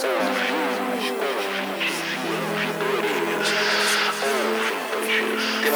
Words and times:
Tema 0.00 0.10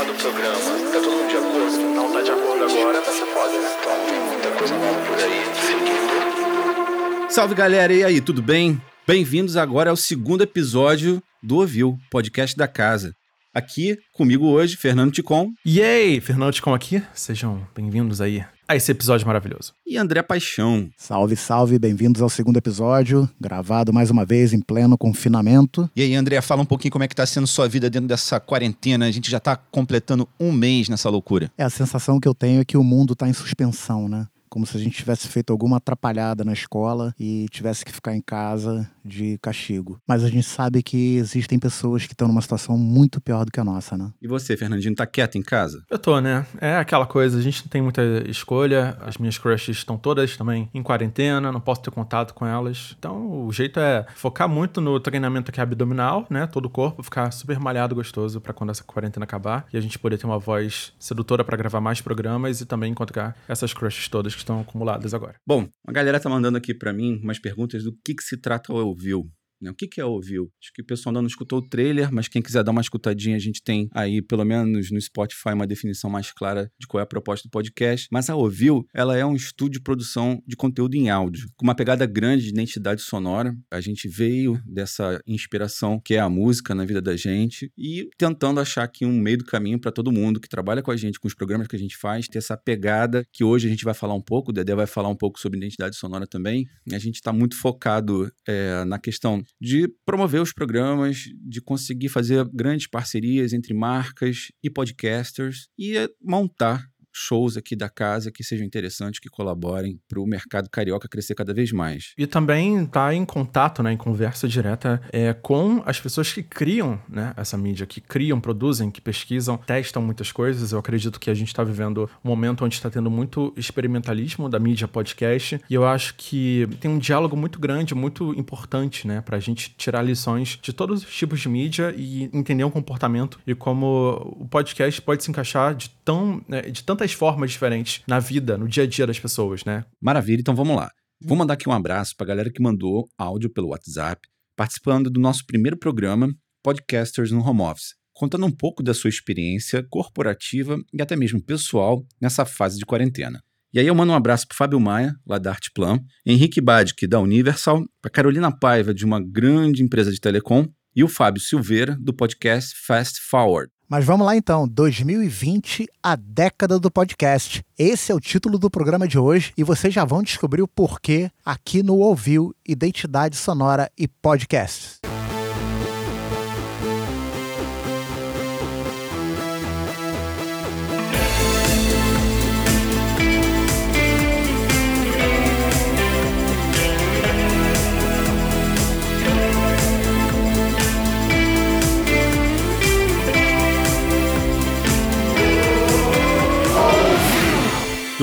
do 0.04 0.14
programa. 0.14 0.60
Tá 0.92 1.00
todo 1.00 1.10
mundo 1.10 1.28
de 1.28 1.36
acordo? 1.36 1.78
Não 1.92 2.12
tá 2.12 2.22
de 2.22 2.30
acordo 2.30 2.64
agora, 2.64 3.00
vai 3.00 3.14
ser 3.14 3.26
foda, 3.26 3.60
né? 3.60 3.76
Então, 3.80 4.06
tem 4.06 4.20
muita 4.20 4.50
coisa 4.52 4.78
nova 4.78 5.00
por 5.08 5.18
aí. 5.18 5.42
Seguindo. 5.66 7.32
Salve 7.32 7.56
galera, 7.56 7.92
e 7.92 8.04
aí, 8.04 8.20
tudo 8.20 8.40
bem? 8.40 8.80
Bem-vindos 9.04 9.56
agora 9.56 9.90
ao 9.90 9.96
segundo 9.96 10.44
episódio 10.44 11.20
do 11.42 11.56
Ouviu, 11.56 11.98
podcast 12.08 12.56
da 12.56 12.68
casa. 12.68 13.16
Aqui 13.52 13.98
comigo 14.12 14.46
hoje, 14.46 14.76
Fernando 14.76 15.10
Ticon 15.10 15.50
E 15.66 15.82
aí, 15.82 16.20
Fernando 16.20 16.54
Ticom 16.54 16.72
aqui. 16.72 17.02
Sejam 17.12 17.66
bem-vindos 17.74 18.20
aí 18.20 18.44
a 18.66 18.76
esse 18.76 18.90
episódio 18.90 19.26
maravilhoso. 19.26 19.72
e 19.86 19.96
André 19.96 20.22
Paixão. 20.22 20.88
Salve, 20.96 21.36
salve, 21.36 21.78
bem-vindos 21.78 22.22
ao 22.22 22.28
segundo 22.28 22.56
episódio, 22.56 23.28
gravado 23.40 23.92
mais 23.92 24.10
uma 24.10 24.24
vez 24.24 24.52
em 24.52 24.60
pleno 24.60 24.96
confinamento. 24.96 25.90
E 25.94 26.02
aí, 26.02 26.14
André, 26.14 26.40
fala 26.40 26.62
um 26.62 26.66
pouquinho 26.66 26.92
como 26.92 27.04
é 27.04 27.08
que 27.08 27.14
tá 27.14 27.26
sendo 27.26 27.46
sua 27.46 27.68
vida 27.68 27.90
dentro 27.90 28.08
dessa 28.08 28.40
quarentena. 28.40 29.06
A 29.06 29.10
gente 29.10 29.30
já 29.30 29.40
tá 29.40 29.56
completando 29.56 30.28
um 30.40 30.52
mês 30.52 30.88
nessa 30.88 31.10
loucura. 31.10 31.50
É 31.58 31.64
a 31.64 31.70
sensação 31.70 32.18
que 32.18 32.28
eu 32.28 32.34
tenho 32.34 32.60
é 32.60 32.64
que 32.64 32.76
o 32.76 32.84
mundo 32.84 33.14
tá 33.14 33.28
em 33.28 33.32
suspensão, 33.32 34.08
né? 34.08 34.26
Como 34.52 34.66
se 34.66 34.76
a 34.76 34.80
gente 34.80 34.98
tivesse 34.98 35.28
feito 35.28 35.50
alguma 35.50 35.78
atrapalhada 35.78 36.44
na 36.44 36.52
escola 36.52 37.14
e 37.18 37.46
tivesse 37.50 37.86
que 37.86 37.90
ficar 37.90 38.14
em 38.14 38.20
casa 38.20 38.86
de 39.02 39.38
castigo. 39.40 39.98
Mas 40.06 40.22
a 40.22 40.28
gente 40.28 40.42
sabe 40.42 40.82
que 40.82 41.16
existem 41.16 41.58
pessoas 41.58 42.04
que 42.04 42.12
estão 42.12 42.28
numa 42.28 42.42
situação 42.42 42.76
muito 42.76 43.18
pior 43.18 43.46
do 43.46 43.50
que 43.50 43.58
a 43.58 43.64
nossa, 43.64 43.96
né? 43.96 44.12
E 44.20 44.28
você, 44.28 44.54
Fernandinho, 44.54 44.94
tá 44.94 45.06
quieto 45.06 45.38
em 45.38 45.42
casa? 45.42 45.82
Eu 45.88 45.98
tô, 45.98 46.20
né? 46.20 46.44
É 46.60 46.76
aquela 46.76 47.06
coisa, 47.06 47.38
a 47.38 47.40
gente 47.40 47.62
não 47.62 47.70
tem 47.70 47.80
muita 47.80 48.02
escolha. 48.28 48.94
As 49.00 49.16
minhas 49.16 49.38
crushes 49.38 49.78
estão 49.78 49.96
todas 49.96 50.36
também 50.36 50.68
em 50.74 50.82
quarentena, 50.82 51.50
não 51.50 51.60
posso 51.60 51.80
ter 51.80 51.90
contato 51.90 52.34
com 52.34 52.44
elas. 52.44 52.94
Então, 52.98 53.46
o 53.46 53.50
jeito 53.52 53.80
é 53.80 54.04
focar 54.14 54.50
muito 54.50 54.82
no 54.82 55.00
treinamento 55.00 55.50
aqui 55.50 55.62
abdominal, 55.62 56.26
né? 56.28 56.46
Todo 56.46 56.66
o 56.66 56.70
corpo, 56.70 57.02
ficar 57.02 57.30
super 57.30 57.58
malhado, 57.58 57.94
gostoso 57.94 58.38
pra 58.38 58.52
quando 58.52 58.68
essa 58.68 58.84
quarentena 58.84 59.24
acabar 59.24 59.64
e 59.72 59.78
a 59.78 59.80
gente 59.80 59.98
poder 59.98 60.18
ter 60.18 60.26
uma 60.26 60.38
voz 60.38 60.92
sedutora 60.98 61.42
pra 61.42 61.56
gravar 61.56 61.80
mais 61.80 62.02
programas 62.02 62.60
e 62.60 62.66
também 62.66 62.92
encontrar 62.92 63.34
essas 63.48 63.72
crushes 63.72 64.08
todas 64.08 64.34
que 64.34 64.41
estão 64.42 64.60
acumuladas 64.60 65.14
agora. 65.14 65.36
Bom, 65.46 65.68
a 65.86 65.92
galera 65.92 66.20
tá 66.20 66.28
mandando 66.28 66.58
aqui 66.58 66.74
pra 66.74 66.92
mim 66.92 67.20
umas 67.22 67.38
perguntas 67.38 67.82
do 67.84 67.96
que 68.04 68.14
que 68.14 68.22
se 68.22 68.36
trata 68.36 68.72
o 68.72 68.76
Ouviu. 68.76 69.30
Né? 69.62 69.70
O 69.70 69.74
que, 69.74 69.86
que 69.86 70.00
é 70.00 70.04
Ouviu? 70.04 70.50
Acho 70.60 70.72
que 70.74 70.82
o 70.82 70.84
pessoal 70.84 71.12
ainda 71.12 71.22
não 71.22 71.28
escutou 71.28 71.60
o 71.60 71.68
trailer, 71.68 72.12
mas 72.12 72.28
quem 72.28 72.42
quiser 72.42 72.64
dar 72.64 72.72
uma 72.72 72.80
escutadinha, 72.80 73.36
a 73.36 73.40
gente 73.40 73.62
tem 73.62 73.88
aí, 73.94 74.20
pelo 74.20 74.44
menos 74.44 74.90
no 74.90 75.00
Spotify, 75.00 75.50
uma 75.54 75.66
definição 75.66 76.10
mais 76.10 76.32
clara 76.32 76.70
de 76.78 76.86
qual 76.86 77.00
é 77.00 77.04
a 77.04 77.06
proposta 77.06 77.48
do 77.48 77.50
podcast. 77.50 78.08
Mas 78.10 78.28
a 78.28 78.34
Ouviu, 78.34 78.84
ela 78.94 79.16
é 79.16 79.24
um 79.24 79.34
estúdio 79.34 79.78
de 79.78 79.80
produção 79.80 80.42
de 80.46 80.56
conteúdo 80.56 80.94
em 80.94 81.08
áudio, 81.08 81.46
com 81.56 81.64
uma 81.64 81.74
pegada 81.74 82.04
grande 82.06 82.44
de 82.44 82.50
identidade 82.50 83.00
sonora. 83.02 83.54
A 83.70 83.80
gente 83.80 84.08
veio 84.08 84.60
dessa 84.66 85.20
inspiração 85.26 86.00
que 86.04 86.14
é 86.14 86.20
a 86.20 86.28
música 86.28 86.74
na 86.74 86.84
vida 86.84 87.00
da 87.00 87.16
gente 87.16 87.70
e 87.76 88.08
tentando 88.18 88.60
achar 88.60 88.82
aqui 88.82 89.04
um 89.06 89.18
meio 89.18 89.38
do 89.38 89.44
caminho 89.44 89.80
para 89.80 89.92
todo 89.92 90.12
mundo 90.12 90.40
que 90.40 90.48
trabalha 90.48 90.82
com 90.82 90.90
a 90.90 90.96
gente, 90.96 91.18
com 91.18 91.28
os 91.28 91.34
programas 91.34 91.66
que 91.66 91.76
a 91.76 91.78
gente 91.78 91.96
faz, 91.96 92.26
ter 92.26 92.38
essa 92.38 92.56
pegada 92.56 93.24
que 93.32 93.44
hoje 93.44 93.66
a 93.66 93.70
gente 93.70 93.84
vai 93.84 93.94
falar 93.94 94.14
um 94.14 94.20
pouco, 94.20 94.50
o 94.50 94.52
Dedé 94.52 94.74
vai 94.74 94.86
falar 94.86 95.08
um 95.08 95.16
pouco 95.16 95.40
sobre 95.40 95.58
identidade 95.58 95.96
sonora 95.96 96.26
também. 96.26 96.66
A 96.92 96.98
gente 96.98 97.16
está 97.16 97.32
muito 97.32 97.56
focado 97.56 98.30
é, 98.46 98.84
na 98.84 98.98
questão 98.98 99.42
de 99.60 99.88
promover 100.04 100.40
os 100.40 100.52
programas, 100.52 101.24
de 101.40 101.60
conseguir 101.60 102.08
fazer 102.08 102.44
grandes 102.52 102.86
parcerias 102.86 103.52
entre 103.52 103.72
marcas 103.72 104.48
e 104.62 104.68
podcasters 104.68 105.68
e 105.78 105.94
montar 106.20 106.91
shows 107.12 107.56
aqui 107.56 107.76
da 107.76 107.88
casa 107.88 108.30
que 108.32 108.42
sejam 108.42 108.66
interessantes, 108.66 109.20
que 109.20 109.28
colaborem 109.28 110.00
para 110.08 110.20
o 110.20 110.26
mercado 110.26 110.68
carioca 110.70 111.08
crescer 111.08 111.34
cada 111.34 111.52
vez 111.52 111.72
mais. 111.72 112.12
E 112.16 112.26
também 112.26 112.86
tá 112.86 113.14
em 113.14 113.24
contato, 113.24 113.82
né, 113.82 113.92
em 113.92 113.96
conversa 113.96 114.48
direta 114.48 115.00
é, 115.12 115.32
com 115.32 115.82
as 115.84 116.00
pessoas 116.00 116.32
que 116.32 116.42
criam 116.42 117.00
né, 117.08 117.34
essa 117.36 117.56
mídia, 117.56 117.86
que 117.86 118.00
criam, 118.00 118.40
produzem, 118.40 118.90
que 118.90 119.00
pesquisam, 119.00 119.56
testam 119.56 120.02
muitas 120.02 120.32
coisas. 120.32 120.72
Eu 120.72 120.78
acredito 120.78 121.20
que 121.20 121.30
a 121.30 121.34
gente 121.34 121.48
está 121.48 121.62
vivendo 121.62 122.08
um 122.24 122.28
momento 122.28 122.64
onde 122.64 122.74
está 122.74 122.90
tendo 122.90 123.10
muito 123.10 123.52
experimentalismo 123.56 124.48
da 124.48 124.58
mídia 124.58 124.88
podcast 124.88 125.60
e 125.68 125.74
eu 125.74 125.86
acho 125.86 126.14
que 126.16 126.68
tem 126.80 126.90
um 126.90 126.98
diálogo 126.98 127.36
muito 127.36 127.58
grande, 127.58 127.94
muito 127.94 128.32
importante, 128.34 129.06
né, 129.06 129.20
para 129.20 129.36
a 129.36 129.40
gente 129.40 129.74
tirar 129.76 130.02
lições 130.02 130.58
de 130.62 130.72
todos 130.72 131.02
os 131.02 131.14
tipos 131.14 131.40
de 131.40 131.48
mídia 131.48 131.94
e 131.96 132.24
entender 132.32 132.64
o 132.64 132.70
comportamento 132.70 133.38
e 133.46 133.54
como 133.54 134.36
o 134.40 134.48
podcast 134.48 135.00
pode 135.02 135.22
se 135.22 135.30
encaixar 135.30 135.74
de 135.74 135.90
tão, 136.04 136.42
né, 136.48 136.62
de 136.62 136.82
tantas 137.02 137.12
formas 137.12 137.50
diferentes 137.50 138.00
na 138.06 138.20
vida, 138.20 138.56
no 138.56 138.68
dia 138.68 138.84
a 138.84 138.86
dia 138.86 139.06
das 139.06 139.18
pessoas, 139.18 139.64
né? 139.64 139.84
Maravilha, 140.00 140.40
então 140.40 140.54
vamos 140.54 140.76
lá. 140.76 140.88
Vou 141.20 141.36
mandar 141.36 141.54
aqui 141.54 141.68
um 141.68 141.72
abraço 141.72 142.14
para 142.16 142.26
a 142.26 142.28
galera 142.28 142.52
que 142.52 142.62
mandou 142.62 143.08
áudio 143.18 143.52
pelo 143.52 143.70
WhatsApp, 143.70 144.20
participando 144.56 145.10
do 145.10 145.20
nosso 145.20 145.44
primeiro 145.44 145.76
programa, 145.76 146.32
Podcasters 146.62 147.32
no 147.32 147.40
Home 147.40 147.62
Office, 147.62 147.94
contando 148.14 148.46
um 148.46 148.52
pouco 148.52 148.84
da 148.84 148.94
sua 148.94 149.10
experiência 149.10 149.84
corporativa 149.90 150.78
e 150.92 151.02
até 151.02 151.16
mesmo 151.16 151.42
pessoal 151.42 152.04
nessa 152.20 152.44
fase 152.44 152.78
de 152.78 152.86
quarentena. 152.86 153.40
E 153.74 153.80
aí 153.80 153.86
eu 153.88 153.94
mando 153.94 154.12
um 154.12 154.16
abraço 154.16 154.46
para 154.46 154.56
Fábio 154.56 154.78
Maia, 154.78 155.12
lá 155.26 155.38
da 155.38 155.50
Artplan, 155.50 155.98
Henrique 156.24 156.60
Badic, 156.60 157.04
da 157.08 157.18
Universal, 157.18 157.82
para 158.00 158.12
Carolina 158.12 158.56
Paiva, 158.56 158.94
de 158.94 159.04
uma 159.04 159.20
grande 159.20 159.82
empresa 159.82 160.12
de 160.12 160.20
telecom, 160.20 160.68
e 160.94 161.02
o 161.02 161.08
Fábio 161.08 161.42
Silveira, 161.42 161.96
do 161.98 162.14
podcast 162.14 162.76
Fast 162.86 163.18
Forward. 163.28 163.72
Mas 163.92 164.06
vamos 164.06 164.24
lá 164.24 164.34
então, 164.34 164.66
2020, 164.66 165.86
a 166.02 166.16
década 166.16 166.78
do 166.78 166.90
podcast. 166.90 167.62
Esse 167.78 168.10
é 168.10 168.14
o 168.14 168.20
título 168.20 168.58
do 168.58 168.70
programa 168.70 169.06
de 169.06 169.18
hoje 169.18 169.52
e 169.54 169.62
vocês 169.62 169.92
já 169.92 170.02
vão 170.02 170.22
descobrir 170.22 170.62
o 170.62 170.66
porquê 170.66 171.30
aqui 171.44 171.82
no 171.82 171.98
Ouviu 171.98 172.54
Identidade 172.66 173.36
Sonora 173.36 173.90
e 173.98 174.08
Podcasts. 174.08 174.98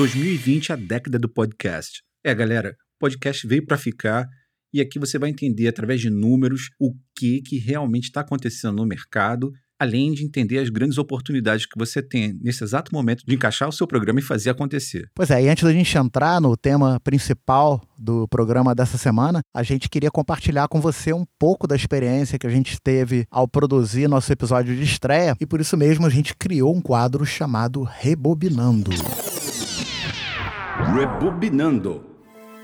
2020 0.00 0.72
a 0.72 0.76
década 0.76 1.18
do 1.18 1.28
podcast. 1.28 2.00
É, 2.24 2.34
galera, 2.34 2.70
o 2.70 3.00
podcast 3.00 3.46
veio 3.46 3.66
para 3.66 3.76
ficar 3.76 4.26
e 4.72 4.80
aqui 4.80 4.98
você 4.98 5.18
vai 5.18 5.28
entender 5.28 5.68
através 5.68 6.00
de 6.00 6.08
números 6.08 6.70
o 6.80 6.94
que 7.14 7.42
que 7.42 7.58
realmente 7.58 8.04
está 8.04 8.22
acontecendo 8.22 8.76
no 8.76 8.86
mercado, 8.86 9.52
além 9.78 10.12
de 10.12 10.24
entender 10.24 10.58
as 10.58 10.70
grandes 10.70 10.96
oportunidades 10.96 11.66
que 11.66 11.78
você 11.78 12.00
tem 12.00 12.32
nesse 12.40 12.64
exato 12.64 12.94
momento 12.94 13.22
de 13.26 13.34
encaixar 13.34 13.68
o 13.68 13.72
seu 13.72 13.86
programa 13.86 14.20
e 14.20 14.22
fazer 14.22 14.48
acontecer. 14.48 15.06
Pois 15.14 15.30
é, 15.30 15.42
e 15.42 15.50
antes 15.50 15.64
da 15.64 15.72
gente 15.72 15.98
entrar 15.98 16.40
no 16.40 16.56
tema 16.56 16.98
principal 17.00 17.86
do 17.98 18.26
programa 18.28 18.74
dessa 18.74 18.96
semana, 18.96 19.42
a 19.54 19.62
gente 19.62 19.90
queria 19.90 20.10
compartilhar 20.10 20.66
com 20.68 20.80
você 20.80 21.12
um 21.12 21.26
pouco 21.38 21.66
da 21.66 21.76
experiência 21.76 22.38
que 22.38 22.46
a 22.46 22.50
gente 22.50 22.80
teve 22.80 23.26
ao 23.30 23.46
produzir 23.46 24.08
nosso 24.08 24.32
episódio 24.32 24.74
de 24.74 24.82
estreia 24.82 25.36
e 25.38 25.44
por 25.44 25.60
isso 25.60 25.76
mesmo 25.76 26.06
a 26.06 26.10
gente 26.10 26.34
criou 26.34 26.74
um 26.74 26.80
quadro 26.80 27.26
chamado 27.26 27.82
Rebobinando. 27.82 28.92
Rebobinando. 30.94 32.02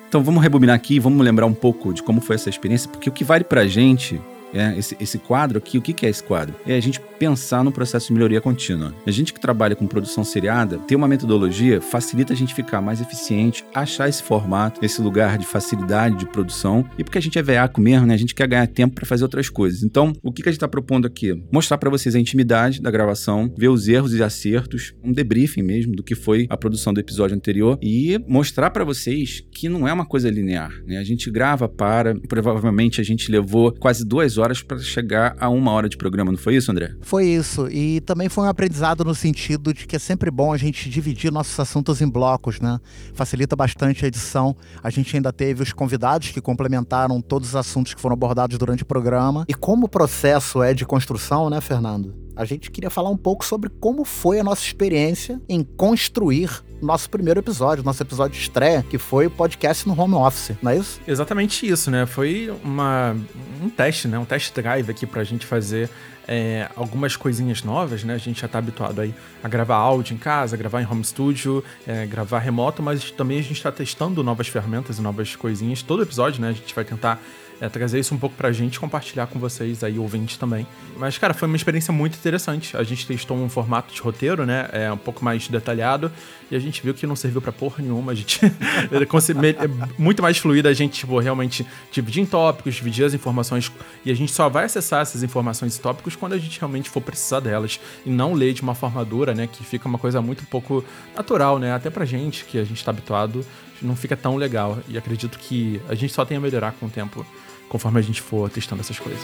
Então 0.09 0.23
vamos 0.23 0.43
rebobinar 0.43 0.77
aqui 0.77 0.99
vamos 0.99 1.25
lembrar 1.25 1.47
um 1.47 1.55
pouco 1.55 1.93
de 1.93 2.03
como 2.03 2.21
foi 2.21 2.37
essa 2.37 2.49
experiência, 2.49 2.89
porque 2.89 3.09
o 3.09 3.13
que 3.13 3.25
vale 3.25 3.45
pra 3.45 3.67
gente 3.67 4.21
é, 4.57 4.79
esse, 4.79 4.97
esse 4.99 5.19
quadro 5.19 5.59
aqui, 5.59 5.79
o 5.79 5.83
que, 5.83 5.93
que 5.93 6.07
é 6.07 6.09
esse 6.09 6.23
quadro? 6.23 6.55
É 6.67 6.77
a 6.77 6.81
gente 6.81 7.01
pensar 7.19 7.65
no 7.65 7.73
processo 7.73 8.09
de 8.09 8.15
melhoria 8.15 8.41
contínua. 8.41 8.95
A 9.07 9.11
gente 9.11 9.33
que 9.33 9.41
trabalha 9.41 9.75
com 9.75 9.87
produção 9.87 10.25
seriada, 10.25 10.79
ter 10.79 10.97
uma 10.97 11.09
metodologia 11.09 11.81
facilita 11.81 12.33
a 12.33 12.37
gente 12.37 12.55
ficar 12.55 12.81
mais 12.81 13.01
eficiente, 13.01 13.65
achar 13.75 14.09
esse 14.09 14.23
formato, 14.23 14.85
esse 14.85 15.01
lugar 15.01 15.39
de 15.39 15.47
facilidade 15.47 16.17
de 16.17 16.27
produção. 16.27 16.85
E 16.99 17.05
porque 17.05 17.19
a 17.19 17.23
gente 17.23 17.39
é 17.39 17.43
veaco 17.43 17.81
mesmo, 17.81 18.07
né? 18.07 18.15
A 18.15 18.19
gente 18.19 18.35
quer 18.35 18.47
ganhar 18.47 18.67
tempo 18.67 18.95
para 18.95 19.07
fazer 19.07 19.25
outras 19.25 19.49
coisas. 19.49 19.83
Então, 19.83 20.13
o 20.23 20.33
que, 20.33 20.43
que 20.43 20.49
a 20.49 20.53
gente 20.53 20.59
está 20.59 20.69
propondo 20.69 21.07
aqui? 21.07 21.35
Mostrar 21.51 21.79
para 21.79 21.91
vocês 21.91 22.15
a 22.15 22.21
intimidade 22.21 22.81
da 22.81 22.91
gravação, 22.91 23.53
ver 23.57 23.69
os 23.69 23.89
erros 23.89 24.15
e 24.15 24.23
acertos, 24.23 24.95
um 25.03 25.13
debriefing 25.13 25.63
mesmo 25.63 25.95
do 25.95 26.03
que 26.03 26.15
foi 26.15 26.47
a 26.49 26.57
produção 26.57 26.93
do 26.93 27.01
episódio 27.01 27.37
anterior 27.37 27.79
e 27.83 28.19
mostrar 28.27 28.71
para 28.71 28.85
vocês 28.85 29.43
que 29.53 29.69
não 29.69 29.87
é 29.87 29.93
uma 29.93 30.07
coisa 30.07 30.31
linear, 30.31 30.71
né? 30.87 30.99
A 30.99 31.05
gente 31.05 31.31
grava 31.31 31.69
para, 31.69 32.15
provavelmente 32.29 33.01
a 33.01 33.05
gente 33.05 33.31
levou 33.31 33.73
quase 33.73 34.05
duas 34.05 34.39
horas 34.39 34.46
para 34.65 34.79
chegar 34.79 35.37
a 35.39 35.49
uma 35.49 35.73
hora 35.73 35.89
de 35.89 35.97
programa, 35.97 36.31
não 36.31 36.39
foi 36.39 36.57
isso, 36.57 36.71
André? 36.71 36.95
Foi 37.01 37.27
isso. 37.27 37.69
E 37.69 38.01
também 38.01 38.29
foi 38.29 38.45
um 38.45 38.49
aprendizado 38.49 39.05
no 39.05 39.15
sentido 39.15 39.73
de 39.73 39.87
que 39.87 39.97
é 39.97 39.99
sempre 39.99 40.31
bom 40.31 40.53
a 40.53 40.57
gente 40.57 40.89
dividir 40.89 41.33
nossos 41.33 41.59
assuntos 41.59 42.01
em 42.01 42.09
blocos, 42.09 42.61
né? 42.61 42.79
Facilita 43.15 43.57
bastante 43.57 44.05
a 44.05 44.09
edição. 44.09 44.57
A 44.83 44.91
gente 44.91 45.15
ainda 45.17 45.33
teve 45.33 45.63
os 45.63 45.73
convidados 45.73 46.31
que 46.31 46.41
complementaram 46.41 47.21
todos 47.21 47.51
os 47.51 47.57
assuntos 47.57 47.95
que 47.95 48.01
foram 48.01 48.15
abordados 48.15 48.57
durante 48.59 48.83
o 48.83 48.87
programa. 48.87 49.45
E 49.49 49.55
como 49.55 49.87
o 49.87 49.89
processo 49.89 50.63
é 50.63 50.75
de 50.75 50.85
construção, 50.85 51.51
né, 51.51 51.61
Fernando? 51.61 52.26
A 52.37 52.45
gente 52.45 52.71
queria 52.71 52.91
falar 52.91 53.09
um 53.09 53.17
pouco 53.17 53.45
sobre 53.45 53.71
como 53.81 54.05
foi 54.05 54.39
a 54.39 54.45
nossa 54.45 54.63
experiência 54.63 55.41
em 55.49 55.65
construir 55.65 56.63
nosso 56.83 57.09
primeiro 57.09 57.41
episódio, 57.41 57.83
nosso 57.83 58.03
episódio 58.03 58.37
de 58.37 58.43
estreia, 58.43 58.83
que 58.83 58.99
foi 58.99 59.27
o 59.27 59.31
podcast 59.31 59.89
no 59.89 59.99
home 59.99 60.15
office, 60.15 60.55
não 60.61 60.71
é 60.71 60.77
isso? 60.77 61.01
Exatamente 61.09 61.67
isso, 61.67 61.91
né? 61.91 62.05
Foi 62.05 62.55
uma, 62.63 63.17
um 63.63 63.71
teste, 63.71 64.07
né? 64.07 64.19
Um 64.19 64.27
test 64.27 64.55
drive 64.55 64.91
aqui 64.91 65.07
pra 65.07 65.25
gente 65.25 65.47
fazer 65.47 65.89
é, 66.29 66.69
algumas 66.77 67.17
coisinhas 67.17 67.63
novas, 67.63 68.05
né? 68.05 68.13
A 68.13 68.19
gente 68.19 68.43
já 68.43 68.49
tá 68.49 68.59
habituado 68.59 69.01
aí 69.01 69.15
a 69.43 69.49
gravar 69.49 69.77
áudio 69.77 70.15
em 70.15 70.19
casa, 70.19 70.57
gravar 70.57 70.83
em 70.83 70.87
home 70.87 71.05
studio, 71.05 71.65
é, 71.87 72.05
gravar 72.05 72.41
remoto, 72.41 72.83
mas 72.83 73.11
também 73.11 73.39
a 73.39 73.43
gente 73.43 73.57
está 73.57 73.73
testando 73.73 74.23
novas 74.23 74.49
ferramentas 74.49 74.99
e 74.99 75.01
novas 75.01 75.35
coisinhas. 75.35 75.83
Todo 75.83 76.03
episódio, 76.03 76.43
né? 76.43 76.51
A 76.51 76.53
gente 76.53 76.75
vai 76.75 76.85
tentar 76.85 77.23
é, 77.61 77.69
trazer 77.69 77.99
isso 77.99 78.15
um 78.15 78.19
pouco 78.19 78.37
pra 78.37 78.53
gente 78.53 78.79
compartilhar 78.79 79.27
com 79.27 79.39
vocês 79.39 79.83
aí, 79.83 79.99
ouvintes 79.99 80.37
também. 80.37 80.67
Mas, 80.99 81.17
cara, 81.17 81.33
foi 81.33 81.49
uma 81.49 81.57
experiência 81.57 81.93
muito 81.93 82.17
interessante. 82.17 82.77
A 82.77 82.83
gente 82.83 83.07
testou 83.07 83.37
um 83.37 83.49
formato 83.49 83.95
de 83.95 84.01
roteiro, 84.01 84.45
né? 84.45 84.69
É 84.73 84.93
um 84.93 84.97
pouco 84.97 85.25
mais 85.25 85.49
detalhado. 85.49 86.13
E 86.51 86.57
a 86.57 86.59
gente 86.59 86.83
viu 86.83 86.93
que 86.93 87.07
não 87.07 87.17
serviu 87.17 87.41
pra 87.41 87.53
porra 87.53 87.83
nenhuma. 87.83 88.13
A 88.13 88.15
gente. 88.15 88.41
é 88.45 89.69
muito 89.99 90.23
mais 90.23 90.37
fluido 90.39 90.69
a 90.69 90.73
gente, 90.73 90.99
tipo, 91.01 91.19
realmente 91.19 91.67
dividir 91.91 92.23
em 92.23 92.27
tópicos, 92.27 92.75
dividir 92.75 93.05
as 93.05 93.15
informações. 93.15 93.73
E 94.05 94.11
a 94.11 94.15
gente 94.15 94.33
só 94.33 94.49
vai 94.49 94.67
acessar 94.67 95.01
essas 95.01 95.23
informações 95.23 95.77
e 95.77 95.81
tópicos 95.81 96.15
quando 96.15 96.35
a 96.35 96.39
gente 96.39 96.59
realmente 96.61 96.91
for 96.91 97.01
precisar 97.01 97.41
delas. 97.41 97.81
E 98.05 98.11
não 98.11 98.35
ler 98.35 98.53
de 98.53 98.61
uma 98.61 98.75
forma 98.75 99.03
dura, 99.05 99.35
né? 99.35 99.47
Que 99.47 99.65
fica 99.65 99.89
uma 99.89 99.99
coisa 99.99 100.21
muito 100.21 100.45
pouco 100.47 100.85
natural, 101.15 101.59
né? 101.59 101.73
Até 101.73 101.89
pra 101.89 102.05
gente, 102.05 102.45
que 102.45 102.59
a 102.59 102.65
gente 102.65 102.85
tá 102.85 102.91
habituado, 102.91 103.45
não 103.81 103.97
fica 103.97 104.17
tão 104.17 104.37
legal. 104.37 104.79
E 104.89 104.99
acredito 104.99 105.39
que 105.39 105.81
a 105.89 105.95
gente 105.95 106.13
só 106.13 106.25
tem 106.25 106.37
a 106.37 106.41
melhorar 106.41 106.73
com 106.73 106.87
o 106.87 106.91
tempo 106.91 107.25
conforme 107.69 107.99
a 107.99 108.03
gente 108.03 108.21
for 108.23 108.51
testando 108.51 108.81
essas 108.81 108.99
coisas. 108.99 109.21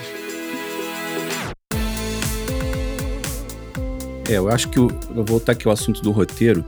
É, 4.28 4.38
eu 4.38 4.48
acho 4.48 4.68
que 4.68 4.78
eu, 4.78 4.88
eu 5.10 5.16
vou 5.16 5.24
voltar 5.24 5.52
aqui 5.52 5.66
ao 5.66 5.72
assunto 5.72 6.00
do 6.00 6.10
roteiro. 6.10 6.64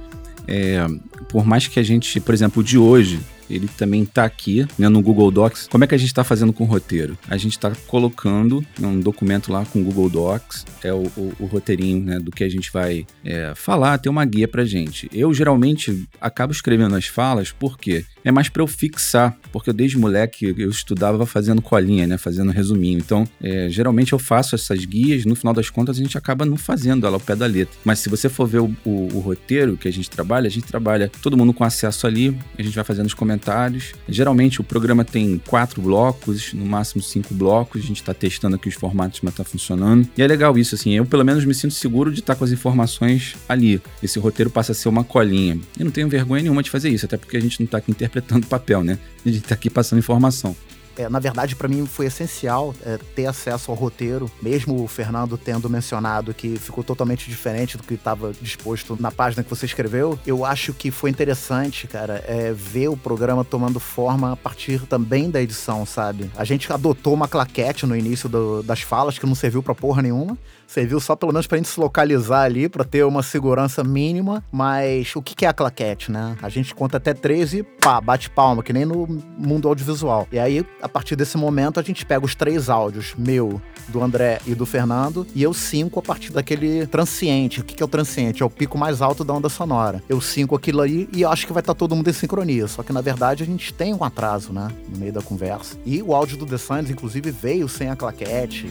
É, 0.47 0.87
por 1.29 1.47
mais 1.47 1.67
que 1.67 1.81
a 1.81 1.83
gente, 1.83 2.21
por 2.21 2.35
exemplo, 2.35 2.61
o 2.61 2.65
de 2.65 2.77
hoje, 2.77 3.21
ele 3.49 3.69
também 3.69 4.03
está 4.03 4.25
aqui 4.25 4.67
né, 4.79 4.89
no 4.89 5.03
Google 5.03 5.31
Docs. 5.31 5.69
Como 5.69 5.85
é 5.85 5.87
que 5.87 5.95
a 5.95 5.99
gente 5.99 6.09
está 6.09 6.25
fazendo 6.25 6.53
com 6.53 6.65
o 6.65 6.67
roteiro? 6.67 7.17
A 7.29 7.37
gente 7.37 7.53
está 7.53 7.73
colocando 7.87 8.65
um 8.81 9.01
documento 9.01 9.53
lá 9.53 9.65
com 9.65 9.81
o 9.81 9.85
Google 9.85 10.09
Docs, 10.09 10.65
é 10.83 10.93
o, 10.93 11.05
o, 11.17 11.33
o 11.41 11.47
roteirinho 11.47 12.05
né, 12.05 12.19
do 12.19 12.31
que 12.31 12.45
a 12.45 12.49
gente 12.49 12.73
vai 12.73 13.07
é, 13.25 13.53
falar, 13.55 13.99
tem 13.99 14.11
uma 14.11 14.25
guia 14.25 14.49
para 14.49 14.65
gente. 14.65 15.09
Eu 15.13 15.33
geralmente 15.33 16.07
acabo 16.21 16.53
escrevendo 16.53 16.95
as 16.95 17.07
falas 17.07 17.53
porque 17.53 18.05
é 18.25 18.33
mais 18.33 18.49
para 18.49 18.63
eu 18.63 18.67
fixar, 18.67 19.37
porque 19.53 19.71
eu 19.71 19.75
desde 19.75 19.99
moleque 19.99 20.55
eu 20.57 20.71
estudava 20.71 21.27
fazendo 21.27 21.61
colinha, 21.61 22.07
né, 22.07 22.19
fazendo 22.19 22.51
resuminho. 22.51 22.99
Então, 22.99 23.27
é, 23.43 23.69
geralmente 23.69 24.13
eu 24.13 24.19
faço 24.19 24.55
essas 24.55 24.85
guias, 24.85 25.25
no 25.25 25.35
final 25.35 25.53
das 25.53 25.71
contas 25.71 25.97
a 25.97 26.03
gente 26.03 26.17
acaba 26.17 26.45
não 26.45 26.57
fazendo 26.57 27.07
ela 27.07 27.17
ao 27.17 27.21
pé 27.21 27.37
da 27.37 27.47
letra. 27.47 27.77
Mas 27.85 27.99
se 27.99 28.09
você 28.09 28.29
for 28.29 28.47
ver 28.47 28.61
o, 28.61 28.75
o, 28.85 29.21
roteiro 29.21 29.77
que 29.77 29.89
a 29.89 29.93
gente 29.93 30.09
trabalha, 30.11 30.47
a 30.47 30.51
gente 30.51 30.67
trabalha 30.67 31.11
todo 31.23 31.37
mundo 31.37 31.53
com 31.53 31.65
acesso 31.65 32.07
ali, 32.07 32.37
a 32.59 32.63
gente 32.63 32.75
vai 32.75 32.85
fazendo 32.85 33.07
os 33.07 33.15
comentários 33.15 33.34
comentários. 33.35 33.93
Geralmente 34.09 34.61
o 34.61 34.65
programa 34.65 35.05
tem 35.05 35.41
quatro 35.47 35.83
blocos, 35.83 36.53
no 36.53 36.65
máximo 36.65 37.03
cinco 37.03 37.35
blocos. 37.35 37.83
A 37.83 37.87
gente 37.87 38.01
está 38.01 38.15
testando 38.15 38.57
aqui 38.57 38.69
os 38.69 38.75
formatos, 38.75 39.21
mas 39.23 39.33
está 39.35 39.45
funcionando. 39.45 40.09
E 40.17 40.23
é 40.23 40.27
legal 40.27 40.57
isso, 40.57 40.75
assim. 40.75 40.93
Eu 40.93 41.05
pelo 41.05 41.25
menos 41.25 41.45
me 41.45 41.55
sinto 41.55 41.75
seguro 41.75 42.13
de 42.13 42.21
estar 42.21 42.35
tá 42.35 42.39
com 42.39 42.45
as 42.45 42.53
informações 42.53 43.37
ali. 43.49 43.81
Esse 44.03 44.19
roteiro 44.19 44.51
passa 44.51 44.73
a 44.73 44.75
ser 44.75 44.89
uma 44.89 45.05
colinha. 45.05 45.59
E 45.79 45.85
não 45.85 45.91
tenho 45.91 46.09
vergonha 46.09 46.43
nenhuma 46.43 46.63
de 46.63 46.71
fazer 46.71 46.89
isso, 46.89 47.05
até 47.05 47.17
porque 47.17 47.37
a 47.37 47.41
gente 47.41 47.61
não 47.61 47.65
está 47.65 47.79
aqui 47.79 47.91
interpretando 47.91 48.47
papel, 48.49 48.83
né? 48.83 48.99
A 49.25 49.29
gente 49.29 49.43
está 49.43 49.55
aqui 49.55 49.69
passando 49.69 49.99
informação. 49.99 50.57
É, 50.97 51.09
na 51.09 51.19
verdade, 51.19 51.57
para 51.57 51.69
mim 51.69 51.87
foi 51.87 52.07
essencial 52.07 52.75
é, 52.85 52.99
ter 53.15 53.27
acesso 53.27 53.71
ao 53.71 53.77
roteiro, 53.77 54.31
mesmo 54.41 54.83
o 54.83 54.89
Fernando 54.89 55.37
tendo 55.37 55.69
mencionado 55.69 56.33
que 56.33 56.57
ficou 56.57 56.85
totalmente 56.85 57.29
diferente 57.29 57.77
do 57.77 57.83
que 57.83 57.95
estava 57.95 58.33
disposto 58.41 58.97
na 59.01 59.11
página 59.11 59.43
que 59.43 59.51
você 59.51 59.67
escreveu. 59.67 60.19
Eu 60.27 60.45
acho 60.45 60.73
que 60.73 60.91
foi 60.91 61.11
interessante, 61.11 61.87
cara, 61.87 62.25
é, 62.27 62.53
ver 62.53 62.89
o 62.89 62.97
programa 62.97 63.45
tomando 63.45 63.81
forma 63.81 64.33
a 64.33 64.37
partir 64.37 64.81
também 64.87 65.31
da 65.31 65.41
edição, 65.41 65.85
sabe? 65.85 66.31
A 66.37 66.45
gente 66.45 66.73
adotou 66.73 67.15
uma 67.15 67.29
claquete 67.29 67.87
no 67.87 67.97
início 67.97 68.29
do, 68.29 68.63
das 68.63 68.83
falas 68.83 69.19
que 69.19 69.27
não 69.27 69.35
serviu 69.35 69.63
pra 69.63 69.75
porra 69.75 70.03
nenhuma. 70.03 70.39
Serviu 70.67 71.01
só 71.01 71.15
pelo 71.17 71.33
menos 71.33 71.47
pra 71.47 71.59
gente 71.59 71.69
se 71.69 71.79
localizar 71.79 72.43
ali, 72.43 72.69
pra 72.69 72.85
ter 72.85 73.05
uma 73.05 73.23
segurança 73.23 73.85
mínima. 73.85 74.45
Mas 74.51 75.15
o 75.15 75.23
que 75.23 75.45
é 75.45 75.49
a 75.49 75.53
claquete, 75.53 76.11
né? 76.11 76.37
A 76.43 76.49
gente 76.49 76.75
conta 76.75 76.97
até 76.97 77.13
13 77.13 77.59
e 77.59 77.63
pá, 77.63 78.01
bate 78.01 78.31
palma, 78.31 78.63
que 78.63 78.73
nem 78.73 78.85
no 78.85 79.07
mundo 79.39 79.69
audiovisual. 79.69 80.27
E 80.33 80.39
aí 80.39 80.65
a 80.81 80.89
partir 80.89 81.17
desse 81.17 81.37
momento, 81.37 81.81
a 81.81 81.83
gente 81.83 82.05
pega 82.05 82.25
os 82.25 82.35
três 82.35 82.69
áudios, 82.69 83.15
meu, 83.17 83.61
do 83.89 84.03
André 84.03 84.41
e 84.47 84.55
do 84.55 84.67
Fernando, 84.67 85.27
e 85.35 85.43
eu 85.43 85.53
cinco 85.53 86.01
a 86.01 86.03
partir 86.03 86.33
daquele 86.33 86.87
transiente. 86.87 87.61
O 87.61 87.65
que 87.65 87.83
é 87.83 87.87
o 87.87 87.89
transiente? 87.89 88.43
É 88.43 88.47
o 88.47 88.51
pico 88.51 88.79
mais 88.79 89.03
alto 89.03 89.25
da 89.25 89.33
onda 89.33 89.49
sonora. 89.49 90.03
Eu 90.09 90.21
cinco 90.21 90.55
aquilo 90.55 90.81
aí 90.81 91.09
e 91.13 91.25
acho 91.25 91.47
que 91.47 91.53
vai 91.53 91.61
estar 91.61 91.75
tá 91.75 91.79
todo 91.79 91.95
mundo 91.95 92.09
em 92.09 92.13
sincronia. 92.13 92.67
Só 92.67 92.83
que 92.83 92.93
na 92.93 93.01
verdade 93.01 93.43
a 93.43 93.47
gente 93.47 93.73
tem 93.73 93.95
um 93.95 94.05
atraso, 94.05 94.53
né? 94.53 94.69
No 94.89 94.99
meio 94.99 95.13
da 95.13 95.23
conversa. 95.23 95.77
E 95.85 96.03
o 96.03 96.15
áudio 96.15 96.37
do 96.37 96.47
The 96.47 96.59
Science, 96.59 96.93
inclusive, 96.93 97.31
veio 97.31 97.69
sem 97.69 97.91
a 97.91 97.97
claquete. 97.97 98.71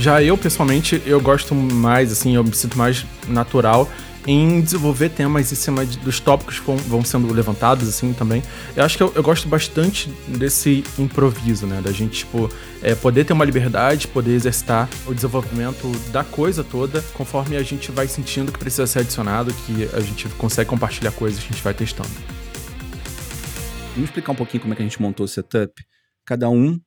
Já 0.00 0.22
eu, 0.22 0.38
pessoalmente, 0.38 1.02
eu 1.04 1.20
gosto 1.20 1.54
mais, 1.54 2.10
assim, 2.10 2.34
eu 2.34 2.42
me 2.42 2.54
sinto 2.54 2.78
mais 2.78 3.04
natural 3.28 3.86
em 4.26 4.62
desenvolver 4.62 5.10
temas 5.10 5.52
em 5.52 5.54
cima 5.54 5.84
de, 5.84 5.98
dos 5.98 6.18
tópicos 6.18 6.58
que 6.58 6.72
vão, 6.88 7.04
sendo 7.04 7.30
levantados, 7.30 7.86
assim, 7.86 8.14
também. 8.14 8.42
Eu 8.74 8.82
acho 8.82 8.96
que 8.96 9.02
eu, 9.02 9.12
eu, 9.14 9.22
gosto 9.22 9.46
bastante 9.46 10.08
desse 10.26 10.82
improviso, 10.98 11.66
né? 11.66 11.82
Da 11.84 11.92
gente, 11.92 12.20
tipo, 12.20 12.50
é, 12.82 12.94
poder 12.94 13.24
ter 13.24 13.34
uma 13.34 13.44
liberdade, 13.44 14.08
poder 14.08 14.32
exercitar 14.32 14.88
o 15.06 15.12
desenvolvimento 15.12 15.86
da 16.10 16.24
coisa 16.24 16.64
toda, 16.64 17.02
conforme 17.12 17.58
a 17.58 17.62
gente 17.62 17.92
vai 17.92 18.08
sentindo 18.08 18.50
que 18.50 18.58
precisa 18.58 18.86
ser 18.86 19.00
adicionado, 19.00 19.52
que 19.66 19.86
a 19.92 20.00
gente 20.00 20.26
consegue 20.30 20.70
compartilhar 20.70 21.12
coisas 21.12 21.40
que 21.40 21.50
a 21.50 21.52
gente 21.52 21.62
vai 21.62 21.74
testando. 21.74 22.08
Vamos 23.92 24.08
explicar 24.08 24.32
um 24.32 24.36
pouquinho 24.36 24.62
como 24.62 24.72
é 24.72 24.76
que 24.76 24.82
a 24.82 24.86
gente 24.86 25.02
montou 25.02 25.26
o 25.26 25.28
setup? 25.28 25.74
Cada 26.24 26.48
um 26.48 26.80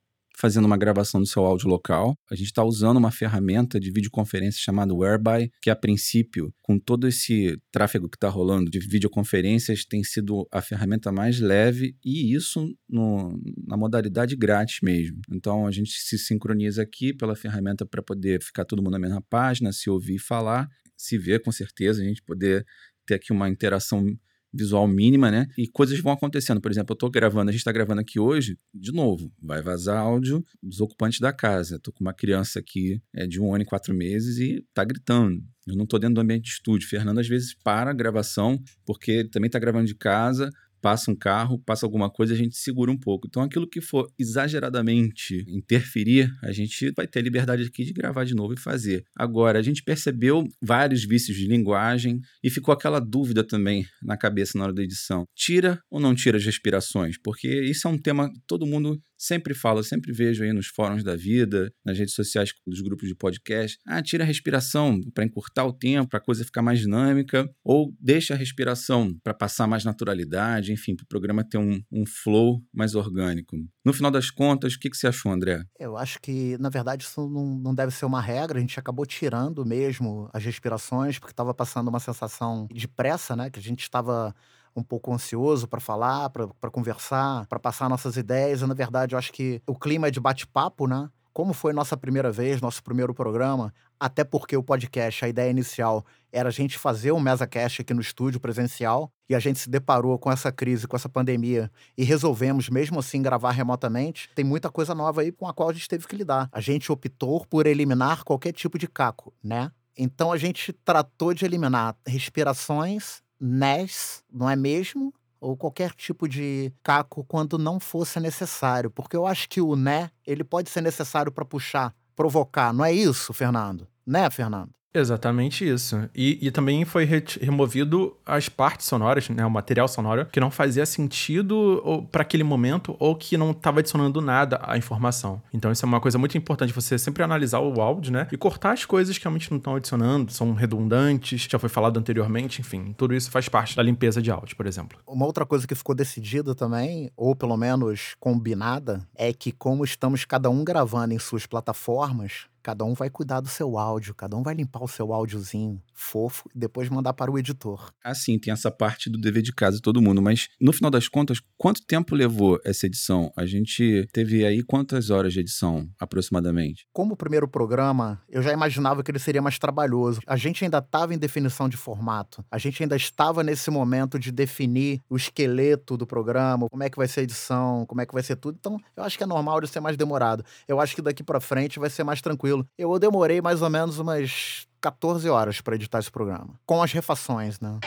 fazendo 0.43 0.65
uma 0.65 0.75
gravação 0.75 1.21
do 1.21 1.25
seu 1.25 1.45
áudio 1.45 1.69
local. 1.69 2.17
A 2.29 2.35
gente 2.35 2.47
está 2.47 2.61
usando 2.65 2.97
uma 2.97 3.11
ferramenta 3.11 3.79
de 3.79 3.89
videoconferência 3.89 4.59
chamada 4.61 4.93
Whereby, 4.93 5.49
que 5.61 5.69
a 5.69 5.75
princípio, 5.75 6.53
com 6.61 6.77
todo 6.77 7.07
esse 7.07 7.57
tráfego 7.71 8.09
que 8.09 8.17
está 8.17 8.27
rolando 8.27 8.69
de 8.69 8.77
videoconferências, 8.77 9.85
tem 9.85 10.03
sido 10.03 10.45
a 10.51 10.61
ferramenta 10.61 11.13
mais 11.13 11.39
leve 11.39 11.95
e 12.03 12.35
isso 12.35 12.75
no, 12.89 13.41
na 13.65 13.77
modalidade 13.77 14.35
grátis 14.35 14.79
mesmo. 14.83 15.21
Então 15.31 15.65
a 15.65 15.71
gente 15.71 15.91
se 15.91 16.17
sincroniza 16.17 16.81
aqui 16.83 17.13
pela 17.13 17.37
ferramenta 17.37 17.85
para 17.85 18.03
poder 18.03 18.43
ficar 18.43 18.65
todo 18.65 18.83
mundo 18.83 18.91
na 18.91 18.99
mesma 18.99 19.21
página, 19.21 19.71
se 19.71 19.89
ouvir 19.89 20.19
falar, 20.19 20.67
se 20.97 21.17
ver 21.17 21.41
com 21.41 21.53
certeza, 21.53 22.01
a 22.01 22.05
gente 22.05 22.21
poder 22.21 22.65
ter 23.05 23.13
aqui 23.13 23.31
uma 23.31 23.47
interação 23.47 24.05
visual 24.53 24.87
mínima, 24.87 25.31
né? 25.31 25.47
E 25.57 25.67
coisas 25.67 25.99
vão 25.99 26.13
acontecendo. 26.13 26.61
Por 26.61 26.71
exemplo, 26.71 26.93
eu 26.93 26.97
tô 26.97 27.09
gravando, 27.09 27.49
a 27.49 27.51
gente 27.51 27.61
está 27.61 27.71
gravando 27.71 28.01
aqui 28.01 28.19
hoje, 28.19 28.57
de 28.73 28.91
novo, 28.91 29.31
vai 29.41 29.61
vazar 29.61 29.97
áudio 29.97 30.43
dos 30.61 30.79
ocupantes 30.79 31.19
da 31.19 31.33
casa. 31.33 31.79
Tô 31.79 31.91
com 31.91 32.03
uma 32.03 32.13
criança 32.13 32.59
aqui 32.59 33.01
é, 33.13 33.25
de 33.25 33.41
um 33.41 33.53
ano 33.53 33.63
e 33.63 33.65
quatro 33.65 33.93
meses 33.93 34.37
e 34.37 34.65
tá 34.73 34.83
gritando. 34.83 35.41
Eu 35.65 35.75
não 35.75 35.85
tô 35.85 35.97
dentro 35.97 36.15
do 36.15 36.21
ambiente 36.21 36.43
de 36.43 36.49
estúdio. 36.49 36.87
Fernando 36.87 37.19
às 37.19 37.27
vezes 37.27 37.55
para 37.63 37.91
a 37.91 37.93
gravação, 37.93 38.61
porque 38.85 39.23
também 39.29 39.49
tá 39.49 39.57
gravando 39.57 39.85
de 39.85 39.95
casa, 39.95 40.49
passa 40.83 41.09
um 41.09 41.15
carro, 41.15 41.57
passa 41.65 41.85
alguma 41.85 42.09
coisa, 42.09 42.33
a 42.33 42.37
gente 42.37 42.57
segura 42.57 42.91
um 42.91 42.97
pouco. 42.97 43.25
Então, 43.25 43.41
aquilo 43.41 43.65
que 43.65 43.79
for 43.79 44.11
exageradamente 44.19 45.45
interferir, 45.47 46.29
a 46.43 46.51
gente 46.51 46.91
vai 46.91 47.07
ter 47.07 47.19
a 47.19 47.21
liberdade 47.21 47.63
aqui 47.63 47.85
de 47.85 47.93
gravar 47.93 48.25
de 48.25 48.35
novo 48.35 48.53
e 48.53 48.59
fazer. 48.59 49.05
Agora, 49.15 49.57
a 49.57 49.61
gente 49.61 49.81
percebeu 49.81 50.43
vários 50.61 51.05
vícios 51.05 51.37
de 51.37 51.47
linguagem 51.47 52.19
e 52.43 52.49
ficou 52.49 52.73
aquela 52.73 52.99
dúvida 52.99 53.45
também 53.45 53.85
na 54.03 54.17
cabeça 54.17 54.57
na 54.57 54.65
hora 54.65 54.73
da 54.73 54.83
edição. 54.83 55.23
Tira 55.33 55.79
ou 55.89 56.01
não 56.01 56.13
tira 56.13 56.37
as 56.37 56.43
respirações? 56.43 57.15
Porque 57.23 57.47
isso 57.63 57.87
é 57.87 57.89
um 57.91 57.97
tema 57.97 58.29
que 58.29 58.41
todo 58.45 58.65
mundo 58.65 59.01
sempre 59.23 59.53
fala, 59.53 59.81
sempre 59.83 60.11
vejo 60.11 60.43
aí 60.43 60.51
nos 60.51 60.67
fóruns 60.67 61.03
da 61.03 61.15
vida, 61.15 61.71
nas 61.85 61.97
redes 61.97 62.13
sociais 62.13 62.53
dos 62.67 62.81
grupos 62.81 63.07
de 63.07 63.15
podcast. 63.15 63.77
Ah, 63.85 64.01
tira 64.01 64.23
a 64.23 64.27
respiração 64.27 64.99
para 65.13 65.23
encurtar 65.23 65.65
o 65.65 65.71
tempo, 65.71 66.09
para 66.09 66.19
a 66.19 66.23
coisa 66.23 66.43
ficar 66.43 66.61
mais 66.61 66.79
dinâmica, 66.79 67.49
ou 67.63 67.93
deixa 67.99 68.33
a 68.33 68.37
respiração 68.37 69.15
para 69.23 69.33
passar 69.33 69.65
mais 69.65 69.85
naturalidade, 69.85 70.73
enfim, 70.73 70.95
para 70.95 71.05
o 71.05 71.07
programa 71.07 71.43
ter 71.43 71.57
um, 71.57 71.81
um 71.91 72.05
flow 72.05 72.61
mais 72.73 72.95
orgânico. 72.95 73.55
No 73.85 73.93
final 73.93 74.11
das 74.11 74.29
contas, 74.29 74.73
o 74.73 74.79
que, 74.79 74.89
que 74.89 74.97
você 74.97 75.07
achou, 75.07 75.31
André? 75.31 75.63
Eu 75.79 75.95
acho 75.95 76.19
que, 76.19 76.57
na 76.57 76.69
verdade, 76.69 77.03
isso 77.03 77.29
não, 77.29 77.57
não 77.57 77.73
deve 77.73 77.93
ser 77.93 78.05
uma 78.05 78.21
regra. 78.21 78.57
A 78.57 78.61
gente 78.61 78.79
acabou 78.79 79.05
tirando 79.05 79.65
mesmo 79.65 80.29
as 80.33 80.43
respirações, 80.43 81.17
porque 81.17 81.31
estava 81.31 81.53
passando 81.53 81.87
uma 81.87 81.99
sensação 81.99 82.67
de 82.71 82.87
pressa, 82.87 83.35
né? 83.35 83.49
Que 83.49 83.59
a 83.59 83.63
gente 83.63 83.81
estava 83.81 84.35
um 84.75 84.83
pouco 84.83 85.13
ansioso 85.13 85.67
para 85.67 85.79
falar, 85.79 86.29
para 86.29 86.71
conversar, 86.71 87.45
para 87.47 87.59
passar 87.59 87.89
nossas 87.89 88.17
ideias. 88.17 88.61
E, 88.61 88.65
na 88.65 88.73
verdade, 88.73 89.15
eu 89.15 89.19
acho 89.19 89.31
que 89.31 89.61
o 89.67 89.75
clima 89.75 90.07
é 90.07 90.11
de 90.11 90.19
bate-papo, 90.19 90.87
né? 90.87 91.09
Como 91.31 91.51
foi 91.51 91.73
nossa 91.73 91.97
primeira 91.97 92.31
vez, 92.31 92.61
nosso 92.61 92.83
primeiro 92.83 93.11
programa, 93.11 93.73
até 93.99 94.23
porque 94.23 94.55
o 94.55 94.61
podcast, 94.61 95.25
a 95.25 95.27
ideia 95.27 95.49
inicial 95.49 96.05
era 96.31 96.49
a 96.49 96.51
gente 96.51 96.77
fazer 96.77 97.11
um 97.11 97.19
MesaCast 97.19 97.81
aqui 97.81 97.91
no 97.91 98.01
estúdio 98.01 98.39
presencial, 98.39 99.11
e 99.27 99.33
a 99.33 99.39
gente 99.39 99.57
se 99.57 99.67
deparou 99.67 100.19
com 100.19 100.31
essa 100.31 100.51
crise, 100.51 100.87
com 100.87 100.95
essa 100.95 101.09
pandemia, 101.09 101.71
e 101.97 102.03
resolvemos, 102.03 102.69
mesmo 102.69 102.99
assim, 102.99 103.19
gravar 103.19 103.49
remotamente. 103.49 104.29
Tem 104.35 104.45
muita 104.45 104.69
coisa 104.69 104.93
nova 104.93 105.21
aí 105.21 105.31
com 105.31 105.47
a 105.47 105.53
qual 105.53 105.69
a 105.69 105.73
gente 105.73 105.89
teve 105.89 106.05
que 106.05 106.15
lidar. 106.15 106.49
A 106.51 106.61
gente 106.61 106.91
optou 106.91 107.43
por 107.47 107.65
eliminar 107.65 108.23
qualquer 108.23 108.51
tipo 108.51 108.77
de 108.77 108.87
caco, 108.87 109.33
né? 109.43 109.71
Então 109.97 110.31
a 110.31 110.37
gente 110.37 110.71
tratou 110.71 111.33
de 111.33 111.45
eliminar 111.45 111.95
respirações, 112.05 113.22
NES, 113.45 114.23
não 114.31 114.49
é 114.49 114.55
mesmo? 114.55 115.13
Ou 115.39 115.57
qualquer 115.57 115.91
tipo 115.91 116.27
de 116.27 116.71
caco 116.81 117.23
quando 117.25 117.57
não 117.57 117.79
fosse 117.79 118.19
necessário. 118.19 118.89
Porque 118.89 119.15
eu 119.15 119.27
acho 119.27 119.49
que 119.49 119.59
o 119.59 119.75
né, 119.75 120.09
ele 120.25 120.43
pode 120.43 120.69
ser 120.69 120.81
necessário 120.81 121.31
para 121.31 121.43
puxar, 121.43 121.93
provocar. 122.15 122.73
Não 122.73 122.85
é 122.85 122.93
isso, 122.93 123.33
Fernando? 123.33 123.87
Né, 124.05 124.29
Fernando? 124.29 124.71
Exatamente 124.93 125.67
isso. 125.67 126.07
E, 126.13 126.37
e 126.41 126.51
também 126.51 126.85
foi 126.85 127.03
re 127.03 127.23
removido 127.41 128.15
as 128.25 128.47
partes 128.47 128.85
sonoras, 128.85 129.27
né, 129.29 129.45
o 129.45 129.49
material 129.49 129.87
sonoro, 129.87 130.27
que 130.27 130.39
não 130.39 130.51
fazia 130.51 130.85
sentido 130.85 132.07
para 132.11 132.21
aquele 132.21 132.43
momento 132.43 132.95
ou 132.99 133.15
que 133.15 133.37
não 133.37 133.51
estava 133.51 133.79
adicionando 133.79 134.21
nada 134.21 134.59
à 134.61 134.77
informação. 134.77 135.41
Então 135.53 135.71
isso 135.71 135.85
é 135.85 135.87
uma 135.87 135.99
coisa 135.99 136.17
muito 136.17 136.37
importante, 136.37 136.73
você 136.73 136.97
sempre 136.99 137.23
analisar 137.23 137.59
o 137.59 137.81
áudio, 137.81 138.11
né, 138.11 138.27
e 138.31 138.37
cortar 138.37 138.73
as 138.73 138.85
coisas 138.85 139.17
que 139.17 139.23
realmente 139.23 139.49
não 139.49 139.57
estão 139.57 139.75
adicionando, 139.75 140.31
são 140.31 140.53
redundantes, 140.53 141.47
já 141.49 141.57
foi 141.57 141.69
falado 141.69 141.97
anteriormente, 141.97 142.61
enfim, 142.61 142.93
tudo 142.97 143.15
isso 143.15 143.31
faz 143.31 143.49
parte 143.49 143.75
da 143.75 143.81
limpeza 143.81 144.21
de 144.21 144.29
áudio, 144.29 144.55
por 144.55 144.67
exemplo. 144.67 144.99
Uma 145.07 145.25
outra 145.25 145.45
coisa 145.45 145.65
que 145.65 145.75
ficou 145.75 145.95
decidida 145.95 146.53
também, 146.53 147.09
ou 147.15 147.35
pelo 147.35 147.57
menos 147.57 148.15
combinada, 148.19 149.07
é 149.15 149.33
que 149.33 149.51
como 149.51 149.83
estamos 149.83 150.25
cada 150.25 150.49
um 150.49 150.63
gravando 150.63 151.13
em 151.13 151.19
suas 151.19 151.45
plataformas, 151.45 152.47
Cada 152.63 152.85
um 152.85 152.93
vai 152.93 153.09
cuidar 153.09 153.41
do 153.41 153.49
seu 153.49 153.77
áudio, 153.77 154.15
cada 154.15 154.37
um 154.37 154.41
vai 154.41 154.55
limpar 154.55 154.81
o 154.81 154.87
seu 154.87 155.13
áudiozinho 155.13 155.81
fofo 155.93 156.49
e 156.55 156.57
depois 156.57 156.87
mandar 156.87 157.13
para 157.13 157.29
o 157.29 157.37
editor. 157.37 157.91
Assim, 158.03 158.39
tem 158.39 158.53
essa 158.53 158.71
parte 158.71 159.09
do 159.09 159.19
dever 159.19 159.43
de 159.43 159.53
casa 159.53 159.75
de 159.77 159.81
todo 159.81 160.01
mundo, 160.01 160.21
mas 160.21 160.47
no 160.59 160.71
final 160.71 160.89
das 160.89 161.07
contas, 161.07 161.41
quanto 161.57 161.85
tempo 161.85 162.15
levou 162.15 162.59
essa 162.63 162.85
edição? 162.85 163.31
A 163.35 163.45
gente 163.45 164.07
teve 164.13 164.45
aí 164.45 164.63
quantas 164.63 165.09
horas 165.09 165.33
de 165.33 165.41
edição 165.41 165.89
aproximadamente? 165.99 166.87
Como 166.93 167.13
o 167.13 167.17
primeiro 167.17 167.47
programa, 167.47 168.21
eu 168.29 168.41
já 168.41 168.53
imaginava 168.53 169.03
que 169.03 169.11
ele 169.11 169.19
seria 169.19 169.41
mais 169.41 169.59
trabalhoso. 169.59 170.21
A 170.25 170.37
gente 170.37 170.63
ainda 170.63 170.77
estava 170.77 171.13
em 171.13 171.17
definição 171.17 171.67
de 171.67 171.75
formato. 171.75 172.43
A 172.49 172.57
gente 172.57 172.81
ainda 172.81 172.95
estava 172.95 173.43
nesse 173.43 173.69
momento 173.69 174.17
de 174.17 174.31
definir 174.31 175.01
o 175.09 175.17
esqueleto 175.17 175.97
do 175.97 176.07
programa, 176.07 176.67
como 176.69 176.83
é 176.83 176.89
que 176.89 176.97
vai 176.97 177.07
ser 177.07 177.21
a 177.21 177.23
edição, 177.23 177.85
como 177.85 178.01
é 178.01 178.05
que 178.05 178.13
vai 178.13 178.23
ser 178.23 178.37
tudo. 178.37 178.57
Então, 178.57 178.79
eu 178.95 179.03
acho 179.03 179.17
que 179.17 179.23
é 179.23 179.27
normal 179.27 179.59
de 179.59 179.67
ser 179.67 179.79
mais 179.79 179.97
demorado. 179.97 180.45
Eu 180.67 180.79
acho 180.79 180.95
que 180.95 181.01
daqui 181.01 181.23
para 181.23 181.39
frente 181.39 181.79
vai 181.79 181.89
ser 181.89 182.03
mais 182.03 182.21
tranquilo 182.21 182.52
tranquilo. 182.53 182.67
Eu 182.77 182.99
demorei 182.99 183.41
mais 183.41 183.61
ou 183.61 183.69
menos 183.69 183.97
umas 183.99 184.67
14 184.81 185.27
horas 185.29 185.61
para 185.61 185.75
editar 185.75 185.99
esse 185.99 186.11
programa, 186.11 186.59
com 186.65 186.81
as 186.83 186.91
refações, 186.91 187.59
né? 187.59 187.79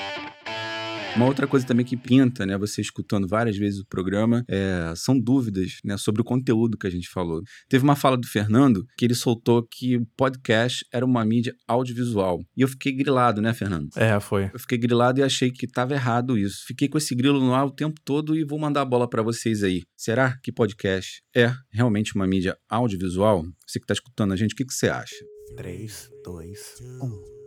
Uma 1.17 1.25
outra 1.25 1.47
coisa 1.47 1.67
também 1.67 1.85
que 1.85 1.97
pinta, 1.97 2.45
né, 2.45 2.59
você 2.59 2.83
escutando 2.83 3.27
várias 3.27 3.57
vezes 3.57 3.81
o 3.81 3.87
programa, 3.87 4.45
é, 4.47 4.93
são 4.95 5.19
dúvidas, 5.19 5.79
né, 5.83 5.97
sobre 5.97 6.21
o 6.21 6.25
conteúdo 6.25 6.77
que 6.77 6.87
a 6.87 6.91
gente 6.91 7.09
falou. 7.09 7.41
Teve 7.71 7.85
uma 7.85 7.97
fala 7.97 8.19
do 8.19 8.27
Fernando 8.27 8.85
que 8.99 9.07
ele 9.07 9.15
soltou 9.15 9.67
que 9.67 9.97
o 9.97 10.07
podcast 10.15 10.85
era 10.93 11.07
uma 11.07 11.25
mídia 11.25 11.55
audiovisual. 11.67 12.45
E 12.55 12.61
eu 12.61 12.69
fiquei 12.69 12.93
grilado, 12.93 13.41
né, 13.41 13.55
Fernando? 13.55 13.89
É, 13.97 14.21
foi. 14.21 14.51
Eu 14.53 14.59
fiquei 14.59 14.77
grilado 14.77 15.19
e 15.19 15.23
achei 15.23 15.51
que 15.51 15.65
estava 15.65 15.95
errado 15.95 16.37
isso. 16.37 16.65
Fiquei 16.67 16.87
com 16.87 16.99
esse 16.99 17.15
grilo 17.15 17.41
no 17.41 17.55
ar 17.55 17.65
o 17.65 17.71
tempo 17.71 17.99
todo 18.05 18.37
e 18.37 18.45
vou 18.45 18.59
mandar 18.59 18.83
a 18.83 18.85
bola 18.85 19.09
para 19.09 19.23
vocês 19.23 19.63
aí. 19.63 19.85
Será 19.97 20.37
que 20.43 20.53
podcast 20.53 21.23
é 21.35 21.51
realmente 21.73 22.15
uma 22.15 22.27
mídia 22.27 22.59
audiovisual? 22.69 23.43
Você 23.67 23.79
que 23.79 23.85
está 23.85 23.95
escutando 23.95 24.35
a 24.35 24.37
gente, 24.37 24.53
o 24.53 24.55
que, 24.55 24.67
que 24.67 24.75
você 24.75 24.91
acha? 24.91 25.17
3, 25.57 26.11
2, 26.23 26.75
1. 27.03 27.46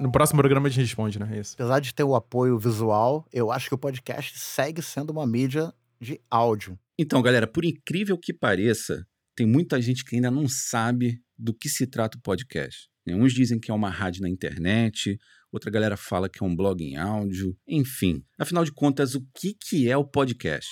No 0.00 0.10
próximo 0.10 0.40
programa 0.40 0.68
a 0.68 0.70
gente 0.70 0.80
responde, 0.80 1.18
né? 1.18 1.38
Isso. 1.38 1.54
Apesar 1.54 1.80
de 1.80 1.94
ter 1.94 2.04
o 2.04 2.14
apoio 2.14 2.58
visual, 2.58 3.26
eu 3.32 3.50
acho 3.50 3.68
que 3.68 3.74
o 3.74 3.78
podcast 3.78 4.38
segue 4.38 4.82
sendo 4.82 5.10
uma 5.10 5.26
mídia 5.26 5.72
de 6.00 6.20
áudio. 6.30 6.78
Então, 6.98 7.22
galera, 7.22 7.46
por 7.46 7.64
incrível 7.64 8.18
que 8.18 8.32
pareça, 8.32 9.06
tem 9.34 9.46
muita 9.46 9.80
gente 9.80 10.04
que 10.04 10.16
ainda 10.16 10.30
não 10.30 10.46
sabe 10.48 11.20
do 11.38 11.54
que 11.54 11.68
se 11.68 11.86
trata 11.86 12.18
o 12.18 12.20
podcast. 12.20 12.88
Né? 13.06 13.14
Uns 13.14 13.32
dizem 13.32 13.58
que 13.58 13.70
é 13.70 13.74
uma 13.74 13.90
rádio 13.90 14.22
na 14.22 14.28
internet, 14.28 15.18
outra 15.50 15.70
galera 15.70 15.96
fala 15.96 16.28
que 16.28 16.42
é 16.42 16.46
um 16.46 16.54
blog 16.54 16.82
em 16.84 16.96
áudio, 16.96 17.56
enfim. 17.66 18.22
Afinal 18.38 18.64
de 18.64 18.72
contas, 18.72 19.14
o 19.14 19.26
que, 19.34 19.54
que 19.54 19.88
é 19.88 19.96
o 19.96 20.04
podcast? 20.04 20.70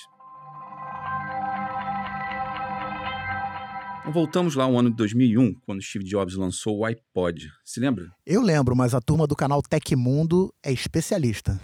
Voltamos 4.10 4.54
lá 4.54 4.64
ao 4.64 4.78
ano 4.78 4.88
de 4.88 4.96
2001, 4.96 5.54
quando 5.66 5.82
Steve 5.82 6.04
Jobs 6.04 6.34
lançou 6.34 6.78
o 6.78 6.84
iPod. 6.86 7.50
Se 7.62 7.78
lembra? 7.78 8.06
Eu 8.24 8.40
lembro, 8.40 8.74
mas 8.74 8.94
a 8.94 9.02
turma 9.02 9.26
do 9.26 9.36
canal 9.36 9.60
Tecmundo 9.60 10.50
é 10.64 10.72
especialista. 10.72 11.60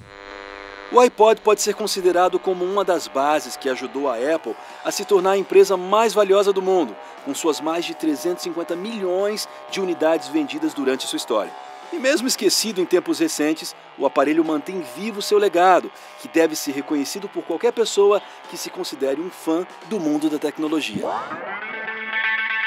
O 0.93 1.01
iPod 1.01 1.41
pode 1.41 1.63
ser 1.63 1.75
considerado 1.75 2.39
como 2.39 2.63
uma 2.63 2.85
das 2.85 3.09
bases 3.09 3.57
que 3.57 3.69
ajudou 3.69 4.11
a 4.11 4.17
Apple 4.17 4.55
a 4.85 4.91
se 4.91 5.07
tornar 5.07 5.33
a 5.33 5.39
empresa 5.39 5.75
mais 5.77 6.13
valiosa 6.13 6.53
do 6.53 6.61
mundo, 6.61 6.95
com 7.25 7.35
suas 7.35 7.63
mais 7.63 7.87
de 7.87 7.95
350 7.95 8.77
milhões 8.77 9.49
de 9.71 9.81
unidades 9.81 10.29
vendidas 10.29 10.75
durante 10.75 11.07
sua 11.07 11.17
história. 11.17 11.53
E 11.93 11.99
mesmo 11.99 12.29
esquecido 12.29 12.81
em 12.81 12.85
tempos 12.85 13.21
recentes, 13.21 13.75
o 13.97 14.05
aparelho 14.05 14.45
mantém 14.45 14.83
vivo 14.95 15.23
seu 15.23 15.39
legado, 15.39 15.91
que 16.21 16.29
deve 16.29 16.55
ser 16.55 16.73
reconhecido 16.73 17.27
por 17.27 17.43
qualquer 17.45 17.73
pessoa 17.73 18.21
que 18.51 18.57
se 18.59 18.69
considere 18.69 19.21
um 19.21 19.31
fã 19.31 19.67
do 19.89 19.99
mundo 19.99 20.29
da 20.29 20.39
tecnologia. 20.39 21.05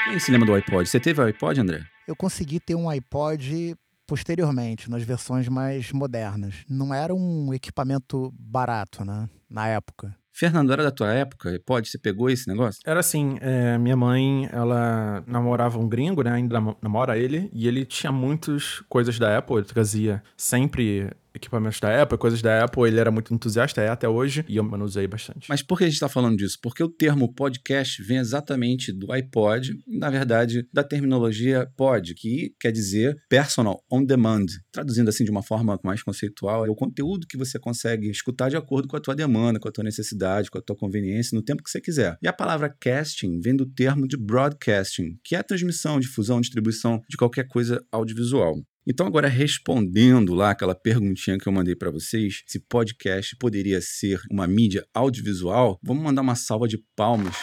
Quem 0.08 0.18
se 0.18 0.30
lembra 0.32 0.46
do 0.46 0.54
iPod? 0.54 0.88
Você 0.88 0.98
teve 0.98 1.20
o 1.20 1.24
iPod, 1.24 1.60
André? 1.60 1.84
Eu 2.06 2.16
consegui 2.16 2.58
ter 2.58 2.74
um 2.74 2.88
iPod 2.88 3.76
posteriormente, 4.06 4.90
nas 4.90 5.02
versões 5.02 5.48
mais 5.48 5.92
modernas. 5.92 6.54
Não 6.66 6.94
era 6.94 7.14
um 7.14 7.52
equipamento 7.52 8.32
barato, 8.38 9.04
né? 9.04 9.28
Na 9.50 9.68
época. 9.68 10.16
Fernando, 10.32 10.72
era 10.72 10.82
da 10.82 10.90
tua 10.90 11.12
época? 11.12 11.50
iPod? 11.50 11.86
Você 11.86 11.98
pegou 11.98 12.30
esse 12.30 12.48
negócio? 12.48 12.80
Era 12.86 13.00
assim, 13.00 13.36
é, 13.42 13.76
minha 13.76 13.96
mãe, 13.96 14.48
ela 14.50 15.22
namorava 15.26 15.78
um 15.78 15.86
gringo, 15.86 16.22
né? 16.22 16.30
Ainda 16.30 16.58
namora 16.80 17.18
ele. 17.18 17.50
E 17.52 17.68
ele 17.68 17.84
tinha 17.84 18.10
muitas 18.10 18.80
coisas 18.88 19.18
da 19.18 19.36
Apple. 19.36 19.56
Ele 19.56 19.66
trazia 19.66 20.22
sempre 20.36 21.10
equipamentos 21.38 21.80
da 21.80 22.02
Apple, 22.02 22.18
coisas 22.18 22.42
da 22.42 22.64
Apple, 22.64 22.82
ele 22.86 23.00
era 23.00 23.10
muito 23.10 23.32
entusiasta, 23.32 23.80
é 23.80 23.88
até 23.88 24.08
hoje, 24.08 24.44
e 24.48 24.56
eu 24.56 24.64
manusei 24.64 25.06
bastante. 25.06 25.46
Mas 25.48 25.62
por 25.62 25.78
que 25.78 25.84
a 25.84 25.86
gente 25.86 25.94
está 25.94 26.08
falando 26.08 26.36
disso? 26.36 26.58
Porque 26.62 26.82
o 26.82 26.88
termo 26.88 27.32
podcast 27.32 28.02
vem 28.02 28.18
exatamente 28.18 28.92
do 28.92 29.10
iPod, 29.12 29.78
na 29.86 30.10
verdade, 30.10 30.68
da 30.72 30.84
terminologia 30.84 31.66
pod, 31.76 32.14
que 32.14 32.54
quer 32.60 32.72
dizer 32.72 33.16
personal 33.28 33.82
on 33.90 34.04
demand. 34.04 34.46
Traduzindo 34.72 35.08
assim 35.08 35.24
de 35.24 35.30
uma 35.30 35.42
forma 35.42 35.78
mais 35.82 36.02
conceitual, 36.02 36.66
é 36.66 36.70
o 36.70 36.74
conteúdo 36.74 37.26
que 37.26 37.36
você 37.36 37.58
consegue 37.58 38.10
escutar 38.10 38.48
de 38.48 38.56
acordo 38.56 38.88
com 38.88 38.96
a 38.96 39.00
tua 39.00 39.14
demanda, 39.14 39.58
com 39.58 39.68
a 39.68 39.72
tua 39.72 39.84
necessidade, 39.84 40.50
com 40.50 40.58
a 40.58 40.62
tua 40.62 40.76
conveniência, 40.76 41.36
no 41.36 41.42
tempo 41.42 41.62
que 41.62 41.70
você 41.70 41.80
quiser. 41.80 42.18
E 42.22 42.28
a 42.28 42.32
palavra 42.32 42.74
casting 42.80 43.40
vem 43.40 43.56
do 43.56 43.66
termo 43.66 44.06
de 44.06 44.16
broadcasting, 44.16 45.18
que 45.24 45.34
é 45.34 45.38
a 45.38 45.44
transmissão, 45.44 46.00
difusão, 46.00 46.40
distribuição 46.40 47.00
de 47.08 47.16
qualquer 47.16 47.46
coisa 47.46 47.82
audiovisual. 47.92 48.56
Então, 48.90 49.06
agora 49.06 49.28
respondendo 49.28 50.32
lá 50.32 50.52
aquela 50.52 50.74
perguntinha 50.74 51.36
que 51.36 51.46
eu 51.46 51.52
mandei 51.52 51.76
para 51.76 51.90
vocês, 51.90 52.42
se 52.46 52.58
podcast 52.58 53.36
poderia 53.36 53.82
ser 53.82 54.18
uma 54.30 54.46
mídia 54.46 54.82
audiovisual, 54.94 55.78
vamos 55.82 56.02
mandar 56.02 56.22
uma 56.22 56.34
salva 56.34 56.66
de 56.66 56.82
palmas 56.96 57.36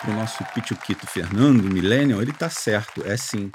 para 0.00 0.10
o 0.10 0.16
nosso 0.16 0.44
Pichuquito 0.52 1.06
Fernando, 1.06 1.72
Millennial. 1.72 2.20
Ele 2.20 2.32
tá 2.32 2.50
certo, 2.50 3.06
é 3.06 3.16
sim. 3.16 3.52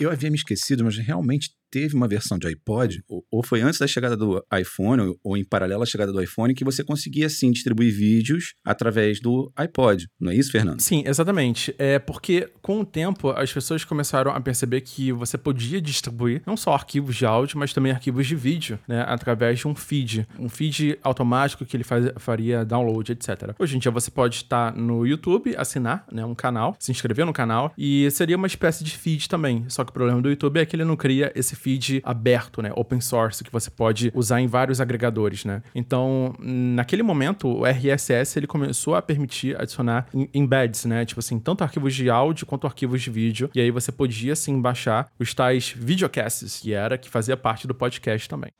Eu 0.00 0.10
havia 0.10 0.30
me 0.30 0.36
esquecido, 0.36 0.82
mas 0.82 0.96
realmente 0.96 1.50
teve 1.76 1.94
uma 1.94 2.08
versão 2.08 2.38
de 2.38 2.46
iPod, 2.46 3.02
ou, 3.06 3.22
ou 3.30 3.44
foi 3.44 3.60
antes 3.60 3.78
da 3.78 3.86
chegada 3.86 4.16
do 4.16 4.42
iPhone, 4.58 5.02
ou, 5.02 5.20
ou, 5.22 5.36
em 5.36 5.44
paralelo 5.44 5.82
à 5.82 5.86
chegada 5.86 6.10
do 6.10 6.22
iPhone, 6.22 6.54
que 6.54 6.64
você 6.64 6.82
conseguia 6.82 7.28
sim 7.28 7.50
distribuir 7.50 7.94
vídeos 7.94 8.54
através 8.64 9.20
do 9.20 9.52
iPod. 9.54 10.06
Não 10.18 10.32
é 10.32 10.36
isso, 10.36 10.50
Fernando? 10.50 10.80
Sim, 10.80 11.04
exatamente. 11.06 11.74
É 11.78 11.98
porque 11.98 12.48
com 12.62 12.80
o 12.80 12.84
tempo 12.84 13.28
as 13.28 13.52
pessoas 13.52 13.84
começaram 13.84 14.30
a 14.30 14.40
perceber 14.40 14.80
que 14.80 15.12
você 15.12 15.36
podia 15.36 15.78
distribuir 15.78 16.40
não 16.46 16.56
só 16.56 16.72
arquivos 16.72 17.14
de 17.14 17.26
áudio, 17.26 17.58
mas 17.58 17.74
também 17.74 17.92
arquivos 17.92 18.26
de 18.26 18.34
vídeo, 18.34 18.78
né, 18.88 19.04
através 19.06 19.58
de 19.58 19.68
um 19.68 19.74
feed, 19.74 20.26
um 20.38 20.48
feed 20.48 20.98
automático 21.02 21.66
que 21.66 21.76
ele 21.76 21.84
faz, 21.84 22.10
faria 22.16 22.64
download, 22.64 23.12
etc. 23.12 23.54
Hoje 23.58 23.76
em 23.76 23.78
dia 23.78 23.90
você 23.90 24.10
pode 24.10 24.36
estar 24.36 24.74
no 24.74 25.06
YouTube, 25.06 25.54
assinar, 25.58 26.06
né, 26.10 26.24
um 26.24 26.34
canal, 26.34 26.74
se 26.78 26.90
inscrever 26.90 27.26
no 27.26 27.34
canal 27.34 27.74
e 27.76 28.10
seria 28.10 28.36
uma 28.38 28.46
espécie 28.46 28.82
de 28.82 28.96
feed 28.96 29.28
também. 29.28 29.66
Só 29.68 29.84
que 29.84 29.90
o 29.90 29.92
problema 29.92 30.22
do 30.22 30.30
YouTube 30.30 30.58
é 30.58 30.64
que 30.64 30.74
ele 30.74 30.84
não 30.84 30.96
cria 30.96 31.30
esse 31.34 31.54
feed 31.54 31.65
feed 31.66 32.00
aberto, 32.04 32.62
né? 32.62 32.70
Open 32.76 33.00
source, 33.00 33.42
que 33.42 33.50
você 33.50 33.68
pode 33.68 34.12
usar 34.14 34.40
em 34.40 34.46
vários 34.46 34.80
agregadores, 34.80 35.44
né? 35.44 35.64
Então, 35.74 36.32
naquele 36.38 37.02
momento, 37.02 37.48
o 37.48 37.66
RSS 37.66 38.38
ele 38.38 38.46
começou 38.46 38.94
a 38.94 39.02
permitir 39.02 39.60
adicionar 39.60 40.06
embeds, 40.32 40.84
né? 40.84 41.04
Tipo 41.04 41.18
assim, 41.18 41.40
tanto 41.40 41.64
arquivos 41.64 41.92
de 41.92 42.08
áudio 42.08 42.46
quanto 42.46 42.68
arquivos 42.68 43.02
de 43.02 43.10
vídeo. 43.10 43.50
E 43.52 43.60
aí 43.60 43.72
você 43.72 43.90
podia, 43.90 44.36
sim, 44.36 44.62
baixar 44.62 45.10
os 45.18 45.34
tais 45.34 45.74
videocasts, 45.76 46.60
que 46.60 46.72
era 46.72 46.96
que 46.96 47.10
fazia 47.10 47.36
parte 47.36 47.66
do 47.66 47.74
podcast 47.74 48.28
também. 48.28 48.52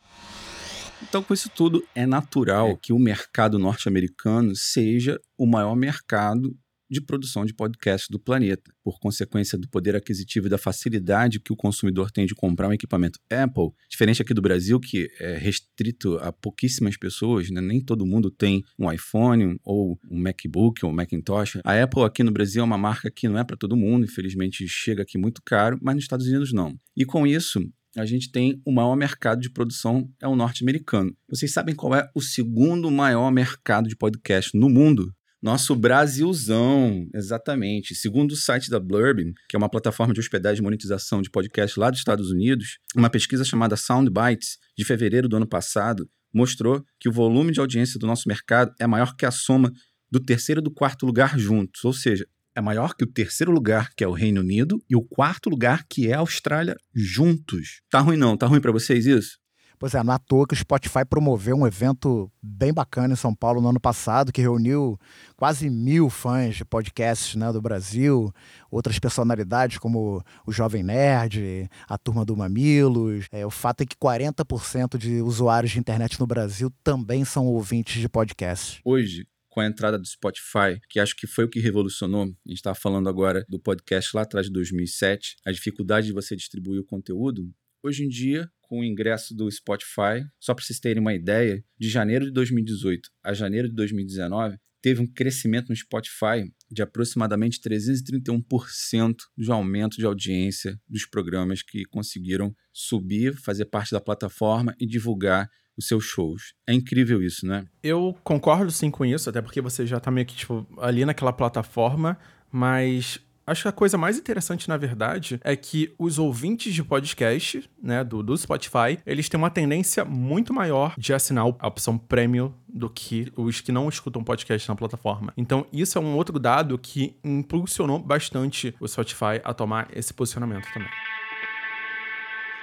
Então, 1.00 1.22
com 1.22 1.32
isso 1.32 1.48
tudo, 1.48 1.84
é 1.94 2.06
natural 2.06 2.70
é. 2.70 2.78
que 2.82 2.92
o 2.92 2.98
mercado 2.98 3.56
norte-americano 3.56 4.52
seja 4.56 5.16
o 5.38 5.46
maior 5.46 5.76
mercado 5.76 6.52
de 6.90 7.00
produção 7.00 7.44
de 7.44 7.52
podcast 7.52 8.08
do 8.10 8.18
planeta. 8.18 8.72
Por 8.82 8.98
consequência 8.98 9.58
do 9.58 9.68
poder 9.68 9.96
aquisitivo 9.96 10.46
e 10.46 10.50
da 10.50 10.58
facilidade 10.58 11.40
que 11.40 11.52
o 11.52 11.56
consumidor 11.56 12.10
tem 12.10 12.26
de 12.26 12.34
comprar 12.34 12.68
um 12.68 12.72
equipamento 12.72 13.18
Apple, 13.30 13.70
diferente 13.88 14.22
aqui 14.22 14.32
do 14.32 14.42
Brasil, 14.42 14.78
que 14.78 15.10
é 15.18 15.36
restrito 15.36 16.16
a 16.18 16.32
pouquíssimas 16.32 16.96
pessoas, 16.96 17.50
né? 17.50 17.60
nem 17.60 17.80
todo 17.80 18.06
mundo 18.06 18.30
tem 18.30 18.62
um 18.78 18.90
iPhone 18.90 19.58
ou 19.64 19.98
um 20.10 20.18
MacBook 20.18 20.84
ou 20.84 20.90
um 20.90 20.94
Macintosh. 20.94 21.58
A 21.64 21.82
Apple 21.82 22.02
aqui 22.02 22.22
no 22.22 22.30
Brasil 22.30 22.62
é 22.62 22.64
uma 22.64 22.78
marca 22.78 23.10
que 23.10 23.28
não 23.28 23.38
é 23.38 23.44
para 23.44 23.56
todo 23.56 23.76
mundo, 23.76 24.04
infelizmente 24.04 24.66
chega 24.68 25.02
aqui 25.02 25.18
muito 25.18 25.42
caro, 25.44 25.78
mas 25.82 25.94
nos 25.94 26.04
Estados 26.04 26.26
Unidos 26.26 26.52
não. 26.52 26.78
E 26.96 27.04
com 27.04 27.26
isso, 27.26 27.60
a 27.96 28.04
gente 28.04 28.30
tem 28.30 28.60
o 28.64 28.70
maior 28.70 28.94
mercado 28.94 29.40
de 29.40 29.50
produção 29.50 30.08
é 30.20 30.28
o 30.28 30.36
norte-americano. 30.36 31.16
Vocês 31.28 31.52
sabem 31.52 31.74
qual 31.74 31.94
é 31.94 32.08
o 32.14 32.20
segundo 32.20 32.90
maior 32.90 33.30
mercado 33.30 33.88
de 33.88 33.96
podcast 33.96 34.56
no 34.56 34.68
mundo? 34.68 35.14
Nosso 35.46 35.76
Brasilzão, 35.76 37.08
exatamente. 37.14 37.94
Segundo 37.94 38.32
o 38.32 38.36
site 38.36 38.68
da 38.68 38.80
Blurbing, 38.80 39.32
que 39.48 39.54
é 39.54 39.58
uma 39.58 39.68
plataforma 39.68 40.12
de 40.12 40.18
hospedagem 40.18 40.58
e 40.58 40.64
monetização 40.64 41.22
de 41.22 41.30
podcast 41.30 41.78
lá 41.78 41.88
dos 41.88 42.00
Estados 42.00 42.32
Unidos, 42.32 42.80
uma 42.96 43.08
pesquisa 43.08 43.44
chamada 43.44 43.76
Soundbites, 43.76 44.58
de 44.76 44.84
fevereiro 44.84 45.28
do 45.28 45.36
ano 45.36 45.46
passado, 45.46 46.10
mostrou 46.34 46.84
que 46.98 47.08
o 47.08 47.12
volume 47.12 47.52
de 47.52 47.60
audiência 47.60 47.96
do 47.96 48.08
nosso 48.08 48.26
mercado 48.26 48.74
é 48.80 48.88
maior 48.88 49.14
que 49.14 49.24
a 49.24 49.30
soma 49.30 49.70
do 50.10 50.18
terceiro 50.18 50.60
e 50.60 50.64
do 50.64 50.70
quarto 50.72 51.06
lugar 51.06 51.38
juntos. 51.38 51.84
Ou 51.84 51.92
seja, 51.92 52.26
é 52.52 52.60
maior 52.60 52.96
que 52.96 53.04
o 53.04 53.06
terceiro 53.06 53.52
lugar, 53.52 53.94
que 53.96 54.02
é 54.02 54.08
o 54.08 54.12
Reino 54.12 54.40
Unido, 54.40 54.82
e 54.90 54.96
o 54.96 55.02
quarto 55.02 55.48
lugar, 55.48 55.86
que 55.88 56.08
é 56.08 56.14
a 56.14 56.18
Austrália, 56.18 56.74
juntos. 56.92 57.82
Tá 57.88 58.00
ruim 58.00 58.16
não? 58.16 58.36
Tá 58.36 58.48
ruim 58.48 58.60
para 58.60 58.72
vocês 58.72 59.06
isso? 59.06 59.38
Pois 59.78 59.94
é, 59.94 60.02
não 60.02 60.12
é 60.12 60.16
à 60.16 60.18
toa 60.18 60.46
que 60.46 60.54
o 60.54 60.56
Spotify 60.56 61.04
promoveu 61.08 61.56
um 61.56 61.66
evento 61.66 62.30
bem 62.42 62.72
bacana 62.72 63.12
em 63.12 63.16
São 63.16 63.34
Paulo 63.34 63.60
no 63.60 63.68
ano 63.68 63.80
passado, 63.80 64.32
que 64.32 64.40
reuniu 64.40 64.98
quase 65.36 65.68
mil 65.68 66.08
fãs 66.08 66.56
de 66.56 66.64
podcasts 66.64 67.34
né, 67.34 67.52
do 67.52 67.60
Brasil, 67.60 68.32
outras 68.70 68.98
personalidades 68.98 69.78
como 69.78 70.24
o 70.46 70.52
Jovem 70.52 70.82
Nerd, 70.82 71.68
a 71.88 71.98
Turma 71.98 72.24
do 72.24 72.36
Mamilos. 72.36 73.26
É, 73.30 73.44
o 73.44 73.50
fato 73.50 73.82
é 73.82 73.86
que 73.86 73.96
40% 73.96 74.96
de 74.96 75.20
usuários 75.20 75.72
de 75.72 75.78
internet 75.78 76.18
no 76.18 76.26
Brasil 76.26 76.72
também 76.82 77.24
são 77.24 77.46
ouvintes 77.46 78.00
de 78.00 78.08
podcasts. 78.08 78.80
Hoje, 78.84 79.26
com 79.56 79.60
a 79.60 79.66
entrada 79.66 79.98
do 79.98 80.06
Spotify, 80.06 80.78
que 80.90 81.00
acho 81.00 81.16
que 81.16 81.26
foi 81.26 81.46
o 81.46 81.48
que 81.48 81.58
revolucionou. 81.58 82.24
A 82.24 82.26
gente 82.26 82.58
estava 82.58 82.74
falando 82.74 83.08
agora 83.08 83.42
do 83.48 83.58
podcast 83.58 84.14
lá 84.14 84.20
atrás 84.20 84.48
de 84.48 84.52
2007, 84.52 85.36
a 85.46 85.50
dificuldade 85.50 86.08
de 86.08 86.12
você 86.12 86.36
distribuir 86.36 86.78
o 86.78 86.84
conteúdo. 86.84 87.50
Hoje 87.82 88.04
em 88.04 88.08
dia, 88.08 88.48
com 88.62 88.80
o 88.80 88.84
ingresso 88.84 89.34
do 89.34 89.50
Spotify, 89.50 90.24
só 90.40 90.54
para 90.54 90.64
vocês 90.64 90.80
terem 90.80 91.00
uma 91.00 91.14
ideia, 91.14 91.64
de 91.78 91.88
janeiro 91.88 92.24
de 92.24 92.32
2018 92.32 93.10
a 93.22 93.32
janeiro 93.32 93.68
de 93.68 93.74
2019, 93.74 94.56
teve 94.82 95.00
um 95.00 95.06
crescimento 95.06 95.68
no 95.68 95.76
Spotify 95.76 96.52
de 96.70 96.82
aproximadamente 96.82 97.60
331% 97.60 99.14
de 99.36 99.50
aumento 99.50 99.96
de 99.96 100.06
audiência 100.06 100.80
dos 100.88 101.06
programas 101.06 101.62
que 101.62 101.84
conseguiram 101.84 102.54
subir, 102.72 103.34
fazer 103.36 103.64
parte 103.66 103.92
da 103.92 104.00
plataforma 104.00 104.74
e 104.78 104.86
divulgar 104.86 105.48
os 105.76 105.86
seus 105.86 106.04
shows. 106.04 106.54
É 106.66 106.72
incrível 106.72 107.22
isso, 107.22 107.46
né? 107.46 107.66
Eu 107.82 108.16
concordo 108.24 108.70
sim 108.70 108.90
com 108.90 109.04
isso, 109.04 109.28
até 109.28 109.42
porque 109.42 109.60
você 109.60 109.86
já 109.86 110.00
tá 110.00 110.10
meio 110.10 110.26
que, 110.26 110.34
tipo, 110.34 110.66
ali 110.78 111.04
naquela 111.04 111.32
plataforma, 111.32 112.18
mas 112.50 113.20
Acho 113.46 113.62
que 113.62 113.68
a 113.68 113.72
coisa 113.72 113.96
mais 113.96 114.18
interessante, 114.18 114.68
na 114.68 114.76
verdade, 114.76 115.40
é 115.44 115.54
que 115.54 115.94
os 115.96 116.18
ouvintes 116.18 116.74
de 116.74 116.82
podcast, 116.82 117.70
né, 117.80 118.02
do, 118.02 118.20
do 118.20 118.36
Spotify, 118.36 118.98
eles 119.06 119.28
têm 119.28 119.38
uma 119.38 119.50
tendência 119.50 120.04
muito 120.04 120.52
maior 120.52 120.94
de 120.98 121.14
assinar 121.14 121.44
a 121.60 121.68
opção 121.68 121.96
premium 121.96 122.52
do 122.68 122.90
que 122.90 123.32
os 123.36 123.60
que 123.60 123.70
não 123.70 123.88
escutam 123.88 124.24
podcast 124.24 124.68
na 124.68 124.74
plataforma. 124.74 125.32
Então, 125.36 125.64
isso 125.72 125.96
é 125.96 126.00
um 126.00 126.16
outro 126.16 126.40
dado 126.40 126.76
que 126.76 127.16
impulsionou 127.22 128.00
bastante 128.00 128.74
o 128.80 128.88
Spotify 128.88 129.40
a 129.44 129.54
tomar 129.54 129.88
esse 129.94 130.12
posicionamento 130.12 130.66
também. 130.74 130.90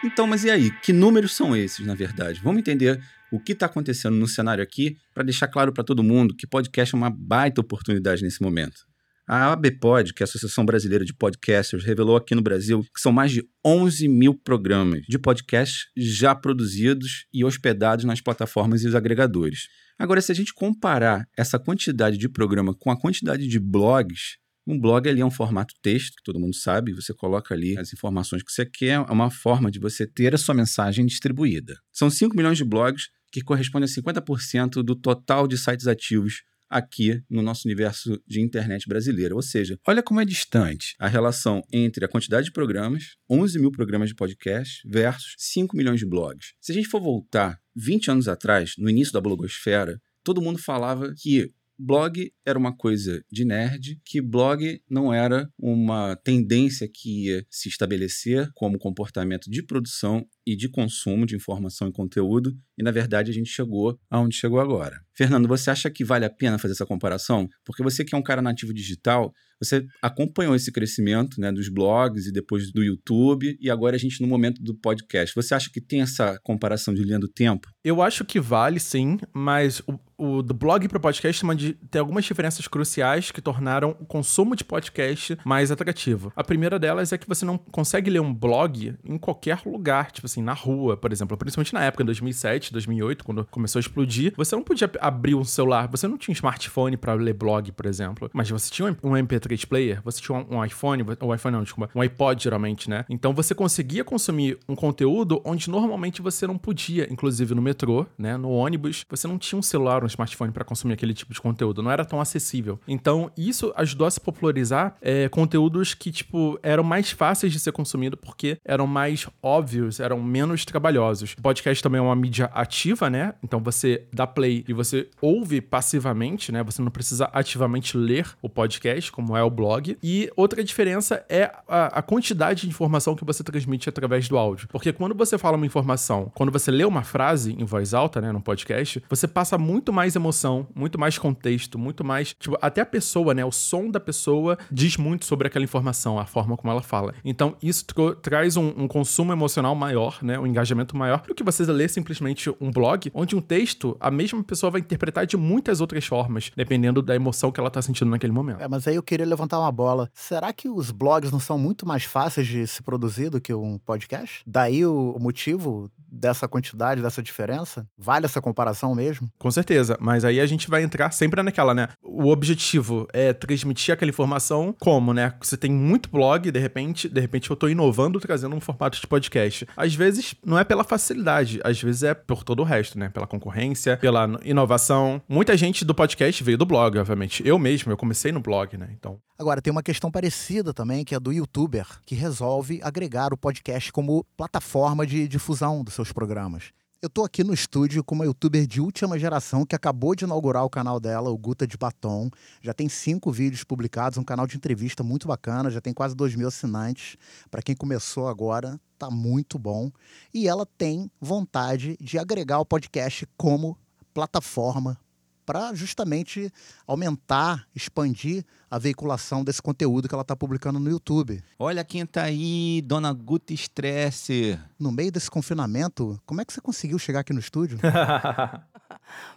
Então, 0.03 0.27
mas 0.27 0.43
e 0.43 0.51
aí? 0.51 0.69
Que 0.81 0.91
números 0.91 1.33
são 1.33 1.55
esses, 1.55 1.85
na 1.87 1.95
verdade? 1.95 2.41
Vamos 2.43 2.59
entender 2.59 3.01
o 3.31 3.39
que 3.39 3.53
está 3.53 3.67
acontecendo 3.67 4.17
no 4.17 4.27
cenário 4.27 4.61
aqui 4.61 4.97
para 5.13 5.23
deixar 5.23 5.47
claro 5.47 5.71
para 5.71 5.83
todo 5.83 6.03
mundo 6.03 6.35
que 6.35 6.45
podcast 6.45 6.93
é 6.93 6.97
uma 6.97 7.09
baita 7.09 7.61
oportunidade 7.61 8.21
nesse 8.21 8.41
momento. 8.41 8.85
A 9.25 9.53
ABPOD, 9.53 10.13
que 10.13 10.21
é 10.21 10.25
a 10.25 10.27
Associação 10.27 10.65
Brasileira 10.65 11.05
de 11.05 11.13
Podcasters, 11.13 11.85
revelou 11.85 12.17
aqui 12.17 12.35
no 12.35 12.41
Brasil 12.41 12.83
que 12.93 12.99
são 12.99 13.09
mais 13.09 13.31
de 13.31 13.47
11 13.65 14.09
mil 14.09 14.35
programas 14.35 15.03
de 15.07 15.17
podcast 15.17 15.87
já 15.95 16.35
produzidos 16.35 17.25
e 17.33 17.45
hospedados 17.45 18.03
nas 18.03 18.19
plataformas 18.19 18.83
e 18.83 18.87
os 18.87 18.95
agregadores. 18.95 19.69
Agora, 19.97 20.19
se 20.19 20.29
a 20.33 20.35
gente 20.35 20.53
comparar 20.53 21.25
essa 21.37 21.57
quantidade 21.57 22.17
de 22.17 22.27
programa 22.27 22.75
com 22.75 22.91
a 22.91 22.99
quantidade 22.99 23.47
de 23.47 23.59
blogs, 23.61 24.37
um 24.67 24.77
blog 24.77 25.07
ali 25.07 25.21
é 25.21 25.25
um 25.25 25.31
formato 25.31 25.73
texto, 25.81 26.17
que 26.17 26.23
todo 26.23 26.39
mundo 26.39 26.55
sabe, 26.55 26.91
você 26.91 27.13
coloca 27.13 27.53
ali 27.53 27.77
as 27.77 27.93
informações 27.93 28.43
que 28.43 28.51
você 28.51 28.65
quer, 28.65 28.95
é 28.95 28.99
uma 28.99 29.31
forma 29.31 29.71
de 29.71 29.79
você 29.79 30.05
ter 30.05 30.35
a 30.35 30.37
sua 30.37 30.53
mensagem 30.53 31.05
distribuída. 31.05 31.77
São 31.93 32.09
5 32.09 32.35
milhões 32.35 32.57
de 32.57 32.65
blogs, 32.65 33.07
que 33.31 33.41
corresponde 33.41 33.85
a 33.85 33.87
50% 33.87 34.83
do 34.83 34.95
total 34.95 35.47
de 35.47 35.57
sites 35.57 35.87
ativos 35.87 36.43
aqui 36.73 37.21
no 37.29 37.41
nosso 37.43 37.67
universo 37.67 38.19
de 38.27 38.41
internet 38.41 38.87
brasileira. 38.87 39.35
Ou 39.35 39.41
seja, 39.41 39.77
olha 39.87 40.01
como 40.01 40.19
é 40.19 40.25
distante 40.25 40.95
a 40.99 41.07
relação 41.07 41.61
entre 41.71 42.03
a 42.03 42.07
quantidade 42.07 42.45
de 42.45 42.51
programas, 42.51 43.15
11 43.29 43.59
mil 43.59 43.71
programas 43.71 44.09
de 44.09 44.15
podcast, 44.15 44.81
versus 44.87 45.35
5 45.37 45.77
milhões 45.77 45.99
de 45.99 46.05
blogs. 46.05 46.53
Se 46.59 46.71
a 46.71 46.75
gente 46.75 46.87
for 46.87 46.99
voltar 46.99 47.59
20 47.75 48.11
anos 48.11 48.27
atrás, 48.27 48.73
no 48.77 48.89
início 48.89 49.13
da 49.13 49.21
blogosfera, 49.21 50.01
todo 50.23 50.41
mundo 50.41 50.57
falava 50.57 51.13
que 51.15 51.51
blog 51.77 52.31
era 52.45 52.57
uma 52.57 52.75
coisa 52.75 53.23
de 53.31 53.45
nerd, 53.45 53.99
que 54.05 54.21
blog 54.21 54.81
não 54.89 55.13
era 55.13 55.49
uma 55.57 56.15
tendência 56.15 56.89
que 56.91 57.27
ia 57.27 57.45
se 57.49 57.69
estabelecer 57.69 58.49
como 58.55 58.79
comportamento 58.79 59.49
de 59.49 59.63
produção 59.63 60.25
e 60.45 60.55
de 60.55 60.69
consumo 60.69 61.25
de 61.25 61.35
informação 61.35 61.87
e 61.87 61.91
conteúdo, 61.91 62.53
e 62.77 62.83
na 62.83 62.91
verdade 62.91 63.31
a 63.31 63.33
gente 63.33 63.49
chegou 63.49 63.97
aonde 64.09 64.35
chegou 64.35 64.59
agora. 64.59 64.99
Fernando, 65.15 65.47
você 65.47 65.69
acha 65.69 65.89
que 65.89 66.03
vale 66.03 66.25
a 66.25 66.29
pena 66.29 66.57
fazer 66.57 66.73
essa 66.73 66.85
comparação? 66.85 67.47
Porque 67.63 67.83
você 67.83 68.03
que 68.03 68.15
é 68.15 68.17
um 68.17 68.23
cara 68.23 68.41
nativo 68.41 68.73
digital, 68.73 69.31
você 69.63 69.85
acompanhou 70.01 70.55
esse 70.55 70.71
crescimento 70.71 71.39
né, 71.39 71.51
dos 71.51 71.69
blogs 71.69 72.25
e 72.25 72.31
depois 72.31 72.71
do 72.71 72.83
YouTube, 72.83 73.57
e 73.61 73.69
agora 73.69 73.95
a 73.95 73.99
gente 73.99 74.21
no 74.21 74.27
momento 74.27 74.61
do 74.61 74.75
podcast. 74.75 75.33
Você 75.35 75.53
acha 75.53 75.69
que 75.71 75.79
tem 75.79 76.01
essa 76.01 76.37
comparação 76.43 76.93
de 76.93 77.03
linha 77.03 77.19
do 77.19 77.27
tempo? 77.27 77.69
Eu 77.83 78.01
acho 78.01 78.25
que 78.25 78.39
vale, 78.39 78.79
sim, 78.79 79.17
mas 79.33 79.81
o, 79.87 79.99
o 80.17 80.41
do 80.41 80.53
blog 80.53 80.87
para 80.87 80.99
podcast 80.99 81.45
tem 81.89 81.99
algumas 81.99 82.25
diferenças 82.25 82.67
cruciais 82.67 83.31
que 83.31 83.41
tornaram 83.41 83.95
o 83.99 84.05
consumo 84.05 84.55
de 84.55 84.63
podcast 84.63 85.37
mais 85.45 85.71
atrativo. 85.71 86.31
A 86.35 86.43
primeira 86.43 86.77
delas 86.77 87.13
é 87.13 87.17
que 87.17 87.27
você 87.27 87.45
não 87.45 87.57
consegue 87.57 88.09
ler 88.09 88.21
um 88.21 88.33
blog 88.33 88.95
em 89.03 89.17
qualquer 89.17 89.61
lugar, 89.65 90.11
tipo 90.11 90.25
assim, 90.33 90.41
na 90.41 90.53
rua, 90.53 90.97
por 90.97 91.11
exemplo. 91.11 91.37
Principalmente 91.37 91.73
na 91.73 91.83
época, 91.83 92.03
em 92.03 92.05
2007, 92.05 92.73
2008, 92.73 93.23
quando 93.23 93.45
começou 93.45 93.79
a 93.79 93.81
explodir, 93.81 94.33
você 94.35 94.55
não 94.55 94.63
podia 94.63 94.89
abrir 94.99 95.35
um 95.35 95.43
celular, 95.43 95.87
você 95.87 96.07
não 96.07 96.17
tinha 96.17 96.33
um 96.33 96.35
smartphone 96.35 96.97
para 96.97 97.13
ler 97.13 97.33
blog, 97.33 97.71
por 97.71 97.85
exemplo, 97.85 98.29
mas 98.33 98.49
você 98.49 98.71
tinha 98.71 98.97
um 99.03 99.11
MP3 99.11 99.65
player, 99.67 100.01
você 100.03 100.21
tinha 100.21 100.45
um 100.49 100.63
iPhone, 100.63 101.03
um 101.21 101.33
iPhone 101.33 101.55
não, 101.55 101.63
desculpa, 101.63 101.91
um 101.95 102.01
iPod 102.01 102.43
geralmente, 102.43 102.89
né? 102.89 103.05
Então 103.09 103.33
você 103.33 103.53
conseguia 103.53 104.03
consumir 104.03 104.57
um 104.67 104.75
conteúdo 104.75 105.41
onde 105.45 105.69
normalmente 105.69 106.21
você 106.21 106.47
não 106.47 106.57
podia, 106.57 107.07
inclusive 107.11 107.53
no 107.53 107.61
metrô, 107.61 108.05
né, 108.17 108.37
no 108.37 108.49
ônibus, 108.49 109.05
você 109.09 109.27
não 109.27 109.37
tinha 109.37 109.59
um 109.59 109.61
celular, 109.61 110.03
um 110.03 110.07
smartphone 110.07 110.51
para 110.51 110.63
consumir 110.63 110.93
aquele 110.93 111.13
tipo 111.13 111.33
de 111.33 111.41
conteúdo, 111.41 111.83
não 111.83 111.91
era 111.91 112.05
tão 112.05 112.19
acessível. 112.19 112.79
Então 112.87 113.31
isso 113.37 113.71
ajudou 113.75 114.07
a 114.07 114.11
se 114.11 114.19
popularizar 114.19 114.95
é, 115.01 115.29
conteúdos 115.29 115.93
que, 115.93 116.11
tipo, 116.11 116.59
eram 116.63 116.83
mais 116.83 117.11
fáceis 117.11 117.51
de 117.51 117.59
ser 117.59 117.71
consumido 117.71 118.17
porque 118.17 118.57
eram 118.65 118.87
mais 118.87 119.27
óbvios, 119.41 119.99
eram 119.99 120.22
menos 120.23 120.65
trabalhosos. 120.65 121.33
O 121.37 121.41
podcast 121.41 121.83
também 121.83 121.99
é 121.99 122.01
uma 122.01 122.15
mídia 122.15 122.45
ativa, 122.53 123.09
né? 123.09 123.33
Então 123.43 123.59
você 123.59 124.05
dá 124.13 124.25
play 124.25 124.63
e 124.67 124.73
você 124.73 125.09
ouve 125.21 125.61
passivamente, 125.61 126.51
né? 126.51 126.63
Você 126.63 126.81
não 126.81 126.91
precisa 126.91 127.29
ativamente 127.33 127.97
ler 127.97 128.27
o 128.41 128.49
podcast, 128.49 129.11
como 129.11 129.35
é 129.35 129.43
o 129.43 129.49
blog. 129.49 129.97
E 130.01 130.29
outra 130.35 130.63
diferença 130.63 131.25
é 131.29 131.51
a, 131.67 131.99
a 131.99 132.01
quantidade 132.01 132.61
de 132.61 132.67
informação 132.67 133.15
que 133.15 133.25
você 133.25 133.43
transmite 133.43 133.89
através 133.89 134.27
do 134.27 134.37
áudio. 134.37 134.67
Porque 134.69 134.93
quando 134.93 135.15
você 135.15 135.37
fala 135.37 135.57
uma 135.57 135.65
informação, 135.65 136.31
quando 136.33 136.51
você 136.51 136.71
lê 136.71 136.85
uma 136.85 137.03
frase 137.03 137.53
em 137.53 137.65
voz 137.65 137.93
alta, 137.93 138.21
né, 138.21 138.31
no 138.31 138.41
podcast, 138.41 139.03
você 139.09 139.27
passa 139.27 139.57
muito 139.57 139.91
mais 139.91 140.15
emoção, 140.15 140.67
muito 140.75 140.99
mais 140.99 141.17
contexto, 141.17 141.77
muito 141.77 142.03
mais. 142.03 142.33
Tipo, 142.39 142.57
até 142.61 142.81
a 142.81 142.85
pessoa, 142.85 143.33
né? 143.33 143.43
O 143.43 143.51
som 143.51 143.89
da 143.89 143.99
pessoa 143.99 144.57
diz 144.71 144.97
muito 144.97 145.25
sobre 145.25 145.47
aquela 145.47 145.65
informação, 145.65 146.19
a 146.19 146.25
forma 146.25 146.55
como 146.57 146.71
ela 146.71 146.81
fala. 146.81 147.13
Então, 147.23 147.55
isso 147.61 147.85
traz 148.21 148.57
um, 148.57 148.73
um 148.77 148.87
consumo 148.87 149.31
emocional 149.31 149.75
maior, 149.75 150.12
né? 150.21 150.39
Um 150.39 150.47
engajamento 150.47 150.95
maior 150.95 151.21
do 151.21 151.35
que 151.35 151.43
você 151.43 151.63
ler 151.63 151.89
simplesmente 151.89 152.49
um 152.59 152.71
blog, 152.71 153.11
onde 153.13 153.35
um 153.35 153.41
texto, 153.41 153.95
a 153.99 154.11
mesma 154.11 154.43
pessoa 154.43 154.71
vai 154.71 154.81
interpretar 154.81 155.25
de 155.25 155.37
muitas 155.37 155.81
outras 155.81 156.05
formas, 156.05 156.51
dependendo 156.55 157.01
da 157.01 157.15
emoção 157.15 157.51
que 157.51 157.59
ela 157.59 157.69
tá 157.69 157.81
sentindo 157.81 158.11
naquele 158.11 158.33
momento. 158.33 158.61
É, 158.61 158.67
mas 158.67 158.87
aí 158.87 158.95
eu 158.95 159.03
queria 159.03 159.25
levantar 159.25 159.59
uma 159.59 159.71
bola. 159.71 160.09
Será 160.13 160.51
que 160.51 160.69
os 160.69 160.91
blogs 160.91 161.31
não 161.31 161.39
são 161.39 161.57
muito 161.57 161.85
mais 161.85 162.03
fáceis 162.03 162.47
de 162.47 162.65
se 162.67 162.81
produzir 162.81 163.29
do 163.29 163.39
que 163.39 163.53
um 163.53 163.77
podcast? 163.77 164.43
Daí 164.45 164.85
o 164.85 165.17
motivo 165.19 165.89
dessa 166.13 166.47
quantidade, 166.47 167.01
dessa 167.01 167.23
diferença? 167.23 167.87
Vale 167.97 168.25
essa 168.25 168.41
comparação 168.41 168.93
mesmo? 168.93 169.29
Com 169.39 169.49
certeza, 169.49 169.97
mas 169.99 170.23
aí 170.23 170.39
a 170.39 170.45
gente 170.45 170.69
vai 170.69 170.83
entrar 170.83 171.11
sempre 171.11 171.41
naquela, 171.41 171.73
né? 171.73 171.89
O 172.01 172.29
objetivo 172.29 173.07
é 173.11 173.33
transmitir 173.33 173.93
aquela 173.93 174.09
informação 174.09 174.75
como, 174.79 175.13
né? 175.13 175.33
Você 175.41 175.57
tem 175.57 175.71
muito 175.71 176.09
blog, 176.09 176.51
de 176.51 176.59
repente, 176.59 177.09
de 177.09 177.19
repente 177.19 177.49
eu 177.49 177.55
tô 177.55 177.67
inovando 177.67 178.19
trazendo 178.19 178.55
um 178.55 178.61
formato 178.61 178.99
de 178.99 179.07
podcast. 179.07 179.67
Às 179.75 179.95
vezes 179.95 180.35
não 180.45 180.59
é 180.59 180.63
pela 180.63 180.83
facilidade, 180.83 181.59
às 181.63 181.81
vezes 181.81 182.03
é 182.03 182.13
por 182.13 182.43
todo 182.43 182.59
o 182.59 182.63
resto, 182.63 182.99
né? 182.99 183.09
Pela 183.09 183.25
concorrência, 183.25 183.97
pela 183.97 184.39
inovação. 184.43 185.21
Muita 185.27 185.57
gente 185.57 185.83
do 185.83 185.95
podcast 185.95 186.43
veio 186.43 186.57
do 186.57 186.65
blog, 186.65 186.97
obviamente. 186.97 187.45
Eu 187.45 187.57
mesmo, 187.57 187.91
eu 187.91 187.97
comecei 187.97 188.31
no 188.31 188.39
blog, 188.39 188.77
né? 188.77 188.89
Então. 188.91 189.19
Agora, 189.37 189.61
tem 189.61 189.71
uma 189.71 189.83
questão 189.83 190.11
parecida 190.11 190.73
também, 190.73 191.03
que 191.03 191.15
é 191.15 191.19
do 191.19 191.31
youtuber, 191.31 191.87
que 192.05 192.13
resolve 192.13 192.79
agregar 192.83 193.33
o 193.33 193.37
podcast 193.37 193.91
como 193.91 194.23
plataforma 194.37 195.07
de 195.07 195.27
difusão 195.27 195.83
dos 195.83 195.95
seus 196.03 196.11
programas. 196.11 196.71
Eu 197.01 197.09
tô 197.09 197.23
aqui 197.23 197.43
no 197.43 197.53
estúdio 197.53 198.03
com 198.03 198.15
uma 198.15 198.25
youtuber 198.25 198.65
de 198.65 198.79
última 198.79 199.19
geração 199.19 199.65
que 199.65 199.75
acabou 199.75 200.15
de 200.15 200.23
inaugurar 200.23 200.63
o 200.63 200.69
canal 200.69 200.99
dela, 200.99 201.29
o 201.29 201.37
Guta 201.37 201.67
de 201.67 201.77
Batom. 201.77 202.29
Já 202.61 202.73
tem 202.73 202.87
cinco 202.87 203.29
vídeos 203.31 203.63
publicados, 203.63 204.17
um 204.17 204.23
canal 204.23 204.47
de 204.47 204.55
entrevista 204.55 205.03
muito 205.03 205.27
bacana, 205.27 205.69
já 205.69 205.81
tem 205.81 205.93
quase 205.93 206.15
dois 206.15 206.35
mil 206.35 206.47
assinantes. 206.47 207.17
Para 207.51 207.61
quem 207.61 207.75
começou 207.75 208.27
agora, 208.27 208.79
tá 208.97 209.09
muito 209.09 209.59
bom. 209.59 209.91
E 210.33 210.47
ela 210.47 210.65
tem 210.65 211.11
vontade 211.19 211.97
de 211.99 212.17
agregar 212.17 212.59
o 212.59 212.65
podcast 212.65 213.27
como 213.35 213.77
plataforma 214.13 214.97
para 215.45 215.73
justamente 215.73 216.51
aumentar, 216.87 217.67
expandir 217.75 218.45
a 218.69 218.79
veiculação 218.79 219.43
desse 219.43 219.61
conteúdo 219.61 220.07
que 220.07 220.15
ela 220.15 220.23
está 220.23 220.35
publicando 220.35 220.79
no 220.79 220.89
YouTube. 220.89 221.43
Olha 221.59 221.83
quem 221.83 222.05
tá 222.05 222.23
aí, 222.23 222.81
Dona 222.81 223.13
Guta 223.13 223.53
Stress. 223.53 224.57
No 224.79 224.91
meio 224.91 225.11
desse 225.11 225.29
confinamento, 225.29 226.19
como 226.25 226.41
é 226.41 226.45
que 226.45 226.51
você 226.51 226.59
conseguiu 226.59 226.97
chegar 226.97 227.19
aqui 227.19 227.33
no 227.33 227.39
estúdio? 227.39 227.77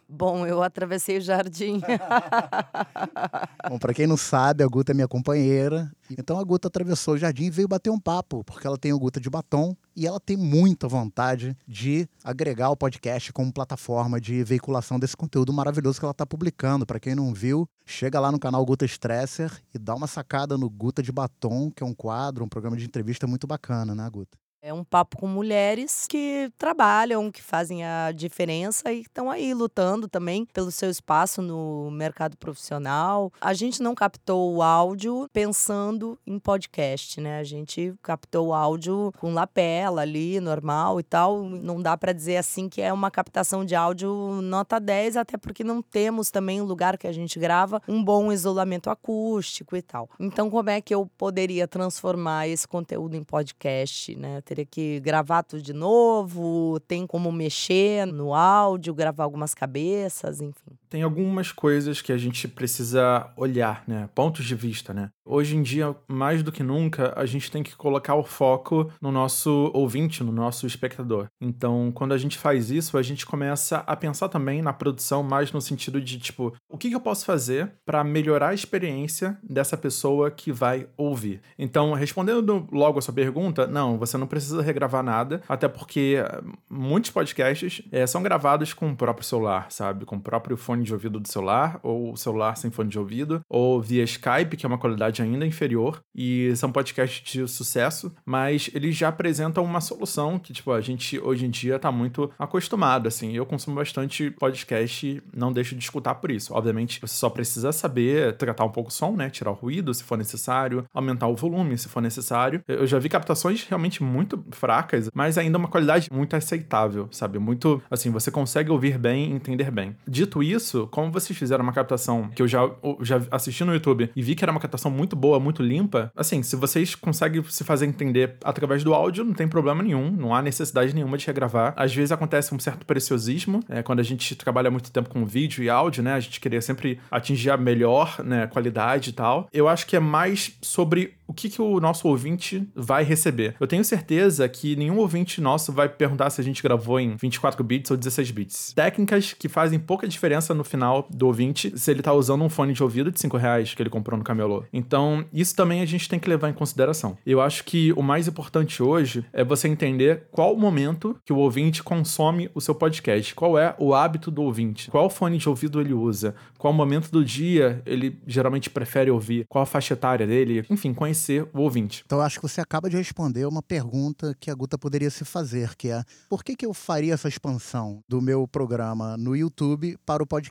Bom, 0.09 0.47
eu 0.47 0.63
atravessei 0.63 1.19
o 1.19 1.21
jardim. 1.21 1.81
Bom, 3.69 3.79
para 3.79 3.93
quem 3.93 4.07
não 4.07 4.17
sabe, 4.17 4.63
a 4.63 4.67
Guta 4.67 4.93
é 4.93 4.95
minha 4.95 5.09
companheira. 5.09 5.91
Então 6.17 6.39
a 6.39 6.45
Guta 6.45 6.69
atravessou 6.69 7.15
o 7.15 7.19
jardim 7.19 7.45
e 7.45 7.51
veio 7.51 7.67
bater 7.67 7.91
um 7.91 7.99
papo, 7.99 8.45
porque 8.45 8.67
ela 8.67 8.79
tem 8.79 8.93
o 8.93 8.99
Guta 8.99 9.21
de 9.21 9.29
batom 9.29 9.77
e 9.97 10.07
ela 10.07 10.21
tem 10.21 10.37
muita 10.37 10.87
vontade 10.87 11.57
de 11.67 12.09
agregar 12.23 12.71
o 12.71 12.77
podcast 12.77 13.33
como 13.33 13.53
plataforma 13.53 14.21
de 14.21 14.45
veiculação 14.45 14.99
desse 14.99 15.17
conteúdo 15.17 15.53
maravilhoso 15.53 15.99
que 15.99 16.05
ela 16.05 16.13
está 16.13 16.25
publicando. 16.25 16.87
Para 16.87 17.01
quem 17.01 17.15
não 17.15 17.35
viu, 17.35 17.69
chega 17.85 18.21
lá 18.21 18.31
no 18.31 18.39
canal 18.39 18.65
Guta 18.65 18.85
Stresser 18.85 19.51
e 19.75 19.79
dá 19.79 19.95
uma 19.95 20.07
sacada 20.07 20.57
no 20.57 20.71
Guta 20.71 21.03
de 21.03 21.11
Batom, 21.11 21.71
que 21.71 21.83
é 21.83 21.87
um 21.87 21.95
quadro, 21.95 22.45
um 22.45 22.49
programa 22.49 22.77
de 22.77 22.85
entrevista 22.85 23.27
muito 23.27 23.47
bacana, 23.47 23.95
né, 23.95 24.09
Guta? 24.09 24.39
É 24.67 24.75
um 24.75 24.83
papo 24.83 25.17
com 25.19 25.29
mulheres 25.29 26.09
que 26.09 26.51
trabalham, 26.59 27.31
que 27.31 27.41
fazem 27.41 27.85
a 27.85 28.11
diferença 28.11 28.93
e 28.93 29.03
estão 29.03 29.31
aí 29.31 29.55
lutando 29.55 30.09
também 30.09 30.45
pelo 30.45 30.73
seu 30.73 30.91
espaço 30.91 31.41
no 31.41 31.89
mercado 31.93 32.37
profissional. 32.37 33.33
A 33.41 33.55
gente 33.55 33.81
não 33.81 33.95
captou 33.95 34.57
o 34.57 34.63
áudio 34.65 35.29
pensando 35.33 36.19
em 36.27 36.37
podcast, 36.37 37.21
né? 37.21 37.39
A 37.39 37.45
gente 37.45 37.95
captou 38.03 38.49
o 38.49 38.53
áudio 38.53 39.13
com 39.21 39.33
lapela 39.33 40.03
ali, 40.03 40.41
normal 40.41 40.99
e 40.99 41.05
tal. 41.05 41.45
Não 41.45 41.81
dá 41.81 41.97
para 41.97 42.13
dizer 42.13 42.39
assim 42.39 42.69
que 42.69 42.83
é 42.83 42.93
uma 42.93 43.09
captação 43.09 43.65
de 43.65 43.77
áudio 43.77 44.41
nota 44.43 44.81
10, 44.81 45.17
até 45.17 45.37
porque 45.37 45.63
não 45.63 45.81
temos 45.81 46.29
também 46.29 46.61
o 46.61 46.65
lugar 46.65 46.99
que 46.99 47.07
a 47.07 47.13
gente 47.13 47.39
grava 47.39 47.81
um 47.87 48.03
bom 48.03 48.33
isolamento 48.33 48.91
acústico 48.91 49.77
e 49.77 49.83
tal. 49.83 50.11
Então, 50.19 50.51
como 50.51 50.71
é 50.71 50.81
que 50.81 50.93
eu 50.93 51.09
poderia 51.17 51.69
transformar 51.69 52.49
esse 52.49 52.67
conteúdo 52.67 53.15
em 53.15 53.23
podcast, 53.23 54.17
né? 54.17 54.41
Teria 54.57 54.65
que 54.65 55.01
gravar 55.01 55.43
tudo 55.43 55.63
de 55.63 55.75
novo, 55.75 56.81
tem 56.89 57.07
como 57.07 57.31
mexer 57.31 58.07
no 58.07 58.35
áudio, 58.35 58.95
gravar 58.95 59.25
algumas 59.25 59.55
cabeças, 59.55 60.41
enfim. 60.41 60.79
Tem 60.89 61.03
algumas 61.03 61.53
coisas 61.53 62.01
que 62.01 62.13
a 62.13 62.19
gente 62.19 62.47
precisa 62.47 63.31
olhar, 63.37 63.83
né? 63.87 64.09
Pontos 64.15 64.45
de 64.45 64.55
vista, 64.55 64.95
né? 64.95 65.11
Hoje 65.29 65.57
em 65.57 65.63
dia, 65.63 65.95
mais 66.07 66.43
do 66.43 66.53
que 66.53 66.63
nunca, 66.63 67.13
a 67.17 67.27
gente 67.27 67.51
tem 67.51 67.63
que 67.63 67.75
colocar 67.75 68.15
o 68.15 68.23
foco 68.23 68.93
no 69.01 69.11
nosso 69.11 69.73
ouvinte, 69.75 70.23
no 70.23 70.31
nosso 70.31 70.69
espectador. 70.69 71.27
Então, 71.41 71.91
quando 71.93 72.13
a 72.13 72.19
gente 72.19 72.39
faz 72.39 72.71
isso, 72.71 72.97
a 72.97 73.03
gente 73.03 73.27
começa 73.27 73.79
a 73.79 73.97
pensar 73.97 74.29
também 74.29 74.63
na 74.63 74.73
produção 74.73 75.25
mais 75.25 75.51
no 75.51 75.61
sentido 75.61 76.01
de, 76.01 76.19
tipo, 76.19 76.55
o 76.71 76.79
que, 76.79 76.93
eu 76.93 77.01
posso 77.01 77.27
fazer 77.27 77.73
para 77.85 78.05
melhorar 78.05 78.51
a 78.51 78.55
experiência 78.55 79.37
dessa 79.43 79.77
pessoa 79.77 80.31
que 80.31 80.53
vai 80.53 80.87
ouvir? 80.97 81.43
Então, 81.59 81.93
respondendo 81.93 82.69
logo 82.71 83.01
a 83.01 83.03
sua 83.03 83.13
pergunta, 83.13 83.67
não, 83.67 83.99
você 83.99 84.17
não 84.17 84.29
precisa 84.29 84.63
regravar 84.63 85.03
nada, 85.03 85.43
até 85.49 85.67
porque 85.67 86.17
eh, 86.19 86.41
muitos 86.71 87.11
podcasts 87.11 87.83
é, 87.91 88.07
são 88.07 88.23
gravados 88.23 88.73
com 88.73 88.91
o 88.91 88.97
próprio 88.97 89.27
celular, 89.27 89.67
sabe? 89.71 90.05
Com 90.05 90.17
o 90.17 90.21
próprio 90.21 90.57
fone 90.57 90.85
de 90.87 90.93
ouvido 90.93 91.21
do 91.21 91.29
celular, 91.29 91.79
ou 91.83 92.17
celular 92.17 92.57
sem 92.57 92.71
fone 92.71 92.89
de 92.89 92.99
ouvido, 92.99 93.41
ou 93.49 93.81
via 93.81 94.05
Skype, 94.05 94.57
que 94.57 94.65
é 94.65 94.69
uma 94.69 94.79
qualidade 94.79 95.21
ainda 95.23 95.47
inferior, 95.47 96.01
e 96.15 96.55
são 96.57 96.73
podcasts 96.73 97.23
de 97.31 97.47
sucesso, 97.49 98.13
mas 98.25 98.71
eles 98.73 98.97
já 98.97 99.09
apresentam 99.09 99.65
uma 99.65 99.81
solução 99.81 100.39
que, 100.39 100.53
tipo, 100.53 100.73
a 100.73 100.81
gente 100.81 101.19
hoje 101.19 101.47
em 101.47 101.51
dia 101.51 101.79
tá 101.79 101.91
muito 101.93 102.31
acostumado, 102.39 103.09
assim. 103.09 103.33
Eu 103.33 103.45
consumo 103.45 103.77
bastante 103.77 104.31
podcast, 104.31 105.23
não 105.35 105.53
deixo 105.53 105.75
de 105.75 105.83
escutar 105.83 106.15
por 106.17 106.31
isso. 106.31 106.55
Obviamente, 106.55 107.01
você 107.01 107.15
só 107.15 107.29
precisa 107.29 107.73
saber 107.73 108.37
tratar 108.37 108.65
um 108.65 108.71
pouco 108.71 108.91
o 108.91 108.93
som, 108.93 109.13
né? 109.13 109.29
Tirar 109.29 109.51
o 109.51 109.55
ruído 109.55 109.93
se 109.93 110.05
for 110.05 110.17
necessário, 110.17 110.85
aumentar 110.95 111.27
o 111.27 111.37
volume 111.37 111.77
se 111.77 111.89
for 111.89 112.01
necessário. 112.01 112.63
Eu 112.69 112.87
já 112.87 112.99
vi 112.99 113.09
captações 113.09 113.65
realmente 113.65 114.03
muito 114.03 114.43
fracas, 114.51 115.11
mas 115.15 115.37
ainda 115.37 115.59
uma 115.59 115.69
qualidade 115.69 116.09
muito 116.13 116.37
aceitável, 116.37 117.09
sabe? 117.11 117.39
Muito, 117.39 117.83
assim, 117.91 118.11
você 118.11 118.31
consegue 118.31 118.71
ouvir 118.71 118.99
bem, 118.99 119.33
entender 119.33 119.71
bem. 119.71 119.97
Dito 120.07 120.43
isso, 120.43 120.66
como 120.91 121.13
vocês 121.13 121.39
fizeram 121.39 121.63
uma 121.63 121.73
captação 121.73 122.31
que 122.35 122.43
eu 122.43 122.49
já, 122.49 122.69
já 123.01 123.23
assisti 123.31 123.65
no 123.65 123.73
YouTube 123.73 124.11
e 124.15 124.23
vi 124.23 124.35
que 124.35 124.45
era 124.45 124.51
uma 124.51 124.61
captação 124.61 124.91
muito 124.91 125.15
boa, 125.17 125.39
muito 125.39 125.63
limpa, 125.63 126.11
assim, 126.17 126.43
se 126.43 126.57
vocês 126.57 126.95
conseguem 126.95 127.43
se 127.45 127.65
fazer 127.65 127.87
entender 127.87 128.37
através 128.43 128.83
do 128.83 128.95
áudio, 128.95 129.25
não 129.25 129.35
tem 129.35 129.49
problema 129.49 129.83
nenhum, 129.83 130.11
não 130.11 130.35
há 130.35 130.43
necessidade 130.43 130.95
nenhuma 130.95 131.17
de 131.17 131.27
regravar. 131.27 131.75
Às 131.77 131.95
vezes 131.95 132.13
acontece 132.13 132.55
um 132.55 132.59
certo 132.59 132.85
preciosismo, 132.87 133.61
é, 133.69 133.83
quando 133.83 134.01
a 134.01 134.03
gente 134.03 134.35
trabalha 134.35 134.71
muito 134.71 134.91
tempo 134.91 135.09
com 135.09 135.25
vídeo 135.25 135.63
e 135.63 135.71
áudio, 135.71 136.03
né? 136.03 136.15
A 136.15 136.21
gente 136.21 136.41
queria 136.41 136.61
sempre 136.61 137.01
atingir 137.11 137.51
a 137.51 137.57
melhor 137.57 138.23
né, 138.25 138.47
qualidade 138.47 139.11
e 139.11 139.13
tal. 139.13 139.49
Eu 139.53 139.69
acho 139.69 139.87
que 139.87 139.97
é 139.97 140.01
mais 140.01 140.57
sobre 140.63 141.15
o 141.27 141.33
que, 141.33 141.49
que 141.49 141.61
o 141.61 141.81
nosso 141.81 142.07
ouvinte 142.09 142.67
vai 142.75 143.03
receber. 143.03 143.57
Eu 143.59 143.67
tenho 143.67 143.85
certeza 143.85 144.49
que 144.49 144.77
nenhum 144.77 144.99
ouvinte 144.99 145.41
nosso 145.41 145.73
vai 145.73 145.89
perguntar 145.89 146.31
se 146.31 146.41
a 146.41 146.45
gente 146.45 146.63
gravou 146.63 147.01
em 147.01 147.17
24 147.17 147.63
bits 147.65 147.91
ou 147.91 147.97
16 147.97 148.31
bits. 148.31 148.73
Técnicas 148.75 149.33
que 149.33 149.49
fazem 149.49 149.79
pouca 149.79 150.07
diferença 150.07 150.55
no 150.57 150.65
final 150.65 151.07
do 151.11 151.27
ouvinte 151.27 151.73
se 151.79 151.91
ele 151.91 152.03
tá 152.03 152.13
usando 152.13 152.43
um 152.43 152.49
fone 152.49 152.73
de 152.73 152.83
ouvido 152.83 153.11
de 153.11 153.21
5 153.21 153.37
reais 153.37 153.75
que 153.75 153.83
ele 153.83 153.91
comprou 153.91 154.19
no 154.19 154.25
camelô. 154.25 154.65
Então, 154.73 155.25
isso 155.33 155.55
também 155.55 155.81
a 155.81 155.87
gente 155.87 156.09
tem 156.09 156.19
que 156.19 156.29
levar 156.29 156.49
em 156.49 156.53
consideração. 156.53 157.17
Eu 157.25 157.41
acho 157.41 157.65
que 157.65 157.93
o 157.93 158.03
mais 158.03 158.27
importante 158.27 158.83
hoje 158.83 159.25
é 159.33 159.45
você 159.45 159.69
entender 159.69 160.25
qual 160.31 160.55
o 160.55 160.59
momento 160.59 161.17
que 161.25 161.33
o 161.33 161.39
ouvinte 161.39 161.83
consome 161.83 162.51
o 162.55 162.61
seu 162.61 162.75
podcast, 162.75 163.35
qual 163.35 163.59
é 163.59 163.75
o 163.79 163.95
hábito 163.95 164.31
do 164.31 164.43
ouvinte, 164.43 164.91
qual 164.91 165.11
fone 165.11 165.39
de 165.39 165.49
ouvido 165.49 165.81
ele 165.81 165.93
usa, 165.93 166.35
qual 166.59 166.73
momento 166.73 167.11
do 167.11 167.25
dia 167.25 167.83
ele 167.87 168.19
geralmente 168.27 168.71
prefere 168.71 169.11
ouvir, 169.11 169.47
qual 169.49 169.63
a 169.63 169.67
faixa 169.67 169.95
etária 169.95 170.27
dele, 170.27 170.65
enfim, 170.71 170.93
conhecer 170.95 171.49
o 171.53 171.61
ouvinte. 171.61 172.03
Então, 172.05 172.21
acho 172.21 172.41
que 172.41 172.49
você 172.49 172.61
acaba 172.61 172.89
de 172.89 172.97
responder 172.97 173.47
uma 173.47 173.63
pergunta 173.63 174.35
que 174.39 174.51
a 174.51 174.55
Guta 174.55 174.79
poderia 174.79 175.11
se 175.11 175.25
fazer, 175.25 175.75
que 175.77 175.89
é 175.89 176.03
por 176.29 176.43
que, 176.43 176.57
que 176.57 176.67
eu 176.67 176.75
faria 176.75 177.15
essa 177.15 177.29
expansão 177.29 178.01
do 178.09 178.21
meu 178.21 178.47
programa 178.47 179.17
no 179.17 179.37
YouTube 179.37 179.97
para 180.05 180.23
o 180.23 180.27
podcast? 180.27 180.46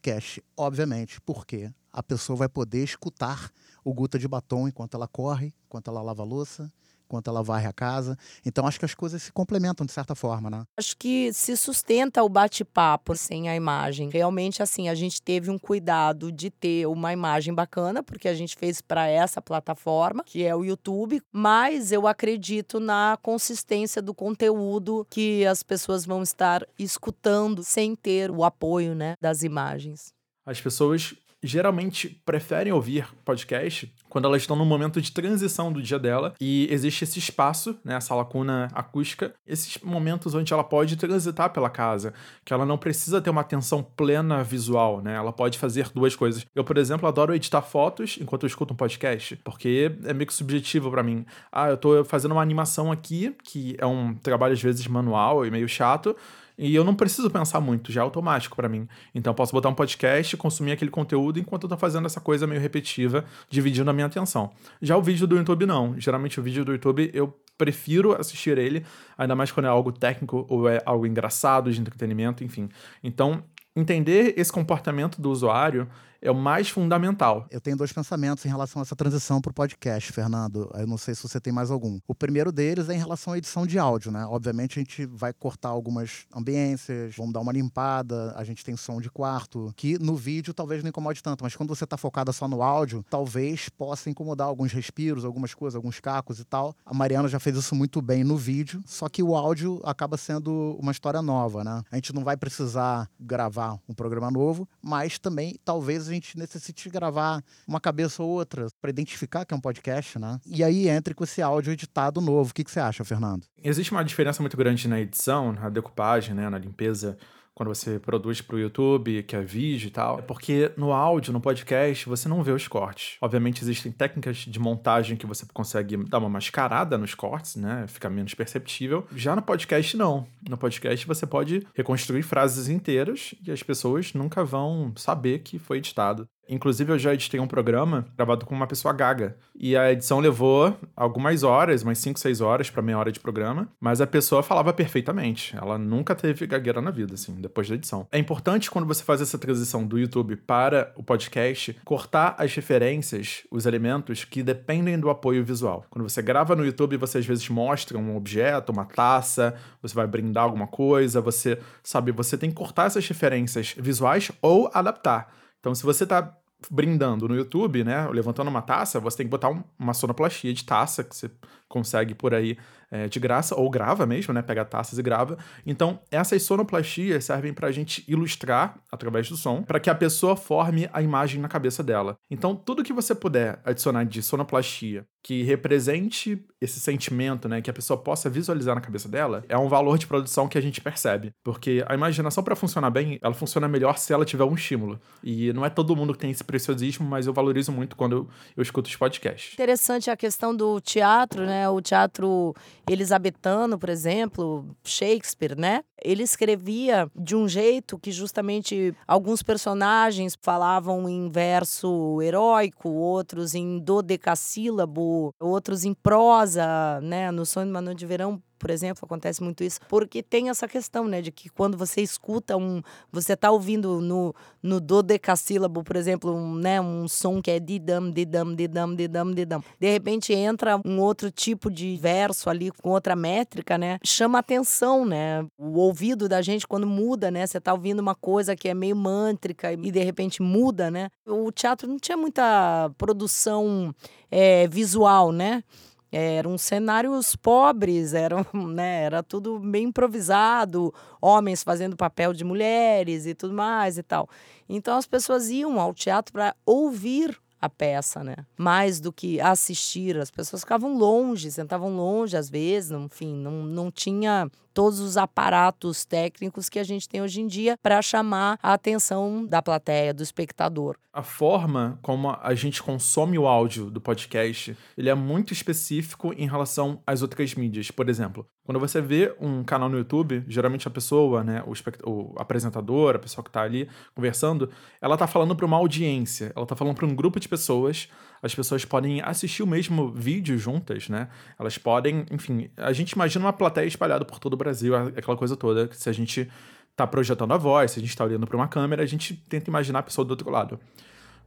Obviamente, 0.58 1.22
porque 1.22 1.72
a 1.92 2.04
pessoa 2.04 2.38
vai 2.38 2.50
poder 2.50 2.84
escutar 2.84 3.52
o 3.84 3.94
Guta 3.94 4.20
de 4.20 4.28
Batom 4.28 4.68
enquanto 4.68 4.96
ela 4.96 5.08
corre, 5.08 5.54
enquanto 5.66 5.90
ela 5.90 6.02
lava 6.02 6.24
louça, 6.24 6.72
enquanto 7.06 7.30
ela 7.30 7.44
varre 7.44 7.68
a 7.68 7.74
casa. 7.74 8.18
Então 8.46 8.68
acho 8.68 8.80
que 8.80 8.86
as 8.86 8.94
coisas 8.94 9.22
se 9.24 9.32
complementam 9.32 9.86
de 9.86 9.92
certa 9.92 10.16
forma, 10.16 10.50
né? 10.50 10.64
Acho 10.78 10.98
que 10.98 11.32
se 11.34 11.56
sustenta 11.56 12.24
o 12.24 12.30
bate-papo 12.30 13.16
sem 13.16 13.48
a 13.50 13.56
imagem. 13.56 14.10
Realmente 14.10 14.62
assim, 14.62 14.90
a 14.90 14.96
gente 14.96 15.22
teve 15.22 15.50
um 15.50 15.58
cuidado 15.58 16.32
de 16.32 16.50
ter 16.50 16.88
uma 16.88 17.14
imagem 17.14 17.54
bacana, 17.54 18.04
porque 18.04 18.28
a 18.28 18.34
gente 18.34 18.56
fez 18.56 18.82
para 18.82 19.08
essa 19.08 19.42
plataforma, 19.42 20.24
que 20.26 20.44
é 20.44 20.56
o 20.56 20.64
YouTube, 20.64 21.22
mas 21.32 21.92
eu 21.92 22.08
acredito 22.08 22.80
na 22.80 23.18
consistência 23.22 24.02
do 24.02 24.14
conteúdo 24.14 25.06
que 25.10 25.46
as 25.46 25.64
pessoas 25.64 26.06
vão 26.06 26.24
estar 26.24 26.66
escutando 26.78 27.64
sem 27.64 27.96
ter 27.96 28.32
o 28.32 28.44
apoio, 28.44 28.96
né, 28.96 29.16
das 29.22 29.44
imagens. 29.44 30.14
As 30.46 30.62
pessoas 30.62 31.16
geralmente 31.46 32.22
preferem 32.26 32.74
ouvir 32.74 33.08
podcast 33.24 33.94
quando 34.10 34.26
elas 34.26 34.42
estão 34.42 34.56
num 34.56 34.66
momento 34.66 35.02
de 35.02 35.12
transição 35.12 35.72
do 35.72 35.82
dia 35.82 36.00
dela 36.00 36.34
e 36.40 36.68
existe 36.72 37.04
esse 37.04 37.20
espaço, 37.20 37.78
né, 37.84 37.96
essa 37.96 38.16
lacuna 38.16 38.70
acústica, 38.74 39.34
esses 39.46 39.78
momentos 39.84 40.34
onde 40.34 40.54
ela 40.54 40.64
pode 40.64 40.96
transitar 40.96 41.52
pela 41.52 41.70
casa, 41.70 42.14
que 42.44 42.54
ela 42.54 42.66
não 42.66 42.78
precisa 42.78 43.22
ter 43.22 43.30
uma 43.30 43.42
atenção 43.42 43.84
plena 43.84 44.44
visual, 44.44 45.02
né? 45.02 45.16
Ela 45.16 45.34
pode 45.34 45.58
fazer 45.58 45.90
duas 45.94 46.16
coisas. 46.16 46.46
Eu, 46.56 46.64
por 46.64 46.78
exemplo, 46.78 47.08
adoro 47.08 47.36
editar 47.36 47.62
fotos 47.62 48.18
enquanto 48.22 48.44
eu 48.44 48.48
escuto 48.48 48.74
um 48.74 48.78
podcast, 48.78 49.36
porque 49.44 49.92
é 50.06 50.14
meio 50.14 50.28
que 50.28 50.34
subjetivo 50.34 50.90
para 50.90 51.04
mim. 51.04 51.26
Ah, 51.52 51.70
eu 51.70 51.78
tô 51.78 52.04
fazendo 52.06 52.32
uma 52.32 52.42
animação 52.42 52.92
aqui, 52.92 53.36
que 53.44 53.76
é 53.78 53.86
um 53.86 54.14
trabalho 54.16 54.54
às 54.54 54.62
vezes 54.62 54.88
manual 54.88 55.46
e 55.46 55.52
meio 55.52 55.68
chato, 55.68 56.16
e 56.58 56.74
eu 56.74 56.84
não 56.84 56.96
preciso 56.96 57.30
pensar 57.30 57.60
muito, 57.60 57.92
já 57.92 58.02
é 58.02 58.04
automático 58.04 58.56
para 58.56 58.70
mim. 58.70 58.88
Então 59.14 59.34
posso 59.34 59.52
botar 59.52 59.70
um 59.70 59.74
podcast, 59.74 60.36
consumir 60.38 60.72
aquele 60.72 60.92
conteúdo 60.92 61.40
enquanto 61.40 61.64
eu 61.64 61.70
tô 61.70 61.78
fazendo 61.78 62.06
essa 62.06 62.22
coisa 62.22 62.48
meio 62.48 62.62
repetitiva, 62.62 63.26
dividindo 63.50 63.90
a 63.90 63.94
minha 63.94 64.08
atenção. 64.08 64.52
Já 64.82 64.98
o 64.98 65.02
vídeo 65.02 65.28
do 65.28 65.36
YouTube 65.36 65.66
não. 65.66 66.00
Geralmente 66.00 66.40
o 66.40 66.44
vídeo 66.44 66.64
do 66.64 66.72
YouTube 66.72 67.12
eu 67.14 67.34
prefiro 67.58 68.20
assistir 68.20 68.58
ele, 68.58 68.86
ainda 69.18 69.36
mais 69.36 69.52
quando 69.52 69.66
é 69.66 69.70
algo 69.70 69.92
técnico 69.92 70.46
ou 70.50 70.68
é 70.68 70.82
algo 70.86 71.06
engraçado, 71.06 71.72
de 71.72 71.80
entretenimento, 71.80 72.44
enfim. 72.44 72.70
Então, 73.04 73.44
entender 73.76 74.34
esse 74.38 74.52
comportamento 74.52 75.22
do 75.22 75.30
usuário 75.30 75.88
é 76.26 76.32
o 76.32 76.36
mais 76.36 76.70
fundamental. 76.70 77.46
Eu 77.52 77.62
tenho 77.62 77.78
dois 77.78 77.94
pensamentos 77.94 78.44
em 78.46 78.50
relação 78.50 78.82
a 78.82 78.84
essa 78.84 78.96
transição 78.96 79.40
para 79.40 79.52
o 79.52 79.54
podcast, 79.54 80.12
Fernando. 80.12 80.72
Eu 80.74 80.88
não 80.88 80.98
sei 80.98 81.14
se 81.14 81.22
você 81.22 81.40
tem 81.40 81.54
mais 81.54 81.70
algum. 81.70 82.00
O 82.08 82.16
primeiro 82.16 82.52
deles 82.52 82.90
é 82.90 82.96
em 82.96 82.98
relação 82.98 83.34
à 83.34 83.38
edição 83.38 83.68
de 83.68 83.78
áudio, 83.78 84.12
né? 84.12 84.26
Obviamente 84.26 84.80
a 84.80 84.82
gente 84.82 85.06
vai 85.06 85.32
cortar 85.32 85.70
algumas 85.70 86.26
ambiências, 86.36 87.16
vamos 87.16 87.32
dar 87.32 87.42
uma 87.42 87.52
limpada, 87.52 88.34
a 88.36 88.44
gente 88.44 88.66
tem 88.66 88.76
som 88.76 89.00
de 89.00 89.10
quarto, 89.10 89.72
que 89.76 90.00
no 90.00 90.16
vídeo 90.16 90.54
talvez 90.54 90.82
não 90.82 90.90
incomode 90.90 91.22
tanto, 91.22 91.44
mas 91.44 91.56
quando 91.56 91.70
você 91.70 91.84
está 91.84 91.96
focada 91.96 92.34
só 92.34 92.48
no 92.48 92.64
áudio, 92.64 93.06
talvez 93.08 93.70
possa 93.70 94.10
incomodar 94.10 94.48
alguns 94.48 94.72
respiros, 94.72 95.26
algumas 95.26 95.54
coisas, 95.54 95.76
alguns 95.76 96.00
cacos 96.00 96.40
e 96.40 96.44
tal. 96.44 96.76
A 96.84 96.94
Mariana 96.94 97.28
já 97.28 97.40
fez 97.40 97.56
isso 97.56 97.76
muito 97.76 98.02
bem 98.02 98.24
no 98.24 98.36
vídeo, 98.36 98.82
só 98.88 99.08
que 99.08 99.22
o 99.22 99.36
áudio 99.36 99.80
acaba 99.84 100.18
sendo 100.18 100.76
uma 100.82 100.92
história 100.92 101.22
nova, 101.22 101.64
né? 101.64 101.84
A 101.92 101.96
gente 101.96 102.14
não 102.14 102.24
vai 102.24 102.36
precisar 102.36 103.08
gravar 103.20 103.78
um 103.88 103.94
programa 103.94 104.32
novo, 104.32 104.68
mas 104.82 105.20
também 105.20 105.56
talvez 105.64 106.10
a 106.10 106.15
gente 106.16 106.38
necessite 106.38 106.90
gravar 106.90 107.44
uma 107.68 107.80
cabeça 107.80 108.22
ou 108.24 108.30
outra 108.30 108.68
para 108.82 108.90
identificar 108.90 109.46
que 109.46 109.54
é 109.54 109.58
um 109.58 109.62
podcast, 109.62 110.20
né? 110.20 110.40
E 110.46 110.64
aí 110.64 110.88
entre 110.90 111.14
com 111.14 111.24
esse 111.24 111.42
áudio 111.42 111.74
editado 111.74 112.20
novo. 112.22 112.52
O 112.52 112.54
que, 112.54 112.64
que 112.64 112.72
você 112.72 112.80
acha, 112.80 113.04
Fernando? 113.04 113.46
Existe 113.64 113.92
uma 113.92 114.04
diferença 114.04 114.42
muito 114.42 114.58
grande 114.58 114.88
na 114.88 115.00
edição, 115.00 115.52
na 115.54 115.70
decupagem, 115.70 116.34
né, 116.34 116.50
na 116.50 116.58
limpeza 116.58 117.18
quando 117.56 117.70
você 117.70 117.98
produz 117.98 118.42
para 118.42 118.58
o 118.58 118.60
YouTube, 118.60 119.24
que 119.24 119.36
é 119.36 119.42
vídeo 119.42 119.88
e 119.88 119.92
tal, 119.92 120.20
é 120.20 120.22
porque 120.22 120.72
no 120.76 120.92
áudio, 120.92 121.32
no 121.32 121.40
podcast, 121.40 122.08
você 122.08 122.28
não 122.28 122.44
vê 122.44 122.52
os 122.52 122.68
cortes. 122.68 123.18
Obviamente 123.22 123.64
existem 123.64 123.94
técnicas 123.94 124.38
de 124.40 124.60
montagem 124.60 125.16
que 125.16 125.26
você 125.26 125.46
consegue 125.54 125.96
dar 125.96 126.20
uma 126.20 126.30
mascarada 126.30 126.98
nos 126.98 127.16
cortes, 127.16 127.56
né? 127.56 127.86
Fica 127.88 128.10
menos 128.10 128.34
perceptível. 128.34 129.08
Já 129.16 129.36
no 129.36 129.42
podcast 129.42 129.96
não. 129.96 130.28
No 130.48 130.58
podcast 130.58 131.08
você 131.08 131.26
pode 131.26 131.66
reconstruir 131.74 132.24
frases 132.24 132.68
inteiras 132.68 133.34
e 133.46 133.52
as 133.52 133.64
pessoas 133.64 134.14
nunca 134.14 134.44
vão 134.44 134.92
saber 134.98 135.40
que 135.40 135.58
foi 135.58 135.78
editado. 135.78 136.28
Inclusive, 136.48 136.92
eu 136.92 137.00
já 137.00 137.14
editei 137.14 137.40
um 137.40 137.48
programa 137.48 138.06
gravado 138.16 138.46
com 138.46 138.54
uma 138.54 138.68
pessoa 138.68 138.94
gaga. 138.94 139.38
E 139.56 139.76
a 139.76 139.92
edição 139.92 140.20
levou 140.20 140.76
algumas 140.96 141.44
horas, 141.44 141.84
umas 141.84 141.98
5, 142.00 142.20
6 142.20 142.42
horas 142.42 142.70
para 142.70 142.82
meia 142.82 142.98
hora 142.98 143.12
de 143.12 143.20
programa. 143.20 143.68
Mas 143.80 144.02
a 144.02 144.08
pessoa 144.08 144.44
falava 144.44 144.74
perfeitamente. 144.74 145.56
Ela 145.56 145.78
nunca 145.78 146.16
teve 146.16 146.46
gagueira 146.46 146.82
na 146.82 146.92
vida, 146.92 147.14
assim, 147.14 147.34
depois 147.36 147.68
da 147.68 147.76
edição. 147.76 148.08
É 148.12 148.20
importante 148.20 148.70
quando 148.70 148.86
você 148.86 149.04
faz 149.04 149.22
essa 149.22 149.38
transição 149.38 149.86
do 149.86 149.98
YouTube 149.98 150.36
para 150.36 150.92
o 150.96 151.04
podcast, 151.04 151.76
cortar 151.84 152.36
as 152.38 152.54
referências, 152.54 153.44
os 153.50 153.66
elementos 153.66 154.24
que 154.24 154.44
dependem 154.44 155.00
do 155.00 155.10
apoio 155.10 155.44
visual. 155.44 155.86
Quando 155.90 156.08
você 156.08 156.22
grava 156.22 156.56
no 156.56 156.66
YouTube, 156.66 156.98
você 156.98 157.18
às 157.18 157.26
vezes 157.26 157.48
mostra 157.50 157.98
um 157.98 158.16
objeto, 158.16 158.72
uma 158.72 158.86
taça, 158.86 159.56
você 159.82 159.94
vai 159.96 160.08
brindar 160.08 160.44
alguma 160.44 160.68
coisa, 160.68 161.22
você 161.22 161.60
sabe, 161.84 162.12
você 162.12 162.38
tem 162.38 162.50
que 162.50 162.56
cortar 162.56 162.86
essas 162.86 163.08
referências 163.08 163.76
visuais 163.78 164.32
ou 164.42 164.70
adaptar. 164.74 165.34
Então, 165.66 165.74
se 165.74 165.82
você 165.82 166.06
tá 166.06 166.32
brindando 166.70 167.28
no 167.28 167.36
YouTube, 167.36 167.84
né, 167.84 168.08
levantando 168.10 168.52
uma 168.52 168.62
taça, 168.62 169.00
você 169.00 169.18
tem 169.18 169.26
que 169.26 169.32
botar 169.32 169.50
um, 169.50 169.64
uma 169.80 169.96
sonoplastia 169.96 170.54
de 170.54 170.64
taça 170.64 171.04
que 171.04 171.16
você 171.16 171.32
consegue 171.68 172.14
por 172.14 172.36
aí 172.36 172.56
é, 172.96 173.08
de 173.08 173.20
graça, 173.20 173.56
ou 173.56 173.70
grava 173.70 174.06
mesmo, 174.06 174.34
né? 174.34 174.42
Pega 174.42 174.64
taças 174.64 174.98
e 174.98 175.04
grava. 175.04 175.38
Então, 175.66 176.00
essas 176.10 176.44
sonoplastias 176.44 177.26
servem 177.26 177.54
para 177.54 177.68
a 177.68 177.72
gente 177.72 178.04
ilustrar 178.08 178.78
através 178.92 179.28
do 179.30 179.36
som, 179.36 179.62
para 179.62 179.80
que 179.80 179.90
a 179.90 179.96
pessoa 179.96 180.36
forme 180.36 180.90
a 180.94 181.02
imagem 181.02 181.42
na 181.42 181.48
cabeça 181.48 181.84
dela. 181.84 182.18
Então, 182.32 182.56
tudo 182.56 182.84
que 182.84 182.94
você 182.94 183.14
puder 183.14 183.60
adicionar 183.66 184.06
de 184.06 184.22
sonoplastia 184.22 185.06
que 185.26 185.42
represente 185.42 186.40
esse 186.62 186.80
sentimento, 186.80 187.50
né? 187.50 187.60
Que 187.60 187.72
a 187.72 187.74
pessoa 187.74 187.98
possa 187.98 188.30
visualizar 188.30 188.76
na 188.76 188.82
cabeça 188.82 189.10
dela, 189.10 189.44
é 189.50 189.58
um 189.58 189.68
valor 189.68 189.98
de 189.98 190.06
produção 190.06 190.48
que 190.48 190.56
a 190.56 190.62
gente 190.62 190.80
percebe. 190.80 191.32
Porque 191.44 191.84
a 191.88 191.96
imaginação, 191.96 192.44
para 192.44 192.56
funcionar 192.56 192.92
bem, 192.92 193.18
ela 193.24 193.34
funciona 193.34 193.68
melhor 193.68 193.98
se 193.98 194.14
ela 194.14 194.24
tiver 194.24 194.44
um 194.44 194.54
estímulo. 194.54 195.02
E 195.24 195.52
não 195.52 195.66
é 195.66 195.70
todo 195.72 195.96
mundo 195.96 196.14
que 196.14 196.20
tem 196.20 196.30
esse 196.30 196.44
preciosismo, 196.44 197.08
mas 197.08 197.26
eu 197.26 197.34
valorizo 197.34 197.72
muito 197.72 197.96
quando 197.96 198.16
eu, 198.16 198.30
eu 198.56 198.62
escuto 198.62 198.88
os 198.88 198.96
podcasts. 198.96 199.54
Interessante 199.54 200.12
a 200.12 200.16
questão 200.16 200.56
do 200.56 200.80
teatro, 200.80 201.44
né? 201.44 201.68
O 201.68 201.82
teatro 201.82 202.54
elisabetano, 202.88 203.78
por 203.78 203.90
exemplo, 203.90 204.66
Shakespeare, 204.84 205.58
né? 205.58 205.84
Ele 206.04 206.24
escrevia 206.24 207.10
de 207.16 207.36
um 207.36 207.48
jeito 207.48 207.98
que 207.98 208.12
justamente 208.12 208.94
alguns 209.08 209.42
personagens 209.42 210.38
falavam 210.42 211.10
em 211.10 211.30
verso 211.30 212.22
heróico, 212.22 212.90
outros 212.90 213.56
em 213.56 213.80
dodecassílabo, 213.80 215.34
outros 215.40 215.84
em 215.84 215.94
prosa, 215.94 217.00
né? 217.02 217.32
No 217.32 217.46
Sonho 217.46 217.68
de 217.68 217.74
Manu 217.74 217.96
de 217.96 218.06
Verão, 218.06 218.42
por 218.66 218.72
exemplo, 218.72 219.06
acontece 219.06 219.44
muito 219.44 219.64
isso, 219.64 219.80
porque 219.88 220.24
tem 220.24 220.50
essa 220.50 220.68
questão, 220.68 221.08
né, 221.08 221.22
de 221.22 221.32
que 221.32 221.50
quando 221.50 221.78
você 221.78 222.02
escuta 222.02 222.58
um, 222.58 222.82
você 223.12 223.38
tá 223.38 223.52
ouvindo 223.52 224.02
no, 224.02 224.34
no 224.64 224.82
dodecassílabo, 224.82 225.84
por 225.84 225.96
exemplo, 225.96 226.34
um, 226.34 226.56
né, 226.56 226.82
um 226.82 227.08
som 227.08 227.44
que 227.44 227.52
é 227.52 227.60
didam, 227.60 228.10
didam, 228.10 228.56
didam, 228.56 228.96
didam, 228.96 229.32
didam. 229.32 229.64
De 229.80 229.92
repente 229.92 230.34
entra 230.34 230.82
um 230.84 231.00
outro 231.00 231.30
tipo 231.30 231.70
de 231.70 231.96
verso 231.98 232.50
ali 232.50 232.72
com 232.72 232.90
outra 232.90 233.16
métrica, 233.16 233.78
né? 233.78 234.00
Chama 234.04 234.40
atenção, 234.40 235.06
né? 235.06 235.46
O 235.60 235.78
ouvido 235.78 236.28
da 236.28 236.42
gente 236.42 236.66
quando 236.66 236.88
muda, 236.88 237.30
né? 237.30 237.46
Você 237.46 237.62
tá 237.62 237.72
ouvindo 237.72 238.00
uma 238.00 238.16
coisa 238.16 238.56
que 238.56 238.68
é 238.68 238.74
meio 238.74 238.96
mântrica 238.96 239.74
e 239.74 239.92
de 239.92 240.04
repente 240.04 240.42
muda, 240.42 240.90
né? 240.90 241.10
O 241.24 241.52
teatro 241.52 241.88
não 241.88 242.00
tinha 242.00 242.18
muita 242.18 242.90
produção 242.98 243.94
é, 244.32 244.68
visual, 244.68 245.32
né? 245.32 245.64
Eram 246.12 246.58
cenários 246.58 247.36
pobres, 247.36 248.14
eram, 248.14 248.46
né, 248.54 249.04
era 249.04 249.24
tudo 249.24 249.60
bem 249.60 249.86
improvisado, 249.86 250.94
homens 251.22 251.64
fazendo 251.64 251.96
papel 251.96 252.34
de 252.34 252.44
mulheres 252.44 253.26
e 253.26 253.34
tudo 253.34 253.54
mais 253.54 253.98
e 253.98 254.04
tal. 254.04 254.30
Então 254.68 254.98
as 254.98 255.06
pessoas 255.06 255.50
iam 255.50 255.80
ao 255.80 255.94
teatro 255.94 256.32
para 256.32 256.56
ouvir 256.66 257.38
a 257.62 257.70
peça, 257.70 258.24
né? 258.24 258.36
Mais 258.58 259.00
do 259.00 259.12
que 259.12 259.40
assistir. 259.42 260.18
As 260.18 260.30
pessoas 260.30 260.62
ficavam 260.62 260.98
longe, 260.98 261.52
sentavam 261.52 261.96
longe 261.96 262.38
às 262.38 262.50
vezes, 262.50 262.92
enfim, 262.92 263.34
não, 263.36 263.64
não 263.64 263.92
tinha 263.92 264.50
todos 264.76 265.00
os 265.00 265.16
aparatos 265.16 266.04
técnicos 266.04 266.68
que 266.68 266.78
a 266.78 266.84
gente 266.84 267.08
tem 267.08 267.22
hoje 267.22 267.40
em 267.40 267.48
dia 267.48 267.80
para 267.82 268.02
chamar 268.02 268.60
a 268.62 268.74
atenção 268.74 269.46
da 269.46 269.62
plateia, 269.62 270.14
do 270.14 270.22
espectador. 270.22 270.98
A 271.14 271.24
forma 271.24 271.98
como 272.02 272.30
a 272.30 272.54
gente 272.54 272.84
consome 272.84 273.40
o 273.40 273.48
áudio 273.48 273.90
do 273.90 274.02
podcast, 274.02 274.78
ele 274.98 275.10
é 275.10 275.16
muito 275.16 275.54
específico 275.54 276.34
em 276.38 276.46
relação 276.46 277.02
às 277.08 277.22
outras 277.22 277.56
mídias. 277.56 277.90
Por 277.90 278.10
exemplo, 278.10 278.46
quando 278.66 278.82
você 278.82 279.00
vê 279.00 279.34
um 279.40 279.64
canal 279.64 279.88
no 279.88 279.98
YouTube, 279.98 280.44
geralmente 280.46 280.90
a 280.90 280.92
pessoa, 280.92 281.42
né, 281.42 281.64
o, 281.66 282.12
o 282.12 282.36
apresentador, 282.38 283.16
a 283.16 283.20
pessoa 283.20 283.42
que 283.42 283.50
está 283.50 283.62
ali 283.62 283.88
conversando, 284.14 284.70
ela 285.00 285.16
está 285.16 285.26
falando 285.26 285.56
para 285.56 285.66
uma 285.66 285.78
audiência, 285.78 286.52
ela 286.54 286.64
está 286.64 286.76
falando 286.76 286.96
para 286.96 287.06
um 287.06 287.16
grupo 287.16 287.40
de 287.40 287.48
pessoas 287.48 288.10
as 288.46 288.54
pessoas 288.54 288.86
podem 288.86 289.22
assistir 289.22 289.64
o 289.64 289.68
mesmo 289.68 290.12
vídeo 290.12 290.56
juntas, 290.56 291.10
né? 291.10 291.30
Elas 291.58 291.80
podem, 291.80 292.28
enfim, 292.32 292.70
a 292.78 292.94
gente 292.94 293.14
imagina 293.14 293.46
uma 293.46 293.54
plateia 293.54 293.88
espalhada 293.88 294.24
por 294.24 294.38
todo 294.38 294.54
o 294.54 294.58
Brasil, 294.66 294.96
aquela 294.96 295.38
coisa 295.38 295.56
toda, 295.56 295.90
se 295.94 296.10
a 296.10 296.14
gente 296.14 296.50
tá 296.96 297.06
projetando 297.06 297.54
a 297.54 297.58
voz, 297.58 297.92
se 297.92 298.00
a 298.00 298.02
gente 298.02 298.10
está 298.10 298.24
olhando 298.24 298.48
para 298.48 298.58
uma 298.58 298.68
câmera, 298.68 299.04
a 299.04 299.06
gente 299.06 299.36
tenta 299.48 299.70
imaginar 299.70 300.00
a 300.00 300.04
pessoa 300.04 300.26
do 300.26 300.32
outro 300.32 300.50
lado. 300.50 300.80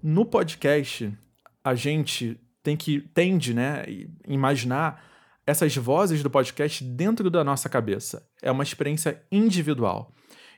No 0.02 0.24
podcast, 0.24 1.12
a 1.64 1.74
gente 1.74 2.38
tem 2.62 2.76
que 2.76 3.00
tende, 3.00 3.54
né, 3.54 3.84
imaginar 4.26 5.02
essas 5.46 5.74
vozes 5.74 6.22
do 6.22 6.30
podcast 6.30 6.84
dentro 6.84 7.30
da 7.30 7.42
nossa 7.42 7.68
cabeça. 7.68 8.22
É 8.42 8.50
uma 8.50 8.62
experiência 8.62 9.22
individual. 9.32 10.12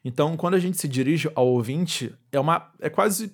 Então, 0.05 0.37
quando 0.37 0.55
a 0.55 0.59
gente 0.59 0.77
se 0.77 0.89
dirige 0.89 1.31
ao 1.35 1.47
ouvinte, 1.47 2.13
é 2.33 2.41
uma 2.41 2.73
é 2.81 2.91
quase 2.91 3.33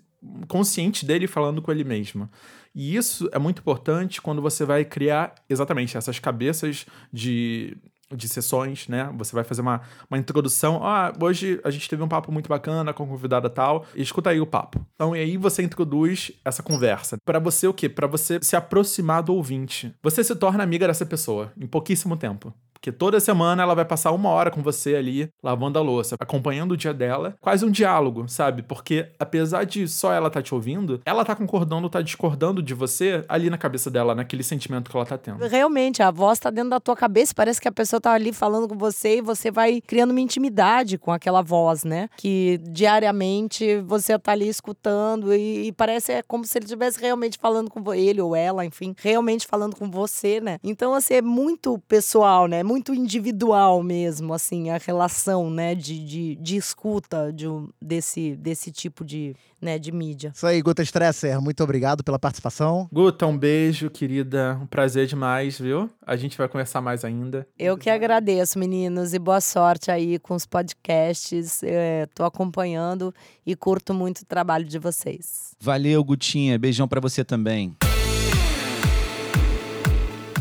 consciente 0.48 1.04
dele 1.04 1.26
falando 1.26 1.62
com 1.62 1.72
ele 1.72 1.84
mesmo. 1.84 2.28
E 2.74 2.94
isso 2.94 3.28
é 3.32 3.38
muito 3.38 3.60
importante 3.60 4.20
quando 4.20 4.42
você 4.42 4.64
vai 4.64 4.84
criar 4.84 5.34
exatamente 5.48 5.96
essas 5.96 6.18
cabeças 6.18 6.84
de 7.12 7.76
de 8.14 8.28
sessões, 8.28 8.86
né? 8.88 9.10
Você 9.16 9.34
vai 9.34 9.44
fazer 9.44 9.62
uma, 9.62 9.80
uma 10.10 10.18
introdução. 10.18 10.80
Ah, 10.82 11.12
hoje 11.20 11.60
a 11.64 11.70
gente 11.70 11.88
teve 11.88 12.02
um 12.02 12.08
papo 12.08 12.30
muito 12.30 12.48
bacana 12.48 12.92
com 12.92 13.06
convidada 13.06 13.50
tal. 13.50 13.84
Escuta 13.94 14.30
aí 14.30 14.40
o 14.40 14.46
papo. 14.46 14.84
Então, 14.94 15.14
e 15.16 15.20
aí 15.20 15.36
você 15.36 15.62
introduz 15.62 16.32
essa 16.44 16.62
conversa. 16.62 17.16
Para 17.24 17.38
você 17.38 17.66
o 17.66 17.74
quê? 17.74 17.88
Para 17.88 18.06
você 18.06 18.38
se 18.42 18.54
aproximar 18.54 19.22
do 19.22 19.34
ouvinte. 19.34 19.94
Você 20.02 20.22
se 20.22 20.34
torna 20.36 20.62
amiga 20.62 20.86
dessa 20.86 21.06
pessoa 21.06 21.52
em 21.58 21.66
pouquíssimo 21.66 22.16
tempo. 22.16 22.52
Porque 22.76 22.92
toda 22.92 23.20
semana 23.20 23.62
ela 23.62 23.74
vai 23.74 23.84
passar 23.84 24.12
uma 24.12 24.28
hora 24.28 24.50
com 24.50 24.62
você 24.62 24.94
ali, 24.94 25.28
lavando 25.42 25.78
a 25.78 25.82
louça, 25.82 26.16
acompanhando 26.20 26.72
o 26.72 26.76
dia 26.76 26.94
dela. 26.94 27.34
Quase 27.40 27.64
um 27.64 27.70
diálogo, 27.70 28.28
sabe? 28.28 28.62
Porque 28.62 29.08
apesar 29.18 29.64
de 29.64 29.88
só 29.88 30.12
ela 30.12 30.30
tá 30.30 30.42
te 30.42 30.54
ouvindo, 30.54 31.00
ela 31.04 31.24
tá 31.24 31.34
concordando, 31.34 31.88
tá 31.88 32.02
discordando 32.02 32.62
de 32.62 32.74
você 32.74 33.24
ali 33.28 33.50
na 33.50 33.58
cabeça 33.58 33.90
dela, 33.90 34.14
naquele 34.14 34.42
sentimento 34.42 34.90
que 34.90 34.96
ela 34.96 35.06
tá 35.06 35.18
tendo. 35.18 35.46
Realmente, 35.46 36.02
a 36.02 36.10
voz 36.10 36.38
tá 36.38 36.50
dentro 36.50 36.70
da 36.70 36.80
tua 36.80 36.96
cabeça, 36.96 37.32
parece 37.34 37.60
que 37.60 37.68
a 37.68 37.72
pessoa 37.72 38.00
tá 38.00 38.12
ali 38.12 38.32
falando 38.32 38.68
com 38.68 38.76
você 38.76 39.18
e 39.18 39.20
você 39.20 39.50
vai 39.50 39.80
criando 39.80 40.10
uma 40.10 40.20
intimidade 40.20 40.98
com 40.98 41.12
aquela 41.12 41.42
voz, 41.42 41.84
né? 41.84 42.08
Que 42.16 42.58
diariamente 42.68 43.80
você 43.80 44.18
tá 44.18 44.32
ali 44.32 44.48
escutando 44.48 45.34
e, 45.34 45.68
e 45.68 45.72
parece 45.72 46.12
é 46.12 46.22
como 46.22 46.44
se 46.44 46.56
ele 46.58 46.64
estivesse 46.64 47.00
realmente 47.00 47.38
falando 47.38 47.70
com 47.70 47.94
ele 47.94 48.20
ou 48.20 48.34
ela, 48.34 48.64
enfim, 48.64 48.94
realmente 48.98 49.46
falando 49.46 49.76
com 49.76 49.90
você, 49.90 50.40
né? 50.40 50.58
Então, 50.62 50.94
assim, 50.94 51.14
é 51.14 51.22
muito 51.22 51.78
pessoal, 51.88 52.46
né? 52.46 52.62
Muito 52.66 52.92
individual 52.92 53.80
mesmo, 53.80 54.34
assim, 54.34 54.70
a 54.70 54.78
relação, 54.78 55.48
né, 55.48 55.72
de, 55.72 56.04
de, 56.04 56.34
de 56.34 56.56
escuta 56.56 57.32
de, 57.32 57.46
desse, 57.80 58.34
desse 58.34 58.72
tipo 58.72 59.04
de, 59.04 59.36
né, 59.62 59.78
de 59.78 59.92
mídia. 59.92 60.32
Isso 60.34 60.44
aí, 60.44 60.60
Guta 60.60 60.82
Stresser, 60.82 61.40
muito 61.40 61.62
obrigado 61.62 62.02
pela 62.02 62.18
participação. 62.18 62.88
Guta, 62.92 63.24
um 63.24 63.38
beijo, 63.38 63.88
querida. 63.88 64.58
Um 64.60 64.66
prazer 64.66 65.06
demais, 65.06 65.60
viu? 65.60 65.88
A 66.04 66.16
gente 66.16 66.36
vai 66.36 66.48
conversar 66.48 66.80
mais 66.80 67.04
ainda. 67.04 67.46
Eu 67.56 67.78
que 67.78 67.88
agradeço, 67.88 68.58
meninos, 68.58 69.14
e 69.14 69.18
boa 69.20 69.40
sorte 69.40 69.90
aí 69.90 70.18
com 70.18 70.34
os 70.34 70.44
podcasts. 70.44 71.62
É, 71.62 72.06
tô 72.14 72.24
acompanhando 72.24 73.14
e 73.46 73.54
curto 73.54 73.94
muito 73.94 74.22
o 74.22 74.26
trabalho 74.26 74.64
de 74.64 74.78
vocês. 74.80 75.54
Valeu, 75.60 76.02
Gutinha. 76.02 76.58
Beijão 76.58 76.88
para 76.88 77.00
você 77.00 77.24
também. 77.24 77.76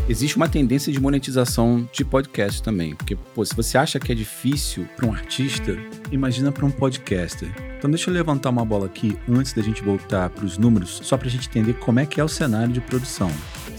Existe 0.07 0.37
uma 0.37 0.47
tendência 0.47 0.93
de 0.93 0.99
monetização 0.99 1.89
de 1.91 2.05
podcast 2.05 2.61
também, 2.61 2.93
porque 2.93 3.15
pô, 3.15 3.43
se 3.43 3.55
você 3.55 3.75
acha 3.75 3.99
que 3.99 4.11
é 4.11 4.15
difícil 4.15 4.87
para 4.95 5.07
um 5.07 5.11
artista, 5.11 5.75
imagina 6.11 6.51
para 6.51 6.63
um 6.63 6.69
podcaster. 6.69 7.49
Então 7.75 7.89
deixa 7.89 8.11
eu 8.11 8.13
levantar 8.13 8.51
uma 8.51 8.63
bola 8.63 8.85
aqui 8.85 9.17
antes 9.27 9.53
da 9.53 9.63
gente 9.63 9.81
voltar 9.81 10.29
para 10.29 10.45
os 10.45 10.59
números, 10.59 11.01
só 11.03 11.17
para 11.17 11.27
a 11.27 11.31
gente 11.31 11.49
entender 11.49 11.73
como 11.79 11.99
é 11.99 12.05
que 12.05 12.21
é 12.21 12.23
o 12.23 12.27
cenário 12.27 12.71
de 12.71 12.81
produção. 12.81 13.31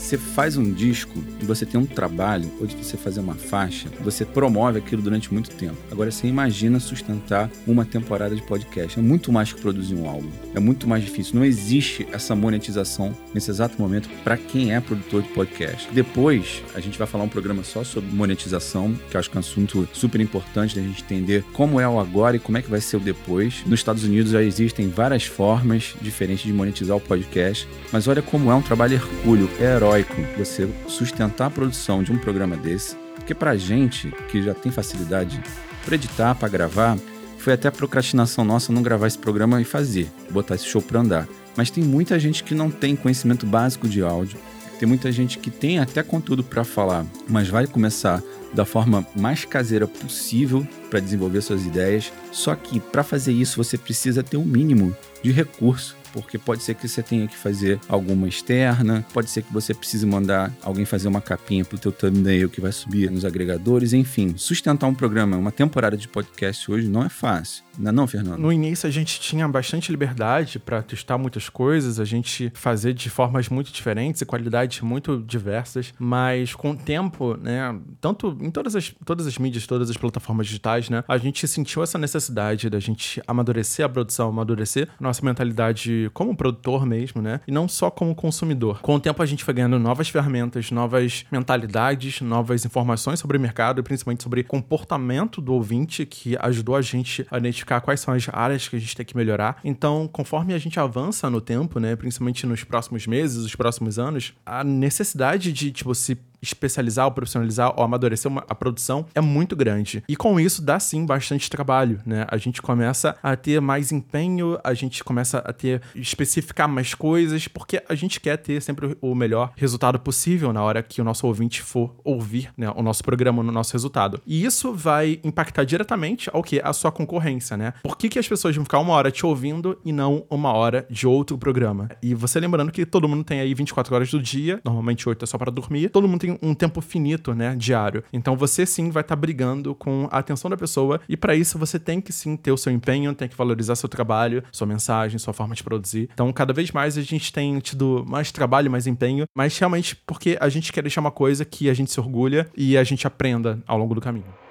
Você 0.07 0.17
faz 0.17 0.57
um 0.57 0.73
disco 0.73 1.19
e 1.43 1.45
você 1.45 1.67
tem 1.67 1.81
um 1.81 1.85
trabalho, 1.85 2.49
ou 2.61 2.67
de 2.69 2.77
você 2.77 2.97
fazer 2.97 3.19
uma 3.19 3.35
faixa, 3.35 3.89
você 4.01 4.25
promove 4.25 4.79
aquilo 4.79 5.03
durante 5.03 5.35
muito 5.35 5.51
tempo. 5.51 5.75
Agora 5.91 6.13
você 6.13 6.29
imagina 6.29 6.79
sustentar 6.79 7.51
uma 7.67 7.85
temporada 7.85 8.37
de 8.37 8.41
podcast. 8.41 9.01
É 9.01 9.03
muito 9.03 9.33
mais 9.33 9.53
que 9.53 9.61
produzir 9.61 9.97
um 9.97 10.09
álbum. 10.09 10.29
É 10.55 10.61
muito 10.61 10.87
mais 10.87 11.03
difícil. 11.03 11.35
Não 11.35 11.45
existe 11.45 12.07
essa 12.13 12.37
monetização 12.37 13.13
nesse 13.35 13.51
exato 13.51 13.83
momento 13.83 14.09
para 14.23 14.37
quem 14.37 14.73
é 14.73 14.79
produtor 14.79 15.23
de 15.23 15.29
podcast. 15.31 15.89
Depois, 15.93 16.63
a 16.73 16.79
gente 16.79 16.97
vai 16.97 17.09
falar 17.09 17.25
um 17.25 17.29
programa 17.29 17.65
só 17.65 17.83
sobre 17.83 18.09
monetização, 18.09 18.95
que 19.11 19.17
eu 19.17 19.19
acho 19.19 19.29
que 19.29 19.37
é 19.37 19.41
um 19.41 19.41
assunto 19.41 19.89
super 19.93 20.21
importante 20.21 20.77
da 20.77 20.83
gente 20.83 21.03
entender 21.03 21.43
como 21.53 21.81
é 21.81 21.89
o 21.89 21.99
agora 21.99 22.37
e 22.37 22.39
como 22.39 22.57
é 22.59 22.63
que 22.63 22.71
vai 22.71 22.81
ser 22.81 22.99
o 22.99 23.01
depois. 23.01 23.65
Nos 23.67 23.81
Estados 23.81 24.05
Unidos 24.05 24.31
já 24.31 24.41
existem 24.41 24.89
várias 24.89 25.25
formas 25.25 25.97
diferentes 26.01 26.45
de 26.45 26.53
monetizar 26.53 26.97
o 26.97 27.01
podcast, 27.01 27.67
mas 27.91 28.07
olha 28.07 28.23
como 28.23 28.53
é 28.53 28.55
um 28.55 28.63
trabalho 28.63 28.95
hercúleo, 28.95 29.51
é 29.59 29.75
herói 29.75 29.96
heróico 29.97 30.15
você 30.37 30.69
sustentar 30.87 31.47
a 31.47 31.51
produção 31.51 32.03
de 32.03 32.13
um 32.13 32.19
programa 32.19 32.57
desse, 32.57 32.97
porque 33.15 33.35
pra 33.35 33.57
gente 33.57 34.11
que 34.29 34.43
já 34.43 34.53
tem 34.53 34.71
facilidade 34.71 35.41
para 35.85 35.95
editar, 35.95 36.35
para 36.35 36.49
gravar, 36.49 36.99
foi 37.39 37.53
até 37.53 37.71
procrastinação 37.71 38.45
nossa 38.45 38.73
não 38.73 38.83
gravar 38.83 39.07
esse 39.07 39.19
programa 39.19 39.61
e 39.61 39.65
fazer, 39.65 40.11
botar 40.31 40.57
esse 40.57 40.67
show 40.67 40.83
para 40.83 41.01
andar. 41.01 41.29
Mas 41.57 41.71
tem 41.71 41.83
muita 41.83 42.19
gente 42.19 42.45
que 42.45 42.55
não 42.55 42.71
tem 42.71 42.97
conhecimento 42.97 43.47
básico 43.47 43.89
de 43.89 44.03
áudio, 44.03 44.39
tem 44.79 44.87
muita 44.87 45.11
gente 45.11 45.39
que 45.39 45.51
tem 45.51 45.79
até 45.79 46.03
conteúdo 46.03 46.45
para 46.45 46.65
falar, 46.65 47.07
mas 47.27 47.49
vai 47.49 47.67
começar 47.67 48.23
da 48.53 48.65
forma 48.65 49.07
mais 49.17 49.45
caseira 49.45 49.87
possível 49.87 50.67
para 50.91 51.01
desenvolver 51.01 51.41
suas 51.41 51.65
ideias. 51.65 52.13
Só 52.31 52.55
que 52.55 52.79
para 52.79 53.03
fazer 53.03 53.33
isso 53.33 53.57
você 53.57 53.79
precisa 53.79 54.23
ter 54.23 54.37
um 54.37 54.45
mínimo 54.45 54.95
de 55.23 55.33
recurso 55.33 55.97
porque 56.17 56.39
pode 56.39 56.63
ser 56.63 56.75
que 56.75 56.89
você 56.89 57.03
tenha 57.03 57.29
que 57.29 57.37
fazer 57.37 57.79
alguma 57.87 58.27
externa, 58.27 59.05
pode 59.13 59.29
ser 59.29 59.43
que 59.43 59.53
você 59.53 59.75
precise 59.75 60.07
mandar 60.07 60.51
alguém 60.63 60.87
fazer 60.87 61.09
uma 61.09 61.21
capinha 61.21 61.63
pro 61.63 61.77
teu 61.77 61.93
thumbnail 61.93 62.49
que 62.49 62.59
vai 62.59 62.73
subir 62.73 63.11
nos 63.11 63.23
agregadores, 63.23 63.93
enfim, 63.93 64.35
sustentar 64.39 64.87
um 64.87 64.95
programa, 64.95 65.37
uma 65.37 65.53
temporada 65.53 65.95
de 65.95 66.09
podcast 66.09 66.71
hoje 66.73 66.89
não 66.89 67.05
é 67.05 67.11
fácil. 67.11 67.63
Não 67.79 67.91
é 67.91 67.93
não, 67.93 68.07
Fernando? 68.07 68.39
No 68.39 68.51
início 68.51 68.89
a 68.89 68.91
gente 68.91 69.21
tinha 69.21 69.47
bastante 69.47 69.91
liberdade 69.91 70.59
para 70.59 70.81
testar 70.81 71.19
muitas 71.19 71.51
coisas, 71.51 72.01
a 72.01 72.05
gente 72.07 72.51
fazer 72.55 72.95
de 72.95 73.11
formas 73.11 73.51
muito 73.51 73.71
diferentes 73.71 74.23
e 74.23 74.25
qualidades 74.25 74.81
muito 74.81 75.19
diversas, 75.19 75.93
mas 75.99 76.55
com 76.55 76.71
o 76.71 76.77
tempo, 76.77 77.37
né, 77.37 77.79
tanto 78.01 78.35
em 78.41 78.51
todas 78.51 78.75
as, 78.75 78.91
todas 79.05 79.27
as 79.27 79.37
mídias, 79.37 79.67
todas 79.67 79.91
as 79.91 79.99
plataformas 79.99 80.47
digitais, 80.47 80.89
né, 80.89 81.05
a 81.07 81.19
gente 81.19 81.47
sentiu 81.47 81.83
essa 81.83 81.99
necessidade 81.99 82.71
da 82.71 82.81
gente 82.81 83.23
amadurecer 83.27 83.85
a 83.85 83.89
produção, 83.89 84.31
amadurecer 84.31 84.89
nossa 84.99 85.23
mentalidade 85.23 86.06
como 86.11 86.37
produtor 86.37 86.87
mesmo, 86.87 87.21
né, 87.23 87.41
e 87.47 87.53
não 87.53 87.69
só 87.69 87.91
como 87.91 88.15
consumidor. 88.15 88.81
Com 88.81 88.95
o 88.95 89.01
tempo 89.01 89.23
a 89.23 89.27
gente 89.27 89.45
foi 89.45 89.55
ganhando 89.55 89.79
novas 89.79 90.09
ferramentas, 90.09 90.71
novas 90.71 91.25
mentalidades, 91.31 92.21
novas 92.21 92.65
informações 92.65 93.19
sobre 93.19 93.37
o 93.37 93.41
mercado 93.41 93.81
e 93.81 93.83
principalmente 93.83 94.23
sobre 94.23 94.43
comportamento 94.43 95.41
do 95.41 95.53
ouvinte 95.53 96.05
que 96.07 96.37
ajudou 96.41 96.77
a 96.77 96.83
gente 96.83 97.27
a 97.31 97.39
identificar 97.39 97.81
quais 97.81 98.01
são 98.01 98.15
as 98.15 98.29
áreas 98.33 98.69
que 98.69 98.77
a 98.77 98.79
gente 98.79 98.97
tem 98.97 99.07
que 99.07 99.17
melhorar. 99.17 99.59
Então, 99.65 100.09
conforme 100.09 100.55
a 100.55 100.59
gente 100.59 100.79
avança 100.79 101.29
no 101.31 101.41
tempo, 101.41 101.79
né, 101.79 101.97
principalmente 101.97 102.47
nos 102.47 102.65
próximos 102.65 103.07
meses, 103.07 103.45
os 103.45 103.55
próximos 103.55 103.99
anos, 103.99 104.35
a 104.45 104.63
necessidade 104.65 105.53
de 105.53 105.71
tipo 105.71 105.95
se 105.95 106.19
especializar 106.41 107.07
ou 107.07 107.13
profissionalizar 107.13 107.73
ou 107.77 107.85
amadurecer 107.85 108.31
uma, 108.31 108.45
a 108.49 108.55
produção 108.55 109.07
é 109.15 109.21
muito 109.21 109.57
grande. 109.57 110.03
E 110.09 110.17
com 110.17 110.39
isso 110.39 110.63
dá 110.63 110.79
sim 110.79 111.05
bastante 111.05 111.49
trabalho, 111.51 112.01
né? 112.05 112.27
A 112.29 112.37
gente 112.37 112.63
começa 112.63 113.17
a 113.23 113.37
ter 113.37 113.61
mais 113.61 113.93
empenho, 113.93 114.59
a 114.63 114.75
gente 114.75 115.03
começa 115.03 115.39
a 115.39 115.53
ter 115.53 115.83
especificar 115.95 116.69
mais 116.69 116.95
coisas, 116.95 117.49
porque 117.49 117.83
a 117.89 117.95
gente 117.95 118.21
quer 118.21 118.37
ter 118.37 118.61
sempre 118.61 118.97
o 119.01 119.15
melhor 119.15 119.53
resultado 119.57 119.99
possível 119.99 120.53
na 120.53 120.63
hora 120.63 120.83
que 120.83 121.01
o 121.01 121.05
nosso 121.05 121.27
ouvinte 121.27 121.63
for 121.63 121.95
ouvir 122.05 122.51
né, 122.57 122.71
o 122.75 122.83
nosso 122.83 123.03
programa, 123.03 123.43
no 123.43 123.53
nosso 123.53 123.73
resultado. 123.73 124.21
E 124.27 124.45
isso 124.45 124.73
vai 124.73 125.21
impactar 125.25 125.65
diretamente 125.65 126.31
ao 126.33 126.43
que? 126.43 126.61
A 126.63 126.73
sua 126.73 126.91
concorrência, 126.91 127.57
né? 127.57 127.75
Por 127.83 127.97
que, 127.97 128.09
que 128.09 128.19
as 128.19 128.29
pessoas 128.29 128.55
vão 128.55 128.65
ficar 128.65 128.79
uma 128.79 128.93
hora 128.95 129.11
te 129.11 129.25
ouvindo 129.25 129.79
e 129.85 129.93
não 129.93 130.25
uma 130.31 130.53
hora 130.53 130.87
de 130.91 131.07
outro 131.07 131.37
programa? 131.39 131.89
E 132.03 132.15
você 132.15 132.41
lembrando 132.41 132.73
que 132.73 132.85
todo 132.87 133.09
mundo 133.09 133.25
tem 133.25 133.41
aí 133.41 133.55
24 133.55 133.95
horas 133.95 134.11
do 134.11 134.21
dia, 134.21 134.61
normalmente 134.65 135.09
8 135.09 135.25
é 135.25 135.27
só 135.27 135.39
para 135.39 135.51
dormir, 135.51 135.91
todo 135.91 136.09
mundo 136.09 136.21
tem 136.21 136.26
um 136.43 136.55
tempo 136.55 136.81
finito, 136.81 137.35
né, 137.35 137.55
diário. 137.57 138.03
Então 138.13 138.37
você 138.37 138.65
sim 138.65 138.91
vai 138.91 139.03
estar 139.03 139.15
tá 139.15 139.21
brigando 139.21 139.75
com 139.75 140.09
a 140.11 140.19
atenção 140.19 140.51
da 140.51 140.57
pessoa 140.57 141.01
e 141.09 141.17
para 141.17 141.35
isso 141.35 141.59
você 141.59 141.79
tem 141.79 142.01
que 142.01 142.13
sim 142.13 142.37
ter 142.37 142.53
o 142.53 142.57
seu 142.57 142.73
empenho, 142.73 143.15
tem 143.15 143.29
que 143.29 143.37
valorizar 143.37 143.77
seu 143.77 143.89
trabalho, 143.89 144.43
sua 144.53 144.67
mensagem, 144.67 145.19
sua 145.19 145.33
forma 145.33 145.55
de 145.55 145.63
produzir. 145.63 146.09
Então 146.13 146.33
cada 146.33 146.53
vez 146.53 146.71
mais 146.71 146.97
a 146.97 147.03
gente 147.03 147.33
tem 147.33 147.59
tido 147.59 148.05
mais 148.09 148.33
trabalho, 148.33 148.71
mais 148.71 148.87
empenho, 148.87 149.27
mas 149.35 149.59
realmente 149.59 149.97
porque 150.07 150.37
a 150.41 150.49
gente 150.49 150.73
quer 150.73 150.83
deixar 150.83 151.01
uma 151.01 151.11
coisa 151.11 151.45
que 151.45 151.69
a 151.69 151.75
gente 151.75 151.91
se 151.91 152.01
orgulha 152.01 152.49
e 152.57 152.77
a 152.77 152.85
gente 152.85 153.07
aprenda 153.07 153.59
ao 153.67 153.79
longo 153.79 153.95
do 153.95 154.01
caminho. 154.01 154.46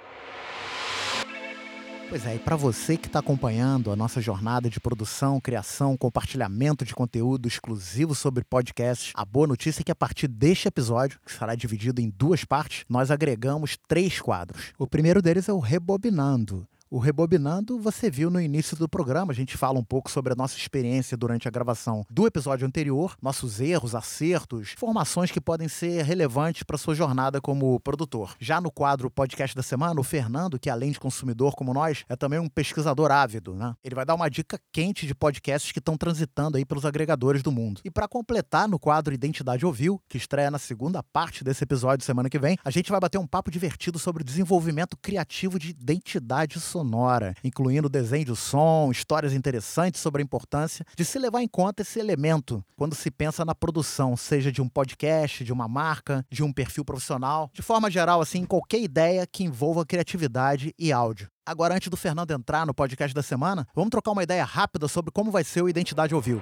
Pois 2.07 2.23
é, 2.25 2.35
e 2.35 2.39
para 2.39 2.55
você 2.55 2.95
que 2.95 3.07
está 3.07 3.19
acompanhando 3.19 3.91
a 3.91 3.95
nossa 3.95 4.21
jornada 4.21 4.69
de 4.69 4.79
produção, 4.79 5.41
criação, 5.41 5.97
compartilhamento 5.97 6.85
de 6.85 6.93
conteúdo 6.93 7.47
exclusivo 7.47 8.13
sobre 8.13 8.43
podcasts, 8.43 9.11
a 9.15 9.25
boa 9.25 9.47
notícia 9.47 9.81
é 9.81 9.83
que 9.83 9.91
a 9.91 9.95
partir 9.95 10.27
deste 10.27 10.67
episódio, 10.67 11.19
que 11.25 11.33
será 11.33 11.55
dividido 11.55 11.99
em 11.99 12.09
duas 12.09 12.45
partes, 12.45 12.85
nós 12.87 13.09
agregamos 13.09 13.75
três 13.87 14.21
quadros. 14.21 14.71
O 14.77 14.87
primeiro 14.87 15.21
deles 15.21 15.49
é 15.49 15.53
o 15.53 15.59
Rebobinando 15.59 16.67
o 16.95 16.97
Rebobinando 16.97 17.77
você 17.77 18.09
viu 18.09 18.29
no 18.29 18.39
início 18.39 18.77
do 18.77 18.87
programa. 18.87 19.33
A 19.33 19.35
gente 19.35 19.57
fala 19.57 19.77
um 19.77 19.83
pouco 19.83 20.09
sobre 20.09 20.31
a 20.31 20.35
nossa 20.35 20.55
experiência 20.57 21.17
durante 21.17 21.45
a 21.45 21.51
gravação 21.51 22.05
do 22.09 22.25
episódio 22.25 22.65
anterior, 22.65 23.17
nossos 23.21 23.59
erros, 23.59 23.93
acertos, 23.93 24.71
informações 24.71 25.29
que 25.29 25.41
podem 25.41 25.67
ser 25.67 26.05
relevantes 26.05 26.63
para 26.63 26.77
sua 26.77 26.95
jornada 26.95 27.41
como 27.41 27.77
produtor. 27.81 28.33
Já 28.39 28.61
no 28.61 28.71
quadro 28.71 29.11
Podcast 29.11 29.53
da 29.53 29.61
Semana, 29.61 29.99
o 29.99 30.05
Fernando, 30.05 30.57
que 30.57 30.69
além 30.69 30.89
de 30.89 30.97
consumidor 30.97 31.53
como 31.53 31.73
nós, 31.73 32.05
é 32.07 32.15
também 32.15 32.39
um 32.39 32.47
pesquisador 32.47 33.11
ávido, 33.11 33.53
né? 33.53 33.75
Ele 33.83 33.93
vai 33.93 34.05
dar 34.05 34.15
uma 34.15 34.29
dica 34.29 34.57
quente 34.71 35.05
de 35.05 35.13
podcasts 35.13 35.73
que 35.73 35.79
estão 35.79 35.97
transitando 35.97 36.55
aí 36.55 36.63
pelos 36.63 36.85
agregadores 36.85 37.43
do 37.43 37.51
mundo. 37.51 37.81
E 37.83 37.91
para 37.91 38.07
completar 38.07 38.69
no 38.69 38.79
quadro 38.79 39.13
Identidade 39.13 39.65
Ouviu, 39.65 40.01
que 40.07 40.15
estreia 40.15 40.49
na 40.49 40.59
segunda 40.59 41.03
parte 41.03 41.43
desse 41.43 41.61
episódio 41.61 42.05
semana 42.05 42.29
que 42.29 42.39
vem, 42.39 42.57
a 42.63 42.71
gente 42.71 42.89
vai 42.89 43.01
bater 43.01 43.17
um 43.17 43.27
papo 43.27 43.51
divertido 43.51 43.99
sobre 43.99 44.21
o 44.21 44.25
desenvolvimento 44.25 44.95
criativo 44.95 45.59
de 45.59 45.71
identidade 45.71 46.57
sonora 46.57 46.84
sonora, 46.85 47.33
incluindo 47.43 47.89
desenho 47.89 48.25
de 48.25 48.35
som, 48.35 48.91
histórias 48.91 49.33
interessantes 49.33 49.99
sobre 49.99 50.21
a 50.21 50.23
importância 50.23 50.85
de 50.95 51.03
se 51.03 51.17
levar 51.17 51.41
em 51.41 51.47
conta 51.47 51.81
esse 51.81 51.99
elemento 51.99 52.63
quando 52.77 52.93
se 52.93 53.09
pensa 53.09 53.43
na 53.43 53.55
produção, 53.55 54.15
seja 54.15 54.51
de 54.51 54.61
um 54.61 54.69
podcast, 54.69 55.43
de 55.43 55.51
uma 55.51 55.67
marca, 55.67 56.23
de 56.29 56.43
um 56.43 56.53
perfil 56.53 56.85
profissional, 56.85 57.49
de 57.51 57.63
forma 57.63 57.89
geral, 57.89 58.21
assim, 58.21 58.45
qualquer 58.45 58.79
ideia 58.79 59.25
que 59.25 59.43
envolva 59.43 59.85
criatividade 59.85 60.73
e 60.77 60.91
áudio. 60.91 61.27
Agora, 61.43 61.75
antes 61.75 61.89
do 61.89 61.97
Fernando 61.97 62.31
entrar 62.31 62.65
no 62.65 62.73
podcast 62.73 63.13
da 63.13 63.23
semana, 63.23 63.67
vamos 63.73 63.89
trocar 63.89 64.11
uma 64.11 64.23
ideia 64.23 64.43
rápida 64.43 64.87
sobre 64.87 65.11
como 65.11 65.31
vai 65.31 65.43
ser 65.43 65.63
o 65.63 65.69
Identidade 65.69 66.13
Ouviu. 66.13 66.41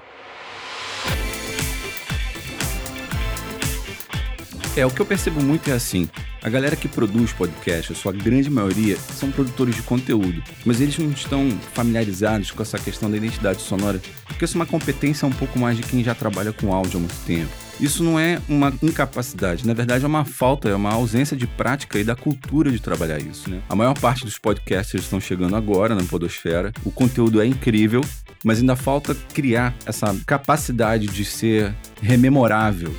É, 4.76 4.84
o 4.84 4.90
que 4.90 5.00
eu 5.00 5.06
percebo 5.06 5.40
muito 5.42 5.70
é 5.70 5.74
assim: 5.74 6.10
a 6.42 6.50
galera 6.50 6.76
que 6.76 6.88
produz 6.88 7.32
podcast, 7.32 7.94
a 7.94 7.96
sua 7.96 8.12
grande 8.12 8.50
maioria, 8.50 8.98
são 8.98 9.32
produtores 9.32 9.76
de 9.76 9.84
conteúdo, 9.84 10.42
mas 10.66 10.82
eles 10.82 10.98
não 10.98 11.12
estão 11.12 11.48
familiarizados 11.74 12.50
com 12.50 12.64
essa 12.64 12.80
questão 12.80 13.10
da 13.10 13.18
identidade 13.18 13.62
sonora, 13.62 14.02
porque 14.26 14.46
isso 14.46 14.58
é 14.58 14.60
uma 14.60 14.66
competência 14.66 15.28
um 15.28 15.32
pouco 15.32 15.60
mais 15.60 15.78
de 15.78 15.84
quem 15.84 16.04
já 16.04 16.16
trabalha 16.16 16.52
com 16.52 16.74
áudio 16.74 16.98
há 16.98 17.00
muito 17.00 17.16
tempo. 17.26 17.52
Isso 17.80 18.04
não 18.04 18.20
é 18.20 18.40
uma 18.50 18.74
incapacidade, 18.82 19.66
na 19.66 19.74
verdade 19.74 20.06
é 20.06 20.08
uma 20.08 20.26
falta, 20.26 20.70
é 20.70 20.76
uma 20.76 20.92
ausência 20.92 21.38
de 21.38 21.46
prática 21.46 22.00
e 22.00 22.04
da 22.04 22.16
cultura 22.16 22.72
de 22.72 22.80
trabalhar 22.80 23.20
isso, 23.20 23.50
né? 23.50 23.62
A 23.70 23.76
maior 23.76 23.98
parte 23.98 24.26
dos 24.26 24.40
podcasters 24.40 25.04
estão 25.04 25.20
chegando 25.20 25.56
agora 25.56 25.94
na 25.94 26.04
podosfera, 26.04 26.72
o 26.84 26.92
conteúdo 26.92 27.42
é 27.42 27.46
incrível, 27.46 28.02
mas 28.44 28.60
ainda 28.60 28.76
falta 28.76 29.16
criar 29.34 29.74
essa 29.86 30.16
capacidade 30.26 31.08
de 31.08 31.26
ser 31.26 31.76
rememorável, 32.02 32.94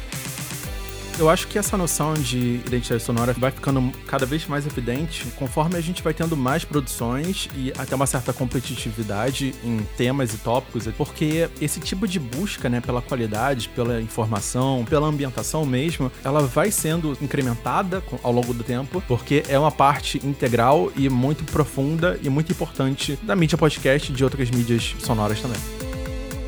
eu 1.19 1.31
acho 1.31 1.47
que 1.47 1.59
essa 1.59 1.77
noção 1.77 2.15
de 2.15 2.61
identidade 2.67 3.03
sonora 3.03 3.33
vai 3.33 3.51
ficando 3.51 3.93
cada 4.07 4.27
vez 4.27 4.47
mais 4.47 4.67
evidente 4.67 5.27
conforme 5.37 5.77
a 5.77 5.81
gente 5.81 6.03
vai 6.03 6.13
tendo 6.13 6.37
mais 6.37 6.65
produções 6.65 7.49
e 7.57 7.73
até 7.79 7.95
uma 7.95 8.07
certa 8.07 8.33
competitividade 8.33 9.55
em 9.63 9.79
temas 9.97 10.35
e 10.35 10.39
tópicos, 10.39 10.87
porque 10.97 11.49
esse 11.61 11.81
tipo 11.81 12.09
de 12.09 12.19
busca, 12.19 12.69
né, 12.69 12.81
pela 12.81 13.01
qualidade, 13.01 13.69
pela 13.69 14.01
informação, 14.01 14.85
pela 14.89 15.07
ambientação 15.07 15.65
mesmo, 15.65 16.11
ela 16.25 16.43
vai 16.43 16.71
sendo 16.71 17.17
incrementada 17.21 18.03
ao 18.23 18.33
longo 18.33 18.53
do 18.53 18.65
tempo, 18.65 19.03
porque 19.07 19.45
é 19.49 19.59
uma 19.59 19.71
parte 19.71 20.21
integral 20.27 20.91
e 20.97 21.09
muito 21.09 21.45
profunda 21.45 22.19
e 22.23 22.29
muito 22.29 22.53
importante 22.53 23.19
da 23.23 23.37
mídia 23.37 23.57
podcast 23.57 24.11
e 24.11 24.15
de 24.15 24.25
outras 24.25 24.51
mídias 24.51 24.95
sonoras 24.99 25.41
também 25.41 25.94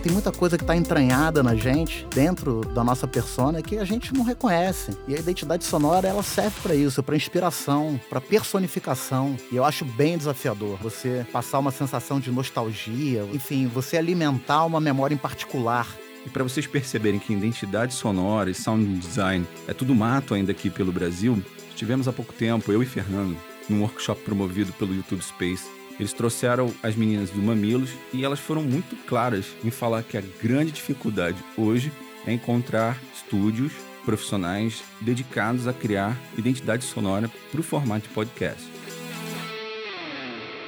tem 0.07 0.13
muita 0.13 0.31
coisa 0.31 0.57
que 0.57 0.63
está 0.63 0.77
entranhada 0.77 1.43
na 1.43 1.57
gente, 1.57 2.07
dentro 2.15 2.61
da 2.61 2.85
nossa 2.85 3.09
persona, 3.09 3.61
que 3.61 3.77
a 3.77 3.85
gente 3.85 4.15
não 4.15 4.23
reconhece. 4.23 4.97
E 5.09 5.17
a 5.17 5.19
identidade 5.19 5.65
sonora, 5.65 6.07
ela 6.07 6.23
serve 6.23 6.61
para 6.63 6.77
isso, 6.77 7.03
para 7.03 7.17
inspiração, 7.17 8.01
para 8.09 8.21
personificação. 8.21 9.37
E 9.51 9.57
eu 9.57 9.65
acho 9.65 9.85
bem 9.85 10.17
desafiador 10.17 10.79
você 10.81 11.27
passar 11.33 11.59
uma 11.59 11.73
sensação 11.73 12.21
de 12.21 12.31
nostalgia, 12.31 13.27
enfim, 13.33 13.67
você 13.67 13.97
alimentar 13.97 14.65
uma 14.65 14.81
memória 14.81 15.13
em 15.13 15.19
particular. 15.19 15.89
E 16.25 16.31
para 16.31 16.45
vocês 16.45 16.69
perceberem 16.69 17.19
que 17.19 17.33
identidade 17.33 17.93
sonora 17.93 18.49
e 18.49 18.55
sound 18.55 19.01
design 19.01 19.45
é 19.67 19.75
tudo 19.75 19.93
mato 19.93 20.35
ainda 20.35 20.53
aqui 20.53 20.71
pelo 20.71 20.93
Brasil, 20.93 21.43
tivemos 21.75 22.07
há 22.07 22.13
pouco 22.13 22.33
tempo, 22.33 22.71
eu 22.71 22.81
e 22.81 22.87
Fernando, 22.87 23.37
num 23.69 23.81
workshop 23.81 24.23
promovido 24.23 24.73
pelo 24.75 24.95
YouTube 24.95 25.25
Space, 25.25 25.67
eles 25.99 26.13
trouxeram 26.13 26.73
as 26.83 26.95
meninas 26.95 27.31
do 27.31 27.41
Mamilos 27.41 27.91
e 28.13 28.25
elas 28.25 28.39
foram 28.39 28.63
muito 28.63 28.97
claras 29.07 29.47
em 29.65 29.71
falar 29.71 30.03
que 30.03 30.17
a 30.17 30.23
grande 30.43 30.73
dificuldade 30.73 31.39
hoje 31.57 31.93
é 32.27 32.33
encontrar 32.33 32.99
estúdios 33.15 33.73
profissionais 34.05 34.85
dedicados 35.01 35.67
a 35.67 35.73
criar 35.73 36.17
identidade 36.39 36.85
sonora 36.85 37.31
para 37.51 37.61
o 37.61 37.63
formato 37.63 38.09
de 38.09 38.15
podcast. 38.15 38.77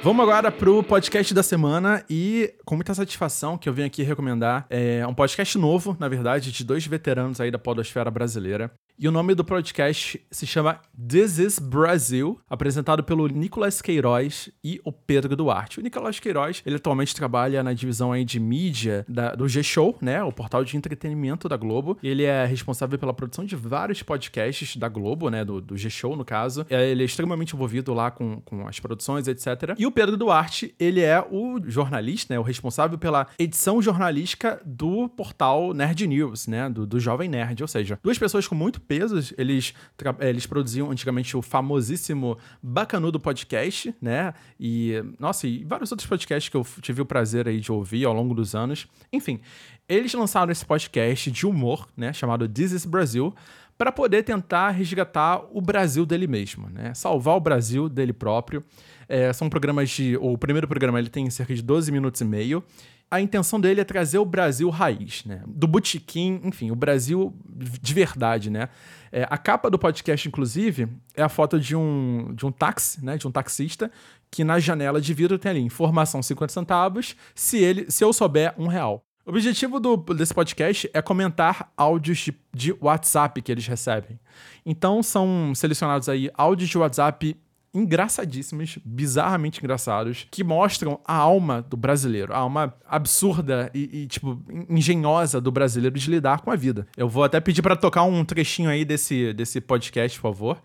Vamos 0.01 0.23
agora 0.23 0.49
pro 0.49 0.81
podcast 0.81 1.33
da 1.33 1.43
semana 1.43 2.05
e 2.09 2.53
com 2.65 2.75
muita 2.75 2.93
satisfação 2.93 3.57
que 3.57 3.67
eu 3.67 3.73
venho 3.73 3.87
aqui 3.87 4.01
recomendar 4.01 4.65
é 4.69 5.05
um 5.05 5.13
podcast 5.13 5.57
novo, 5.57 5.95
na 5.99 6.07
verdade, 6.07 6.53
de 6.53 6.63
dois 6.63 6.85
veteranos 6.87 7.41
aí 7.41 7.51
da 7.51 7.59
podosfera 7.59 8.09
brasileira. 8.09 8.71
E 9.01 9.07
o 9.07 9.13
nome 9.13 9.33
do 9.33 9.45
podcast 9.45 10.21
se 10.29 10.45
chama 10.45 10.81
This 10.93 11.37
is 11.37 11.57
Brazil, 11.57 12.37
apresentado 12.49 13.01
pelo 13.01 13.29
Nicolas 13.29 13.81
Queiroz 13.81 14.49
e 14.61 14.81
o 14.83 14.91
Pedro 14.91 15.37
Duarte. 15.37 15.79
O 15.79 15.81
Nicolas 15.81 16.19
Queiroz, 16.19 16.61
ele 16.65 16.75
atualmente 16.75 17.15
trabalha 17.15 17.63
na 17.63 17.71
divisão 17.71 18.11
aí 18.11 18.25
de 18.25 18.41
mídia 18.41 19.05
da, 19.07 19.33
do 19.35 19.47
G-Show, 19.47 19.97
né, 20.01 20.21
o 20.21 20.33
portal 20.33 20.65
de 20.65 20.75
entretenimento 20.75 21.47
da 21.47 21.55
Globo. 21.55 21.97
Ele 22.03 22.25
é 22.25 22.43
responsável 22.43 22.99
pela 22.99 23.13
produção 23.13 23.45
de 23.45 23.55
vários 23.55 24.03
podcasts 24.03 24.75
da 24.75 24.89
Globo, 24.89 25.29
né, 25.29 25.45
do, 25.45 25.61
do 25.61 25.77
G-Show, 25.77 26.17
no 26.17 26.25
caso. 26.25 26.65
É, 26.69 26.89
ele 26.89 27.01
é 27.01 27.05
extremamente 27.05 27.55
envolvido 27.55 27.93
lá 27.93 28.11
com, 28.11 28.41
com 28.41 28.67
as 28.67 28.81
produções, 28.81 29.29
etc. 29.29 29.75
E 29.77 29.85
o 29.85 29.91
Pedro 29.93 30.17
Duarte, 30.17 30.75
ele 30.77 30.99
é 30.99 31.25
o 31.31 31.57
jornalista, 31.65 32.33
né, 32.33 32.37
o 32.37 32.43
responsável 32.43 32.97
pela 32.97 33.27
edição 33.39 33.81
jornalística 33.81 34.61
do 34.65 35.07
portal 35.07 35.73
Nerd 35.73 36.05
News, 36.05 36.47
né, 36.47 36.69
do, 36.69 36.85
do 36.85 36.99
Jovem 36.99 37.29
Nerd. 37.29 37.63
Ou 37.63 37.67
seja, 37.69 37.97
duas 38.03 38.19
pessoas 38.19 38.45
com 38.45 38.55
muito 38.55 38.88
pesos. 38.89 39.31
Eles, 39.37 39.75
eles 40.19 40.47
produziam 40.47 40.89
antigamente 40.89 41.37
o 41.37 41.43
famosíssimo 41.43 42.35
Bacanudo 42.61 43.19
Podcast, 43.19 43.93
né? 44.01 44.33
E, 44.59 44.95
nossa, 45.19 45.47
e 45.47 45.63
vários 45.63 45.91
outros 45.91 46.09
podcasts 46.09 46.49
que 46.49 46.57
eu 46.57 46.65
tive 46.81 47.03
o 47.03 47.05
prazer 47.05 47.47
aí 47.47 47.59
de 47.59 47.71
ouvir 47.71 48.05
ao 48.05 48.13
longo 48.13 48.33
dos 48.33 48.55
anos. 48.55 48.87
Enfim, 49.13 49.39
eles 49.87 50.11
lançaram 50.15 50.51
esse 50.51 50.65
podcast 50.65 51.29
de 51.29 51.45
humor, 51.45 51.87
né? 51.95 52.11
Chamado 52.11 52.49
This 52.49 52.71
is 52.71 52.85
Brasil, 52.85 53.33
para 53.77 53.91
poder 53.91 54.23
tentar 54.23 54.71
resgatar 54.71 55.41
o 55.51 55.61
Brasil 55.61 56.03
dele 56.03 56.25
mesmo, 56.25 56.67
né? 56.69 56.91
Salvar 56.95 57.37
o 57.37 57.39
Brasil 57.39 57.87
dele 57.87 58.11
próprio. 58.11 58.63
É, 59.07 59.31
são 59.31 59.49
programas 59.49 59.91
de. 59.91 60.17
O 60.17 60.35
primeiro 60.35 60.67
programa 60.67 60.97
ele 60.97 61.09
tem 61.09 61.29
cerca 61.29 61.53
de 61.53 61.61
12 61.61 61.91
minutos 61.91 62.19
e 62.21 62.25
meio 62.25 62.63
a 63.11 63.19
intenção 63.19 63.59
dele 63.59 63.81
é 63.81 63.83
trazer 63.83 64.19
o 64.19 64.25
Brasil 64.25 64.69
raiz, 64.69 65.23
né? 65.25 65.41
Do 65.47 65.67
botequim, 65.67 66.41
enfim, 66.43 66.69
o 66.71 66.75
Brasil 66.75 67.35
de 67.47 67.93
verdade, 67.93 68.49
né? 68.49 68.69
É, 69.11 69.27
a 69.29 69.37
capa 69.37 69.69
do 69.69 69.79
podcast, 69.79 70.27
inclusive, 70.27 70.87
é 71.15 71.23
a 71.23 71.29
foto 71.29 71.59
de 71.59 71.75
um, 71.75 72.31
de 72.35 72.45
um 72.45 72.51
táxi, 72.51 73.03
né? 73.03 73.17
De 73.17 73.27
um 73.27 73.31
taxista, 73.31 73.91
que 74.29 74.43
na 74.43 74.59
janela 74.59 75.01
de 75.01 75.13
vidro 75.13 75.39
tem 75.39 75.49
ali 75.49 75.61
informação 75.61 76.21
50 76.21 76.53
centavos, 76.53 77.15
se, 77.33 77.57
ele, 77.57 77.89
se 77.89 78.03
eu 78.03 78.13
souber, 78.13 78.53
um 78.57 78.67
real. 78.67 79.01
O 79.25 79.31
objetivo 79.31 79.79
do, 79.79 79.97
desse 79.97 80.33
podcast 80.33 80.89
é 80.93 81.01
comentar 81.01 81.71
áudios 81.75 82.19
de, 82.19 82.35
de 82.53 82.75
WhatsApp 82.79 83.41
que 83.41 83.51
eles 83.51 83.65
recebem. 83.65 84.19
Então, 84.65 85.01
são 85.01 85.53
selecionados 85.55 86.07
aí 86.07 86.29
áudios 86.35 86.69
de 86.69 86.77
WhatsApp 86.77 87.35
engraçadíssimos, 87.73 88.79
bizarramente 88.83 89.59
engraçados, 89.59 90.27
que 90.31 90.43
mostram 90.43 90.99
a 91.05 91.15
alma 91.15 91.61
do 91.61 91.77
brasileiro, 91.77 92.33
a 92.33 92.37
alma 92.37 92.73
absurda 92.87 93.69
e, 93.73 94.01
e, 94.03 94.07
tipo, 94.07 94.41
engenhosa 94.69 95.39
do 95.39 95.51
brasileiro 95.51 95.97
de 95.97 96.09
lidar 96.09 96.41
com 96.41 96.51
a 96.51 96.55
vida. 96.55 96.87
Eu 96.97 97.07
vou 97.07 97.23
até 97.23 97.39
pedir 97.39 97.61
para 97.61 97.75
tocar 97.75 98.03
um 98.03 98.25
trechinho 98.25 98.69
aí 98.69 98.83
desse, 98.83 99.33
desse 99.33 99.61
podcast, 99.61 100.19
por 100.19 100.33
favor. 100.33 100.61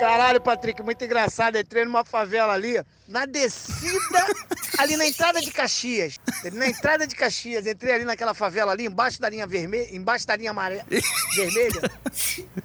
Caralho, 0.00 0.40
Patrick, 0.40 0.82
muito 0.82 1.04
engraçado. 1.04 1.58
Entrei 1.58 1.84
numa 1.84 2.02
favela 2.02 2.54
ali, 2.54 2.82
na 3.06 3.26
descida, 3.26 4.26
ali 4.78 4.96
na 4.96 5.06
entrada 5.06 5.42
de 5.42 5.50
Caxias. 5.50 6.18
Na 6.54 6.68
entrada 6.68 7.06
de 7.06 7.14
Caxias, 7.14 7.66
entrei 7.66 7.96
ali 7.96 8.04
naquela 8.06 8.32
favela 8.32 8.72
ali, 8.72 8.86
embaixo 8.86 9.20
da 9.20 9.28
linha 9.28 9.46
vermelha, 9.46 9.94
embaixo 9.94 10.26
da 10.26 10.36
linha 10.36 10.52
amarela, 10.52 10.86
vermelha. 11.36 11.82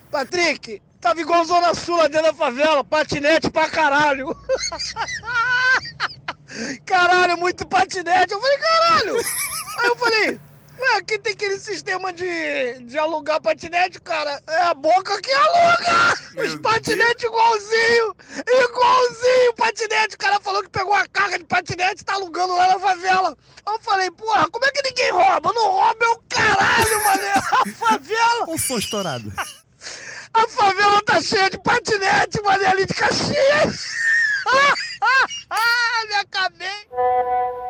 Patrick, 0.09 0.81
tava 1.01 1.19
igual 1.19 1.43
Zona 1.43 1.73
Sul 1.73 1.97
lá 1.97 2.07
dentro 2.07 2.27
da 2.27 2.33
favela, 2.33 2.85
patinete 2.85 3.49
pra 3.49 3.69
caralho. 3.69 4.33
Caralho, 6.85 7.37
muito 7.37 7.67
patinete. 7.67 8.31
Eu 8.31 8.39
falei, 8.39 8.57
caralho. 8.59 9.17
Aí 9.17 9.87
eu 9.87 9.95
falei, 9.97 10.39
Ué, 10.77 10.97
aqui 10.97 11.17
tem 11.19 11.33
aquele 11.33 11.57
sistema 11.57 12.11
de, 12.11 12.79
de 12.81 12.97
alugar 12.97 13.41
patinete, 13.41 13.99
cara. 14.01 14.41
É 14.47 14.61
a 14.63 14.73
boca 14.73 15.21
que 15.21 15.31
aluga! 15.31 16.13
Os 16.45 16.55
patinetes 16.59 17.23
igualzinho! 17.23 18.15
Igualzinho 18.45 19.53
patinete! 19.55 20.15
O 20.15 20.17
cara 20.17 20.39
falou 20.41 20.61
que 20.63 20.69
pegou 20.69 20.93
a 20.93 21.07
carga 21.07 21.37
de 21.39 21.45
patinete 21.45 22.01
e 22.01 22.05
tá 22.05 22.13
alugando 22.15 22.55
lá 22.55 22.67
na 22.67 22.79
favela. 22.79 23.37
Eu 23.65 23.79
falei, 23.79 24.11
porra, 24.11 24.49
como 24.49 24.65
é 24.65 24.71
que 24.71 24.89
ninguém 24.89 25.11
rouba? 25.11 25.53
Não 25.53 25.71
rouba 25.71 26.05
é 26.05 26.09
o 26.09 26.21
caralho, 26.29 27.03
mano! 27.03 27.23
A 27.55 27.87
favela! 27.87 28.49
Um 28.49 28.57
som 28.57 28.77
estourado. 28.77 29.31
A 30.33 30.47
favela 30.47 31.01
tá 31.03 31.21
cheia 31.21 31.49
de 31.49 31.57
patinete, 31.59 32.41
mano, 32.41 32.67
ali 32.67 32.85
de 32.85 32.93
Caxias! 32.93 33.95
Me 36.07 36.15
acabei! 36.15 36.67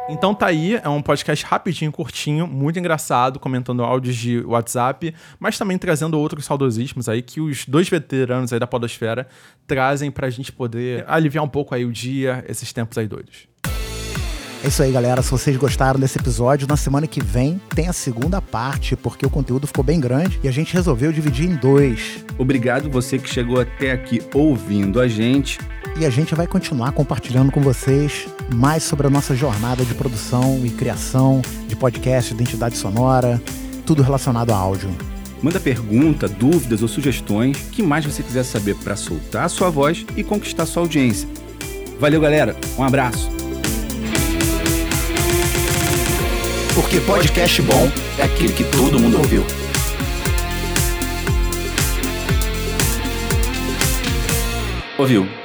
Então 0.08 0.36
tá 0.36 0.48
aí, 0.48 0.76
é 0.76 0.88
um 0.88 1.02
podcast 1.02 1.44
rapidinho, 1.46 1.92
curtinho, 1.92 2.46
muito 2.46 2.78
engraçado, 2.78 3.40
comentando 3.40 3.84
áudios 3.84 4.16
de 4.16 4.40
WhatsApp, 4.42 5.16
mas 5.40 5.58
também 5.58 5.78
trazendo 5.78 6.20
outros 6.20 6.46
saudosismos 6.46 7.10
aí 7.10 7.22
que 7.24 7.42
os 7.42 7.66
dois 7.66 7.90
veteranos 7.90 8.54
aí 8.54 8.60
da 8.60 8.68
podosfera 8.68 9.28
trazem 9.66 10.12
pra 10.12 10.30
gente 10.30 10.52
poder 10.52 11.04
aliviar 11.08 11.44
um 11.44 11.50
pouco 11.50 11.74
aí 11.74 11.86
o 11.86 11.92
dia, 11.92 12.46
esses 12.48 12.72
tempos 12.72 12.98
aí 12.98 13.08
doidos. 13.08 13.48
É 14.64 14.68
isso 14.68 14.82
aí, 14.82 14.92
galera. 14.92 15.22
Se 15.22 15.30
vocês 15.30 15.56
gostaram 15.58 16.00
desse 16.00 16.18
episódio, 16.18 16.68
na 16.68 16.76
semana 16.76 17.06
que 17.06 17.22
vem 17.22 17.62
tem 17.76 17.88
a 17.88 17.94
segunda 17.94 18.42
parte, 18.42 18.96
porque 18.96 19.26
o 19.26 19.30
conteúdo 19.30 19.68
ficou 19.68 19.84
bem 19.84 20.00
grande 20.00 20.40
e 20.44 20.48
a 20.48 20.52
gente 20.52 20.74
resolveu 20.74 21.12
dividir 21.12 21.46
em 21.46 21.56
dois. 21.56 22.26
Obrigado 22.38 22.90
você 22.90 23.20
que 23.20 23.30
chegou 23.30 23.60
até 23.60 23.92
aqui 23.92 24.22
ouvindo 24.34 25.00
a 25.00 25.08
gente. 25.08 25.60
E 25.98 26.06
a 26.06 26.10
gente 26.10 26.36
vai 26.36 26.48
continuar 26.48 26.92
compartilhando 26.92 27.52
com 27.52 27.62
vocês 27.62 28.28
mais 28.54 28.84
sobre 28.84 29.08
a 29.08 29.10
nossa 29.10 29.36
jornada 29.36 29.86
de 29.86 29.94
produção 29.94 30.62
e 30.66 30.70
criação 30.70 31.42
de 31.68 31.76
podcast, 31.76 32.34
identidade 32.34 32.76
sonora, 32.76 33.42
tudo 33.86 34.02
relacionado 34.02 34.52
a 34.52 34.58
áudio. 34.58 34.90
Manda 35.42 35.60
pergunta, 35.60 36.28
dúvidas 36.28 36.82
ou 36.82 36.88
sugestões, 36.88 37.58
que 37.72 37.84
mais 37.84 38.04
você 38.04 38.24
quiser 38.24 38.44
saber 38.44 38.76
para 38.76 38.96
soltar 38.96 39.46
a 39.46 39.50
sua 39.50 39.70
voz 39.70 40.06
e 40.18 40.24
conquistar 40.24 40.66
sua 40.66 40.82
audiência. 40.84 41.30
Valeu, 42.00 42.20
galera. 42.20 42.56
Um 42.78 42.84
abraço. 42.84 43.45
Porque 46.76 47.00
podcast 47.00 47.62
bom 47.62 47.90
é 48.18 48.24
aquele 48.24 48.52
que 48.52 48.66
todo 48.66 49.00
mundo 49.00 49.18
ouviu. 49.18 49.46
Ouviu? 54.98 55.45